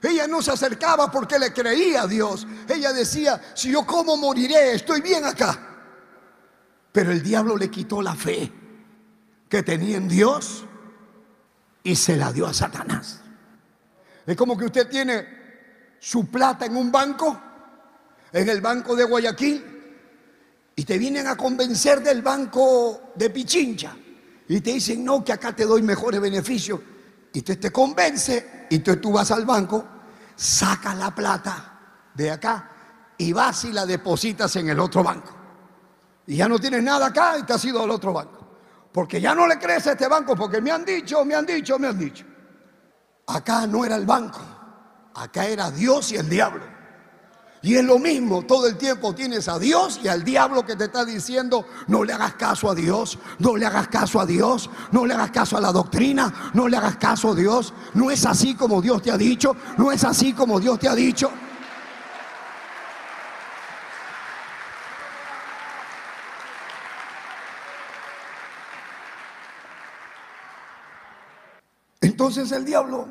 Ella 0.03 0.29
no 0.29 0.43
se 0.43 0.51
acercaba 0.51 1.11
porque 1.11 1.39
le 1.39 1.55
creía 1.55 2.03
a 2.03 2.07
Dios. 2.07 2.47
Ella 2.69 2.93
decía, 2.93 3.41
si 3.55 3.73
yo 3.73 3.87
como 3.87 4.15
moriré, 4.19 4.75
estoy 4.75 5.01
bien 5.01 5.25
acá. 5.25 5.59
Pero 6.93 7.13
el 7.13 7.23
diablo 7.23 7.57
le 7.57 7.71
quitó 7.71 8.03
la 8.03 8.15
fe 8.15 8.53
que 9.49 9.63
tenía 9.63 9.97
en 9.97 10.07
Dios 10.07 10.67
y 11.83 11.97
se 11.97 12.15
la 12.15 12.31
dio 12.31 12.47
a 12.47 12.53
Satanás. 12.53 13.23
Es 14.29 14.37
como 14.37 14.59
que 14.59 14.67
usted 14.67 14.91
tiene 14.91 15.27
su 15.99 16.27
plata 16.27 16.67
en 16.67 16.77
un 16.77 16.93
banco, 16.93 17.41
en 18.31 18.47
el 18.47 18.61
banco 18.61 18.95
de 18.95 19.05
Guayaquil, 19.05 19.65
y 20.77 20.85
te 20.85 20.99
vienen 20.99 21.27
a 21.27 21.35
convencer 21.35 22.03
del 22.03 22.21
banco 22.21 23.13
de 23.15 23.31
Pichincha. 23.31 23.97
Y 24.47 24.61
te 24.61 24.75
dicen, 24.75 25.03
no, 25.03 25.25
que 25.25 25.33
acá 25.33 25.57
te 25.57 25.65
doy 25.65 25.81
mejores 25.81 26.21
beneficios. 26.21 26.79
Y 27.33 27.41
te, 27.41 27.57
te 27.57 27.73
convence 27.73 28.67
y 28.69 28.81
tú, 28.81 28.97
tú 28.97 29.13
vas 29.13 29.31
al 29.31 29.47
banco, 29.47 29.83
sacas 30.37 30.99
la 30.99 31.15
plata 31.15 32.11
de 32.15 32.31
acá 32.31 32.71
y 33.17 33.33
vas 33.33 33.65
y 33.65 33.73
la 33.73 33.87
depositas 33.87 34.55
en 34.57 34.69
el 34.69 34.79
otro 34.79 35.03
banco. 35.03 35.35
Y 36.27 36.37
ya 36.37 36.49
no 36.49 36.59
tienes 36.59 36.83
nada 36.83 37.07
acá 37.07 37.39
y 37.39 37.45
te 37.45 37.55
has 37.55 37.65
ido 37.65 37.83
al 37.83 37.91
otro 37.91 38.13
banco. 38.13 38.47
Porque 38.93 39.23
ya 39.23 39.35
no 39.35 39.47
le 39.47 39.59
crees 39.59 39.87
a 39.87 39.93
este 39.93 40.07
banco 40.07 40.37
porque 40.37 40.61
me 40.61 40.71
han 40.71 40.85
dicho, 40.85 41.25
me 41.25 41.35
han 41.35 41.47
dicho, 41.47 41.79
me 41.79 41.87
han 41.87 41.99
dicho. 41.99 42.27
Acá 43.29 43.67
no 43.67 43.85
era 43.85 43.97
el 43.97 44.07
banco, 44.07 44.41
acá 45.15 45.47
era 45.47 45.71
Dios 45.71 46.13
y 46.13 46.17
el 46.17 46.29
diablo. 46.29 46.63
Y 47.61 47.75
es 47.75 47.85
lo 47.85 47.99
mismo, 47.99 48.43
todo 48.43 48.67
el 48.69 48.77
tiempo 48.79 49.15
tienes 49.15 49.49
a 49.49 49.59
Dios 49.59 50.01
y 50.03 50.09
al 50.09 50.23
diablo 50.23 50.65
que 50.65 50.77
te 50.77 50.85
está 50.85 51.05
diciendo, 51.05 51.67
no 51.89 52.05
le 52.05 52.13
hagas 52.13 52.35
caso 52.35 52.71
a 52.71 52.75
Dios, 52.75 53.19
no 53.41 53.57
le 53.57 53.67
hagas 53.67 53.89
caso 53.89 54.21
a 54.21 54.27
Dios, 54.27 54.71
no 54.93 55.05
le 55.05 55.15
hagas 55.15 55.33
caso 55.33 55.57
a 55.57 55.61
la 55.61 55.73
doctrina, 55.73 56.53
no 56.55 56.69
le 56.69 56.77
hagas 56.77 56.97
caso 56.97 57.33
a 57.33 57.35
Dios. 57.35 57.75
No 57.95 58.11
es 58.11 58.25
así 58.25 58.55
como 58.55 58.81
Dios 58.81 59.03
te 59.03 59.11
ha 59.11 59.19
dicho, 59.19 59.57
no 59.77 59.91
es 59.91 60.05
así 60.05 60.33
como 60.33 60.61
Dios 60.61 60.79
te 60.79 60.89
ha 60.89 60.95
dicho. 60.95 61.31
Entonces 72.19 72.51
el 72.51 72.65
diablo 72.65 73.07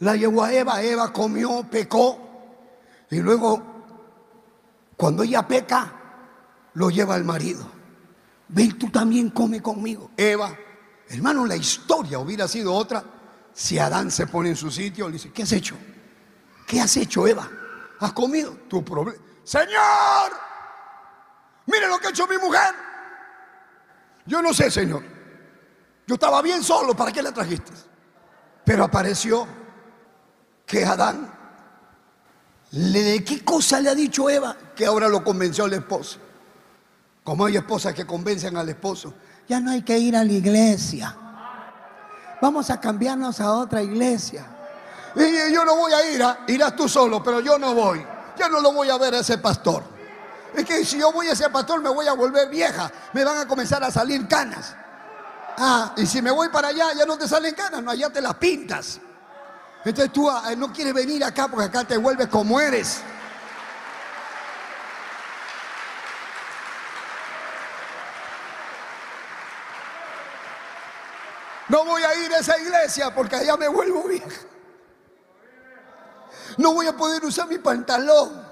la 0.00 0.14
llevó 0.14 0.44
a 0.44 0.52
Eva, 0.52 0.82
Eva 0.82 1.10
comió, 1.10 1.64
pecó, 1.70 2.20
y 3.10 3.16
luego, 3.16 3.62
cuando 4.94 5.22
ella 5.22 5.48
peca, 5.48 5.90
lo 6.74 6.90
lleva 6.90 7.14
al 7.14 7.24
marido. 7.24 7.66
Ven, 8.48 8.78
tú 8.78 8.90
también 8.90 9.30
come 9.30 9.62
conmigo. 9.62 10.10
Eva, 10.18 10.54
hermano, 11.08 11.46
la 11.46 11.56
historia 11.56 12.18
hubiera 12.18 12.46
sido 12.46 12.74
otra 12.74 13.02
si 13.54 13.78
Adán 13.78 14.10
se 14.10 14.26
pone 14.26 14.50
en 14.50 14.56
su 14.56 14.70
sitio 14.70 15.06
le 15.06 15.14
dice, 15.14 15.32
¿qué 15.32 15.44
has 15.44 15.52
hecho? 15.52 15.74
¿Qué 16.66 16.82
has 16.82 16.94
hecho, 16.94 17.26
Eva? 17.26 17.48
¿Has 18.00 18.12
comido? 18.12 18.52
Tu 18.68 18.84
problema. 18.84 19.18
Señor, 19.44 20.30
mire 21.64 21.88
lo 21.88 21.98
que 21.98 22.08
ha 22.08 22.10
hecho 22.10 22.26
mi 22.26 22.36
mujer. 22.36 22.74
Yo 24.26 24.42
no 24.42 24.52
sé, 24.52 24.70
Señor. 24.70 25.17
Yo 26.08 26.14
estaba 26.14 26.42
bien 26.42 26.64
solo, 26.64 26.96
¿para 26.96 27.12
qué 27.12 27.22
la 27.22 27.30
trajiste? 27.30 27.70
Pero 28.64 28.82
apareció 28.82 29.46
que 30.66 30.84
Adán 30.84 31.38
¿De 32.70 33.24
qué 33.24 33.44
cosa 33.44 33.80
le 33.80 33.88
ha 33.88 33.94
dicho 33.94 34.28
Eva? 34.28 34.54
Que 34.76 34.86
ahora 34.86 35.08
lo 35.08 35.24
convenció 35.24 35.64
al 35.64 35.72
esposo. 35.72 36.18
Como 37.24 37.46
hay 37.46 37.56
esposas 37.56 37.94
que 37.94 38.06
convencen 38.06 38.56
al 38.56 38.68
esposo, 38.68 39.14
ya 39.48 39.60
no 39.60 39.70
hay 39.70 39.82
que 39.82 39.98
ir 39.98 40.16
a 40.16 40.24
la 40.24 40.32
iglesia. 40.32 41.16
Vamos 42.40 42.70
a 42.70 42.78
cambiarnos 42.80 43.40
a 43.40 43.52
otra 43.52 43.82
iglesia. 43.82 44.46
Y 45.16 45.52
yo 45.52 45.64
no 45.64 45.76
voy 45.76 45.92
a 45.92 46.10
ir, 46.10 46.22
¿ah? 46.22 46.40
irás 46.46 46.76
tú 46.76 46.88
solo, 46.88 47.22
pero 47.22 47.40
yo 47.40 47.58
no 47.58 47.74
voy. 47.74 48.04
Ya 48.38 48.48
no 48.48 48.60
lo 48.60 48.72
voy 48.72 48.90
a 48.90 48.98
ver 48.98 49.14
a 49.14 49.20
ese 49.20 49.38
pastor. 49.38 49.82
Es 50.54 50.64
que 50.64 50.84
si 50.84 50.98
yo 50.98 51.10
voy 51.12 51.26
a 51.26 51.32
ese 51.32 51.48
pastor 51.50 51.82
me 51.82 51.88
voy 51.88 52.06
a 52.06 52.12
volver 52.12 52.48
vieja. 52.48 52.90
Me 53.14 53.24
van 53.24 53.38
a 53.38 53.48
comenzar 53.48 53.82
a 53.82 53.90
salir 53.90 54.28
canas. 54.28 54.76
Ah, 55.60 55.92
y 55.96 56.06
si 56.06 56.22
me 56.22 56.30
voy 56.30 56.48
para 56.50 56.68
allá 56.68 56.92
ya 56.96 57.04
no 57.04 57.18
te 57.18 57.26
salen 57.26 57.52
canas, 57.52 57.82
no, 57.82 57.90
allá 57.90 58.10
te 58.10 58.20
las 58.20 58.34
pintas. 58.34 59.00
Entonces 59.84 60.12
tú 60.12 60.30
ah, 60.30 60.54
no 60.56 60.72
quieres 60.72 60.94
venir 60.94 61.24
acá 61.24 61.48
porque 61.48 61.66
acá 61.66 61.82
te 61.82 61.96
vuelves 61.96 62.28
como 62.28 62.60
eres. 62.60 63.00
No 71.68 71.84
voy 71.84 72.02
a 72.02 72.14
ir 72.14 72.32
a 72.32 72.38
esa 72.38 72.56
iglesia 72.58 73.12
porque 73.12 73.34
allá 73.34 73.56
me 73.56 73.66
vuelvo 73.66 74.04
vieja. 74.04 74.28
No 76.56 76.72
voy 76.72 76.86
a 76.86 76.96
poder 76.96 77.24
usar 77.24 77.48
mi 77.48 77.58
pantalón. 77.58 78.47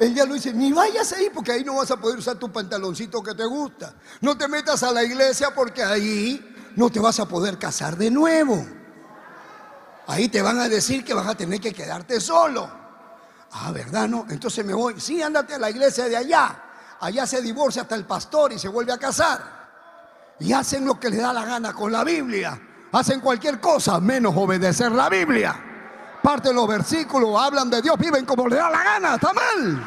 El 0.00 0.14
lo 0.14 0.32
dice, 0.32 0.54
ni 0.54 0.72
vayas 0.72 1.12
ahí 1.12 1.28
porque 1.32 1.52
ahí 1.52 1.62
no 1.62 1.76
vas 1.76 1.90
a 1.90 1.96
poder 1.98 2.18
usar 2.18 2.36
tu 2.36 2.50
pantaloncito 2.50 3.22
que 3.22 3.34
te 3.34 3.44
gusta. 3.44 3.94
No 4.22 4.36
te 4.36 4.48
metas 4.48 4.82
a 4.82 4.92
la 4.92 5.04
iglesia 5.04 5.54
porque 5.54 5.84
ahí 5.84 6.72
no 6.74 6.88
te 6.88 6.98
vas 6.98 7.20
a 7.20 7.28
poder 7.28 7.58
casar 7.58 7.98
de 7.98 8.10
nuevo. 8.10 8.66
Ahí 10.06 10.30
te 10.30 10.40
van 10.40 10.58
a 10.58 10.70
decir 10.70 11.04
que 11.04 11.12
vas 11.12 11.26
a 11.26 11.34
tener 11.34 11.60
que 11.60 11.74
quedarte 11.74 12.18
solo. 12.18 12.66
Ah, 13.52 13.70
¿verdad? 13.72 14.08
No, 14.08 14.24
entonces 14.30 14.64
me 14.64 14.72
voy. 14.72 14.98
Sí, 14.98 15.20
ándate 15.20 15.56
a 15.56 15.58
la 15.58 15.68
iglesia 15.68 16.08
de 16.08 16.16
allá. 16.16 16.62
Allá 17.00 17.26
se 17.26 17.42
divorcia 17.42 17.82
hasta 17.82 17.94
el 17.94 18.06
pastor 18.06 18.54
y 18.54 18.58
se 18.58 18.68
vuelve 18.68 18.94
a 18.94 18.98
casar. 18.98 19.60
Y 20.38 20.54
hacen 20.54 20.86
lo 20.86 20.98
que 20.98 21.10
les 21.10 21.20
da 21.20 21.34
la 21.34 21.44
gana 21.44 21.74
con 21.74 21.92
la 21.92 22.04
Biblia. 22.04 22.58
Hacen 22.90 23.20
cualquier 23.20 23.60
cosa 23.60 24.00
menos 24.00 24.32
obedecer 24.34 24.92
la 24.92 25.10
Biblia. 25.10 25.69
Parten 26.22 26.54
los 26.54 26.68
versículos, 26.68 27.40
hablan 27.40 27.70
de 27.70 27.80
Dios, 27.80 27.96
viven 27.98 28.24
como 28.24 28.46
les 28.46 28.58
da 28.58 28.70
la 28.70 28.82
gana. 28.82 29.14
Está 29.14 29.32
mal. 29.32 29.82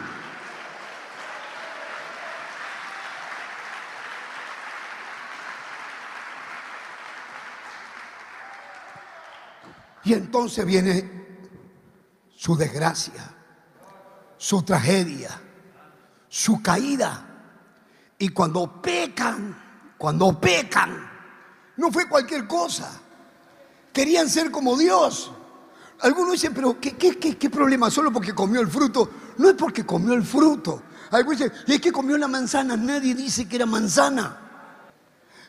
Y 10.05 10.13
entonces 10.13 10.65
viene 10.65 11.23
su 12.35 12.57
desgracia, 12.57 13.23
su 14.37 14.63
tragedia, 14.63 15.39
su 16.27 16.61
caída. 16.61 17.25
Y 18.17 18.29
cuando 18.29 18.81
pecan, 18.81 19.95
cuando 19.97 20.39
pecan, 20.39 21.09
no 21.77 21.91
fue 21.91 22.09
cualquier 22.09 22.47
cosa. 22.47 22.99
Querían 23.93 24.29
ser 24.29 24.51
como 24.51 24.77
Dios. 24.77 25.31
Algunos 26.01 26.33
dicen, 26.33 26.53
pero 26.53 26.79
¿qué, 26.79 26.95
qué, 26.95 27.49
problema? 27.49 27.89
Solo 27.89 28.11
porque 28.11 28.33
comió 28.33 28.61
el 28.61 28.67
fruto. 28.67 29.09
No 29.37 29.49
es 29.49 29.55
porque 29.55 29.85
comió 29.85 30.13
el 30.13 30.23
fruto. 30.23 30.83
Algunos 31.11 31.39
dicen, 31.39 31.53
es 31.67 31.79
que 31.79 31.91
comió 31.91 32.17
la 32.17 32.27
manzana. 32.27 32.75
Nadie 32.75 33.15
dice 33.15 33.47
que 33.47 33.55
era 33.55 33.65
manzana. 33.65 34.39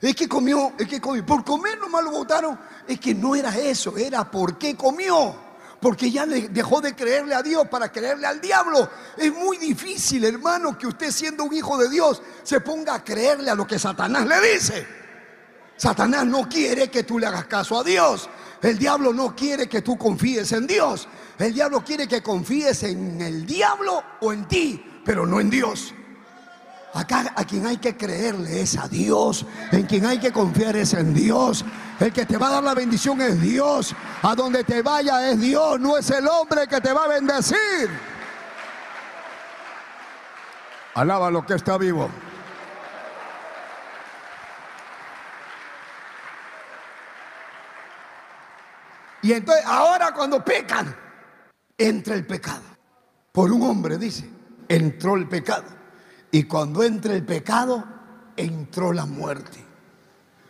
Es 0.01 0.15
que 0.15 0.29
comió, 0.29 0.75
es 0.79 0.87
que 0.87 1.01
comió. 1.01 1.25
Por 1.25 1.45
comer 1.45 1.79
nomás 1.79 2.05
lo 2.05 2.11
votaron. 2.11 2.59
Es 2.87 3.01
que 3.01 3.15
no 3.15 3.35
era 3.35 3.57
eso, 3.57 3.97
era 3.97 4.31
por 4.31 4.59
qué 4.59 4.77
comió. 4.77 5.35
Porque 5.81 6.11
ya 6.11 6.25
dejó 6.25 6.81
de 6.81 6.95
creerle 6.95 7.35
a 7.35 7.43
Dios 7.43 7.67
para 7.69 7.91
creerle 7.91 8.27
al 8.27 8.41
diablo. 8.41 8.89
Es 9.17 9.33
muy 9.35 9.59
difícil, 9.59 10.25
hermano, 10.25 10.79
que 10.79 10.87
usted 10.87 11.11
siendo 11.11 11.45
un 11.45 11.53
hijo 11.53 11.77
de 11.77 11.89
Dios 11.89 12.23
se 12.43 12.61
ponga 12.61 12.95
a 12.95 13.05
creerle 13.05 13.51
a 13.51 13.55
lo 13.55 13.67
que 13.67 13.79
Satanás 13.79 14.27
le 14.27 14.55
dice. 14.55 14.87
Satanás 15.77 16.25
no 16.27 16.49
quiere 16.49 16.91
que 16.91 17.03
tú 17.03 17.19
le 17.19 17.27
hagas 17.27 17.47
caso 17.47 17.79
a 17.79 17.85
Dios. 17.85 18.29
El 18.65 18.79
diablo 18.79 19.13
no 19.13 19.37
quiere 19.37 19.69
que 19.69 19.83
tú 19.83 19.99
confíes 19.99 20.51
en 20.53 20.67
Dios. 20.67 21.07
El 21.39 21.53
diablo 21.53 21.85
quiere 21.85 22.09
que 22.09 22.23
confíes 22.23 22.83
en 22.85 23.21
el 23.21 23.45
diablo 23.45 24.03
o 24.23 24.33
en 24.33 24.49
ti, 24.49 24.83
pero 25.05 25.27
no 25.27 25.39
en 25.39 25.51
Dios. 25.51 25.93
Acá 26.95 27.35
a 27.37 27.45
quien 27.45 27.67
hay 27.67 27.77
que 27.77 27.95
creerle 27.95 28.63
es 28.63 28.79
a 28.79 28.89
Dios. 28.89 29.45
En 29.71 29.83
quien 29.85 30.07
hay 30.07 30.19
que 30.19 30.33
confiar 30.33 30.77
es 30.77 30.95
en 30.95 31.13
Dios. 31.13 31.63
El 32.01 32.11
que 32.11 32.25
te 32.25 32.39
va 32.39 32.49
a 32.49 32.53
dar 32.53 32.65
la 32.65 32.73
bendición 32.73 33.21
es 33.21 33.39
Dios. 33.39 33.95
A 34.23 34.35
donde 34.35 34.65
te 34.65 34.81
vaya 34.81 35.29
es 35.29 35.39
Dios. 35.39 35.79
No 35.79 35.99
es 35.99 36.09
el 36.09 36.27
hombre 36.27 36.67
que 36.67 36.81
te 36.81 36.91
va 36.91 37.05
a 37.05 37.09
bendecir. 37.09 37.91
Alaba 40.95 41.31
lo 41.31 41.45
que 41.45 41.53
está 41.53 41.77
vivo. 41.77 42.09
Y 49.25 49.33
entonces, 49.33 49.65
ahora 49.65 50.13
cuando 50.13 50.45
pecan, 50.45 50.95
entra 51.79 52.15
el 52.15 52.27
pecado. 52.27 52.61
Por 53.33 53.51
un 53.51 53.63
hombre, 53.63 53.97
dice, 53.97 54.29
entró 54.69 55.17
el 55.17 55.27
pecado. 55.27 55.65
Y 56.31 56.43
cuando 56.43 56.83
entra 56.83 57.15
el 57.15 57.25
pecado, 57.25 57.83
entró 58.37 58.93
la 58.93 59.07
muerte. 59.07 59.65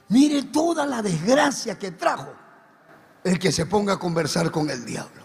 Mire 0.08 0.42
toda 0.42 0.86
la 0.86 1.02
desgracia 1.02 1.78
que 1.78 1.92
trajo 1.92 2.34
el 3.22 3.38
que 3.38 3.52
se 3.52 3.64
ponga 3.64 3.92
a 3.92 3.98
conversar 4.00 4.50
con 4.50 4.68
el 4.68 4.84
diablo. 4.84 5.22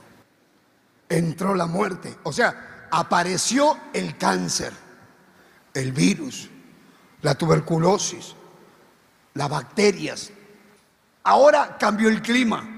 Entró 1.09 1.55
la 1.55 1.65
muerte. 1.65 2.19
O 2.21 2.31
sea, 2.31 2.87
apareció 2.91 3.79
el 3.93 4.15
cáncer, 4.15 4.73
el 5.73 5.91
virus, 5.91 6.51
la 7.23 7.33
tuberculosis, 7.33 8.35
las 9.33 9.49
bacterias. 9.49 10.29
Ahora 11.23 11.77
cambió 11.79 12.09
el 12.09 12.21
clima. 12.21 12.75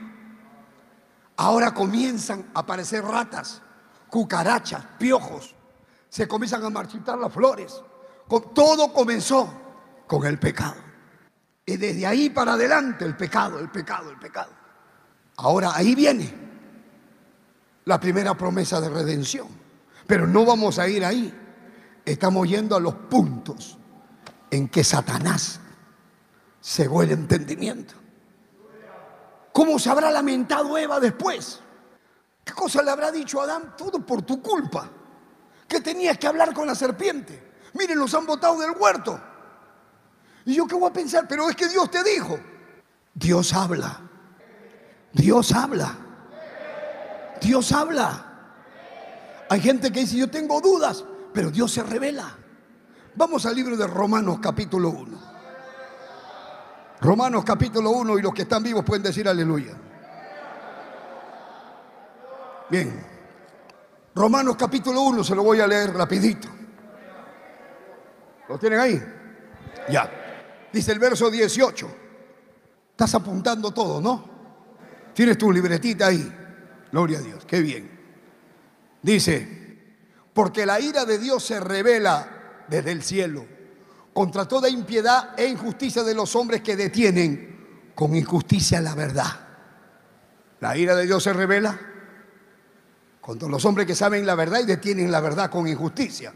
Ahora 1.41 1.73
comienzan 1.73 2.51
a 2.53 2.59
aparecer 2.59 3.03
ratas, 3.03 3.63
cucarachas, 4.09 4.85
piojos. 4.99 5.55
Se 6.07 6.27
comienzan 6.27 6.63
a 6.63 6.69
marchitar 6.69 7.17
las 7.17 7.33
flores. 7.33 7.81
Todo 8.53 8.93
comenzó 8.93 9.51
con 10.05 10.23
el 10.27 10.37
pecado. 10.37 10.75
Y 11.65 11.77
desde 11.77 12.05
ahí 12.05 12.29
para 12.29 12.53
adelante 12.53 13.05
el 13.05 13.17
pecado, 13.17 13.57
el 13.57 13.71
pecado, 13.71 14.11
el 14.11 14.19
pecado. 14.19 14.51
Ahora 15.37 15.71
ahí 15.73 15.95
viene 15.95 16.31
la 17.85 17.99
primera 17.99 18.35
promesa 18.37 18.79
de 18.79 18.89
redención. 18.89 19.47
Pero 20.05 20.27
no 20.27 20.45
vamos 20.45 20.77
a 20.77 20.87
ir 20.87 21.03
ahí. 21.03 21.33
Estamos 22.05 22.47
yendo 22.47 22.75
a 22.75 22.79
los 22.79 22.93
puntos 22.93 23.79
en 24.51 24.69
que 24.69 24.83
Satanás 24.83 25.59
cegó 26.61 27.01
el 27.01 27.09
entendimiento. 27.09 27.95
¿Cómo 29.51 29.77
se 29.77 29.89
habrá 29.89 30.11
lamentado 30.11 30.77
Eva 30.77 30.99
después? 30.99 31.59
¿Qué 32.43 32.53
cosa 32.53 32.81
le 32.81 32.91
habrá 32.91 33.11
dicho 33.11 33.41
a 33.41 33.43
Adán? 33.43 33.75
Todo 33.77 34.05
por 34.05 34.21
tu 34.21 34.41
culpa. 34.41 34.89
Que 35.67 35.81
tenías 35.81 36.17
que 36.17 36.27
hablar 36.27 36.53
con 36.53 36.67
la 36.67 36.75
serpiente. 36.75 37.51
Miren, 37.73 37.99
los 37.99 38.13
han 38.13 38.25
botado 38.25 38.59
del 38.59 38.71
huerto. 38.71 39.19
Y 40.45 40.55
yo 40.55 40.67
qué 40.67 40.75
voy 40.75 40.89
a 40.89 40.93
pensar, 40.93 41.27
pero 41.27 41.49
es 41.49 41.55
que 41.55 41.67
Dios 41.67 41.89
te 41.91 42.03
dijo. 42.03 42.39
Dios 43.13 43.53
habla. 43.53 44.01
Dios 45.13 45.51
habla. 45.51 45.95
Dios 47.41 47.71
habla. 47.71 48.25
Hay 49.49 49.59
gente 49.59 49.91
que 49.91 50.01
dice, 50.01 50.17
yo 50.17 50.29
tengo 50.29 50.61
dudas, 50.61 51.03
pero 51.33 51.51
Dios 51.51 51.71
se 51.71 51.83
revela. 51.83 52.37
Vamos 53.15 53.45
al 53.45 53.55
libro 53.55 53.75
de 53.75 53.85
Romanos 53.85 54.39
capítulo 54.41 54.89
1. 54.89 55.30
Romanos 57.01 57.43
capítulo 57.43 57.89
1 57.89 58.19
y 58.19 58.21
los 58.21 58.31
que 58.31 58.43
están 58.43 58.61
vivos 58.61 58.85
pueden 58.85 59.01
decir 59.01 59.27
aleluya. 59.27 59.73
Bien. 62.69 63.03
Romanos 64.13 64.55
capítulo 64.55 65.01
1 65.01 65.23
se 65.23 65.35
lo 65.35 65.43
voy 65.43 65.59
a 65.59 65.67
leer 65.67 65.93
rapidito. 65.93 66.47
¿Lo 68.47 68.59
tienen 68.59 68.79
ahí? 68.79 69.03
Ya. 69.89 70.09
Dice 70.71 70.91
el 70.91 70.99
verso 70.99 71.31
18. 71.31 71.91
Estás 72.91 73.15
apuntando 73.15 73.71
todo, 73.71 73.99
¿no? 73.99 74.29
Tienes 75.15 75.39
tu 75.39 75.51
libretita 75.51 76.07
ahí. 76.07 76.31
Gloria 76.91 77.17
a 77.17 77.21
Dios. 77.21 77.45
Qué 77.45 77.61
bien. 77.61 77.99
Dice, 79.01 79.79
porque 80.35 80.67
la 80.67 80.79
ira 80.79 81.05
de 81.05 81.17
Dios 81.17 81.43
se 81.43 81.59
revela 81.59 82.65
desde 82.67 82.91
el 82.91 83.01
cielo 83.01 83.60
contra 84.13 84.47
toda 84.47 84.69
impiedad 84.69 85.37
e 85.37 85.47
injusticia 85.47 86.03
de 86.03 86.13
los 86.13 86.35
hombres 86.35 86.61
que 86.61 86.75
detienen 86.75 87.91
con 87.95 88.15
injusticia 88.15 88.81
la 88.81 88.95
verdad. 88.95 89.47
La 90.59 90.77
ira 90.77 90.95
de 90.95 91.05
Dios 91.05 91.23
se 91.23 91.33
revela 91.33 91.79
contra 93.19 93.47
los 93.47 93.63
hombres 93.65 93.87
que 93.87 93.95
saben 93.95 94.25
la 94.25 94.35
verdad 94.35 94.59
y 94.61 94.65
detienen 94.65 95.11
la 95.11 95.21
verdad 95.21 95.49
con 95.49 95.67
injusticia. 95.67 96.33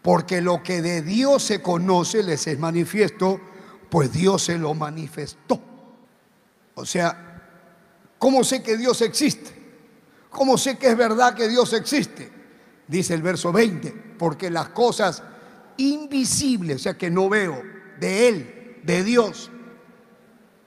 Porque 0.00 0.40
lo 0.40 0.62
que 0.62 0.82
de 0.82 1.02
Dios 1.02 1.42
se 1.44 1.62
conoce 1.62 2.22
les 2.22 2.46
es 2.46 2.58
manifiesto, 2.58 3.40
pues 3.88 4.12
Dios 4.12 4.42
se 4.42 4.58
lo 4.58 4.74
manifestó. 4.74 5.60
O 6.74 6.84
sea, 6.84 7.40
¿cómo 8.18 8.42
sé 8.42 8.62
que 8.62 8.76
Dios 8.76 9.00
existe? 9.02 9.62
¿Cómo 10.30 10.56
sé 10.58 10.78
que 10.78 10.88
es 10.88 10.96
verdad 10.96 11.34
que 11.34 11.48
Dios 11.48 11.72
existe? 11.74 12.30
Dice 12.88 13.14
el 13.14 13.22
verso 13.22 13.52
20, 13.52 13.90
porque 14.18 14.50
las 14.50 14.70
cosas 14.70 15.22
invisible, 15.76 16.74
o 16.74 16.78
sea 16.78 16.94
que 16.94 17.10
no 17.10 17.28
veo, 17.28 17.62
de 17.98 18.28
Él, 18.28 18.80
de 18.82 19.04
Dios, 19.04 19.50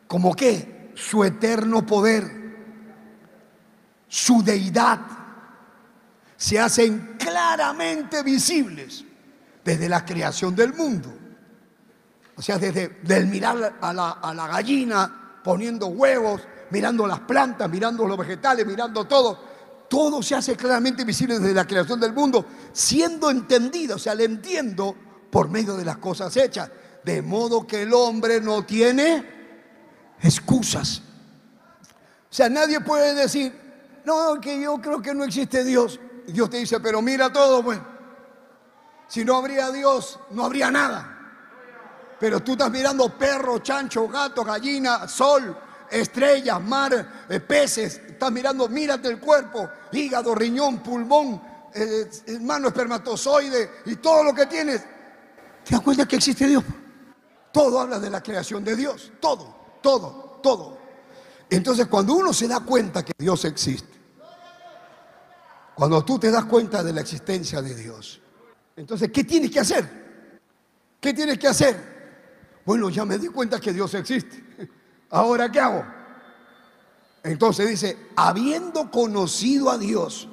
como 0.08 0.36
que 0.36 0.92
su 0.96 1.24
eterno 1.24 1.86
poder, 1.86 2.24
su 4.08 4.44
deidad, 4.44 5.00
se 6.38 6.60
hacen 6.60 7.16
claramente 7.18 8.22
visibles 8.24 9.04
desde 9.64 9.90
la 9.90 10.06
creación 10.06 10.56
del 10.56 10.74
mundo. 10.74 11.14
O 12.36 12.42
sea, 12.42 12.58
desde 12.58 13.00
el 13.08 13.28
mirar 13.28 13.78
a 13.80 13.94
la, 13.94 14.12
a 14.12 14.34
la 14.34 14.48
gallina 14.48 15.40
poniendo 15.44 15.88
huevos, 15.88 16.42
mirando 16.72 17.08
las 17.08 17.22
plantas, 17.22 17.70
mirando 17.70 18.08
los 18.08 18.18
vegetales, 18.18 18.66
mirando 18.66 19.06
todo, 19.06 19.55
todo 19.90 20.22
se 20.22 20.36
hace 20.36 20.56
claramente 20.56 21.04
visible 21.04 21.40
desde 21.40 21.54
la 21.54 21.66
creación 21.66 22.00
del 22.00 22.14
mundo, 22.14 22.46
siendo 22.74 23.30
entendido, 23.30 23.96
o 23.96 24.00
sea, 24.00 24.16
le 24.16 24.26
entiendo 24.26 24.96
por 25.30 25.50
medio 25.50 25.76
de 25.76 25.86
las 25.86 25.98
cosas 25.98 26.36
hechas. 26.38 26.70
De 27.04 27.22
modo 27.22 27.68
que 27.68 27.84
el 27.84 27.94
hombre 27.94 28.42
no 28.42 28.66
tiene 28.66 30.16
excusas. 30.22 31.02
O 32.32 32.34
sea, 32.34 32.50
nadie 32.50 32.82
puede 32.82 33.14
decir, 33.14 33.54
no, 34.06 34.40
que 34.42 34.60
yo 34.60 34.82
creo 34.82 35.02
que 35.02 35.14
no 35.14 35.24
existe 35.24 35.64
Dios. 35.64 36.00
Dios 36.28 36.50
te 36.50 36.58
dice, 36.58 36.80
pero 36.80 37.02
mira 37.02 37.32
todo, 37.32 37.64
pues. 37.64 37.80
Si 39.08 39.24
no 39.24 39.36
habría 39.36 39.72
Dios, 39.72 40.20
no 40.32 40.46
habría 40.46 40.72
nada. 40.72 41.16
Pero 42.20 42.42
tú 42.42 42.54
estás 42.54 42.72
mirando 42.72 43.10
perro, 43.10 43.60
chancho, 43.60 44.08
gato, 44.08 44.44
gallina, 44.44 45.08
sol, 45.08 45.56
estrellas, 45.92 46.62
mar, 46.62 47.26
eh, 47.30 47.40
peces. 47.40 48.02
Estás 48.16 48.32
mirando, 48.32 48.70
mírate 48.70 49.10
el 49.10 49.20
cuerpo, 49.20 49.70
hígado, 49.92 50.34
riñón, 50.34 50.80
pulmón, 50.80 51.42
eh, 51.74 52.10
hermano 52.28 52.70
espermatozoide 52.70 53.72
y 53.88 53.98
todo 53.98 54.24
lo 54.24 54.34
que 54.34 54.46
tienes. 54.46 54.82
¿Te 55.66 55.72
das 55.72 55.82
cuenta 55.82 56.08
que 56.08 56.16
existe 56.16 56.48
Dios? 56.48 56.64
Todo 57.52 57.78
habla 57.78 58.00
de 58.00 58.10
la 58.10 58.24
creación 58.24 58.64
de 58.64 58.78
Dios. 58.78 59.12
Todo, 59.20 59.80
todo, 59.82 60.40
todo. 60.42 60.78
Entonces 61.50 61.88
cuando 61.88 62.14
uno 62.14 62.32
se 62.32 62.48
da 62.48 62.62
cuenta 62.62 63.04
que 63.04 63.12
Dios 63.18 63.44
existe, 63.44 64.00
cuando 65.76 66.06
tú 66.06 66.18
te 66.18 66.32
das 66.32 66.46
cuenta 66.46 66.82
de 66.82 66.94
la 66.94 67.02
existencia 67.02 67.62
de 67.62 67.76
Dios, 67.76 68.22
entonces, 68.78 69.12
¿qué 69.12 69.26
tienes 69.26 69.52
que 69.52 69.60
hacer? 69.60 70.40
¿Qué 71.02 71.14
tienes 71.14 71.38
que 71.38 71.50
hacer? 71.50 72.62
Bueno, 72.66 72.90
ya 72.90 73.04
me 73.04 73.18
di 73.18 73.28
cuenta 73.28 73.60
que 73.60 73.74
Dios 73.74 73.94
existe. 73.94 74.42
Ahora, 75.10 75.52
¿qué 75.52 75.60
hago? 75.60 75.95
Entonces 77.26 77.68
dice, 77.68 77.98
habiendo 78.16 78.92
conocido 78.92 79.72
a 79.72 79.80
Dios, 79.80 80.30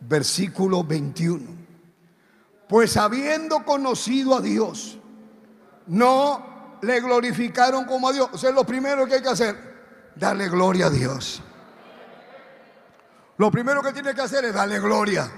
versículo 0.00 0.82
21, 0.82 1.46
pues 2.68 2.96
habiendo 2.96 3.64
conocido 3.64 4.34
a 4.34 4.40
Dios, 4.40 4.98
no 5.86 6.78
le 6.82 7.00
glorificaron 7.00 7.84
como 7.84 8.08
a 8.08 8.12
Dios. 8.12 8.28
O 8.32 8.38
sea, 8.38 8.50
lo 8.50 8.64
primero 8.64 9.06
que 9.06 9.14
hay 9.14 9.22
que 9.22 9.28
hacer, 9.28 9.56
darle 10.16 10.48
gloria 10.48 10.86
a 10.86 10.90
Dios. 10.90 11.42
Lo 13.36 13.48
primero 13.52 13.80
que 13.80 13.92
tiene 13.92 14.12
que 14.12 14.22
hacer 14.22 14.44
es 14.44 14.52
darle 14.52 14.80
gloria. 14.80 15.30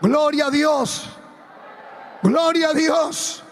Gloria 0.00 0.46
a 0.46 0.50
Dios. 0.50 1.10
Gloria 2.22 2.68
a 2.68 2.74
Dios. 2.74 3.42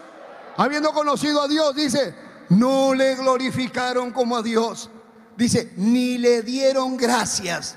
Habiendo 0.56 0.92
conocido 0.92 1.42
a 1.42 1.48
Dios, 1.48 1.74
dice, 1.74 2.14
no 2.50 2.94
le 2.94 3.16
glorificaron 3.16 4.12
como 4.12 4.36
a 4.36 4.42
Dios. 4.42 4.88
Dice, 5.36 5.72
ni 5.76 6.18
le 6.18 6.42
dieron 6.42 6.96
gracias. 6.96 7.76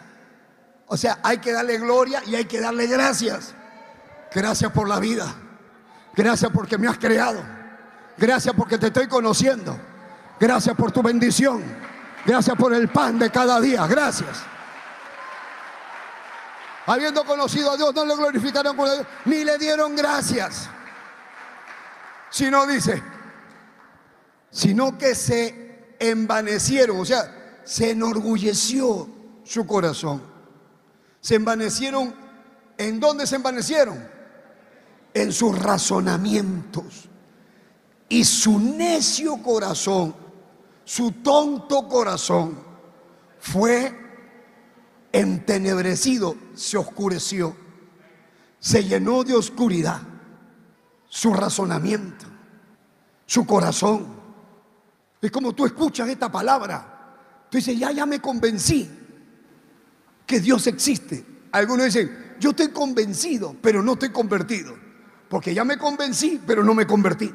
O 0.87 0.95
sea, 0.95 1.19
hay 1.23 1.39
que 1.39 1.51
darle 1.51 1.77
gloria 1.77 2.21
y 2.25 2.35
hay 2.35 2.45
que 2.45 2.59
darle 2.59 2.87
gracias. 2.87 3.53
Gracias 4.33 4.71
por 4.71 4.87
la 4.87 4.99
vida. 4.99 5.33
Gracias 6.15 6.51
porque 6.51 6.77
me 6.77 6.87
has 6.87 6.97
creado. 6.97 7.43
Gracias 8.17 8.53
porque 8.55 8.77
te 8.77 8.87
estoy 8.87 9.07
conociendo. 9.07 9.77
Gracias 10.39 10.75
por 10.75 10.91
tu 10.91 11.01
bendición. 11.01 11.63
Gracias 12.25 12.55
por 12.55 12.73
el 12.73 12.89
pan 12.89 13.19
de 13.19 13.29
cada 13.29 13.59
día. 13.59 13.85
Gracias. 13.87 14.43
Habiendo 16.85 17.25
conocido 17.25 17.71
a 17.71 17.77
Dios, 17.77 17.93
no 17.93 18.05
le 18.05 18.15
glorificaron 18.15 18.75
con 18.75 18.85
Dios, 18.85 19.05
ni 19.25 19.43
le 19.43 19.57
dieron 19.57 19.93
gracias. 19.93 20.69
Sino 22.29 22.65
dice, 22.65 23.03
sino 24.49 24.97
que 24.97 25.13
se 25.13 25.95
envanecieron, 25.99 26.99
o 26.99 27.05
sea, 27.05 27.36
se 27.67 27.91
enorgulleció 27.91 29.09
su 29.43 29.67
corazón. 29.67 30.21
Se 31.19 31.35
envanecieron, 31.35 32.15
¿en 32.77 32.99
dónde 32.99 33.27
se 33.27 33.35
envanecieron? 33.35 34.07
En 35.13 35.33
sus 35.33 35.59
razonamientos. 35.59 37.09
Y 38.07 38.23
su 38.23 38.57
necio 38.57 39.43
corazón, 39.43 40.15
su 40.85 41.11
tonto 41.11 41.89
corazón, 41.89 42.57
fue 43.37 43.93
entenebrecido, 45.11 46.37
se 46.55 46.77
oscureció, 46.77 47.53
se 48.59 48.85
llenó 48.85 49.25
de 49.25 49.35
oscuridad 49.35 50.01
su 51.09 51.33
razonamiento, 51.33 52.25
su 53.25 53.45
corazón. 53.45 54.07
Es 55.21 55.31
como 55.31 55.51
tú 55.51 55.65
escuchas 55.65 56.07
esta 56.07 56.31
palabra, 56.31 56.96
tú 57.49 57.59
ya, 57.59 57.91
ya 57.91 58.05
me 58.05 58.19
convencí 58.19 58.89
que 60.25 60.39
Dios 60.39 60.67
existe. 60.67 61.23
Algunos 61.51 61.85
dicen, 61.85 62.35
yo 62.39 62.51
estoy 62.51 62.69
convencido, 62.69 63.55
pero 63.61 63.81
no 63.81 63.93
estoy 63.93 64.09
convertido, 64.09 64.75
porque 65.29 65.53
ya 65.53 65.63
me 65.63 65.77
convencí, 65.77 66.39
pero 66.45 66.63
no 66.63 66.73
me 66.73 66.85
convertí. 66.85 67.31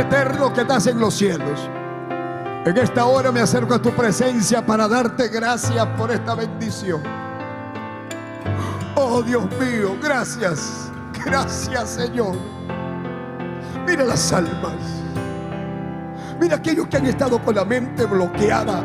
Eterno 0.00 0.52
que 0.52 0.62
estás 0.62 0.86
en 0.86 1.00
los 1.00 1.14
cielos. 1.14 1.68
En 2.64 2.76
esta 2.76 3.04
hora 3.04 3.30
me 3.30 3.40
acerco 3.40 3.74
a 3.74 3.78
tu 3.80 3.90
presencia 3.92 4.64
para 4.64 4.88
darte 4.88 5.28
gracias 5.28 5.86
por 5.96 6.10
esta 6.10 6.34
bendición. 6.34 7.02
Oh 8.96 9.22
Dios 9.22 9.44
mío, 9.60 9.96
gracias. 10.02 10.90
Gracias 11.24 11.90
Señor. 11.90 12.36
Mira 13.86 14.04
las 14.04 14.32
almas. 14.32 14.74
Mira 16.40 16.56
aquellos 16.56 16.88
que 16.88 16.96
han 16.96 17.06
estado 17.06 17.38
con 17.42 17.54
la 17.54 17.64
mente 17.64 18.04
bloqueada. 18.04 18.82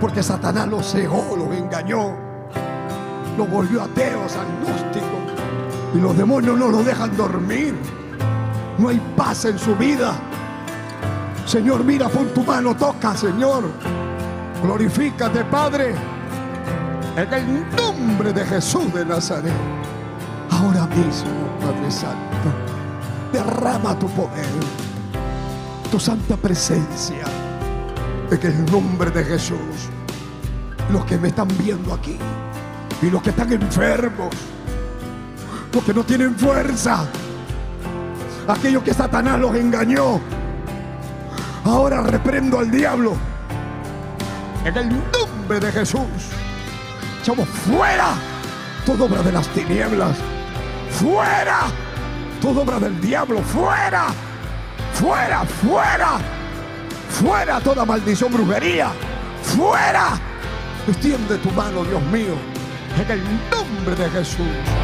Porque 0.00 0.22
Satanás 0.22 0.66
los 0.68 0.90
cegó, 0.90 1.36
los 1.36 1.54
engañó. 1.56 2.16
Los 3.36 3.50
volvió 3.50 3.82
ateos, 3.82 4.36
agnósticos. 4.36 5.34
Y 5.94 5.98
los 5.98 6.16
demonios 6.16 6.58
no 6.58 6.68
los 6.68 6.84
dejan 6.84 7.16
dormir. 7.16 7.74
No 8.78 8.88
hay 8.88 9.00
paz 9.16 9.44
en 9.44 9.58
su 9.58 9.74
vida. 9.76 10.14
Señor, 11.46 11.84
mira, 11.84 12.08
pon 12.08 12.28
tu 12.28 12.42
mano, 12.42 12.74
toca, 12.74 13.16
Señor. 13.16 13.64
Glorifícate, 14.62 15.44
Padre. 15.44 15.94
En 17.16 17.32
el 17.32 17.76
nombre 17.76 18.32
de 18.32 18.44
Jesús 18.44 18.92
de 18.92 19.04
Nazaret. 19.04 19.52
Ahora 20.50 20.86
mismo, 20.86 21.30
Padre 21.60 21.90
Santo, 21.90 22.48
derrama 23.32 23.96
tu 23.98 24.08
poder, 24.08 24.46
tu 25.90 26.00
santa 26.00 26.36
presencia. 26.36 27.24
En 28.30 28.42
el 28.42 28.72
nombre 28.72 29.10
de 29.10 29.24
Jesús. 29.24 29.90
Los 30.90 31.04
que 31.04 31.16
me 31.16 31.28
están 31.28 31.48
viendo 31.58 31.94
aquí 31.94 32.18
y 33.00 33.10
los 33.10 33.22
que 33.22 33.30
están 33.30 33.52
enfermos, 33.52 34.34
los 35.72 35.84
que 35.84 35.94
no 35.94 36.04
tienen 36.04 36.34
fuerza 36.36 37.06
aquellos 38.48 38.82
que 38.82 38.94
Satanás 38.94 39.38
los 39.38 39.54
engañó. 39.56 40.20
Ahora 41.64 42.02
reprendo 42.02 42.58
al 42.58 42.70
diablo. 42.70 43.14
En 44.64 44.76
el 44.76 44.88
nombre 44.88 45.60
de 45.60 45.72
Jesús. 45.72 46.00
Echamos 47.20 47.48
fuera 47.48 48.14
toda 48.84 49.04
obra 49.04 49.22
de 49.22 49.32
las 49.32 49.48
tinieblas. 49.48 50.16
Fuera 50.90 51.60
toda 52.40 52.62
obra 52.62 52.78
del 52.80 53.00
diablo. 53.00 53.40
Fuera. 53.42 54.06
Fuera, 54.92 55.44
fuera. 55.44 56.18
Fuera 57.08 57.60
toda 57.60 57.84
maldición, 57.84 58.32
brujería. 58.32 58.90
Fuera. 59.42 60.18
Extiende 60.86 61.38
tu 61.38 61.50
mano, 61.50 61.84
Dios 61.84 62.02
mío. 62.04 62.34
En 62.98 63.10
el 63.10 63.22
nombre 63.50 63.94
de 63.96 64.10
Jesús. 64.10 64.83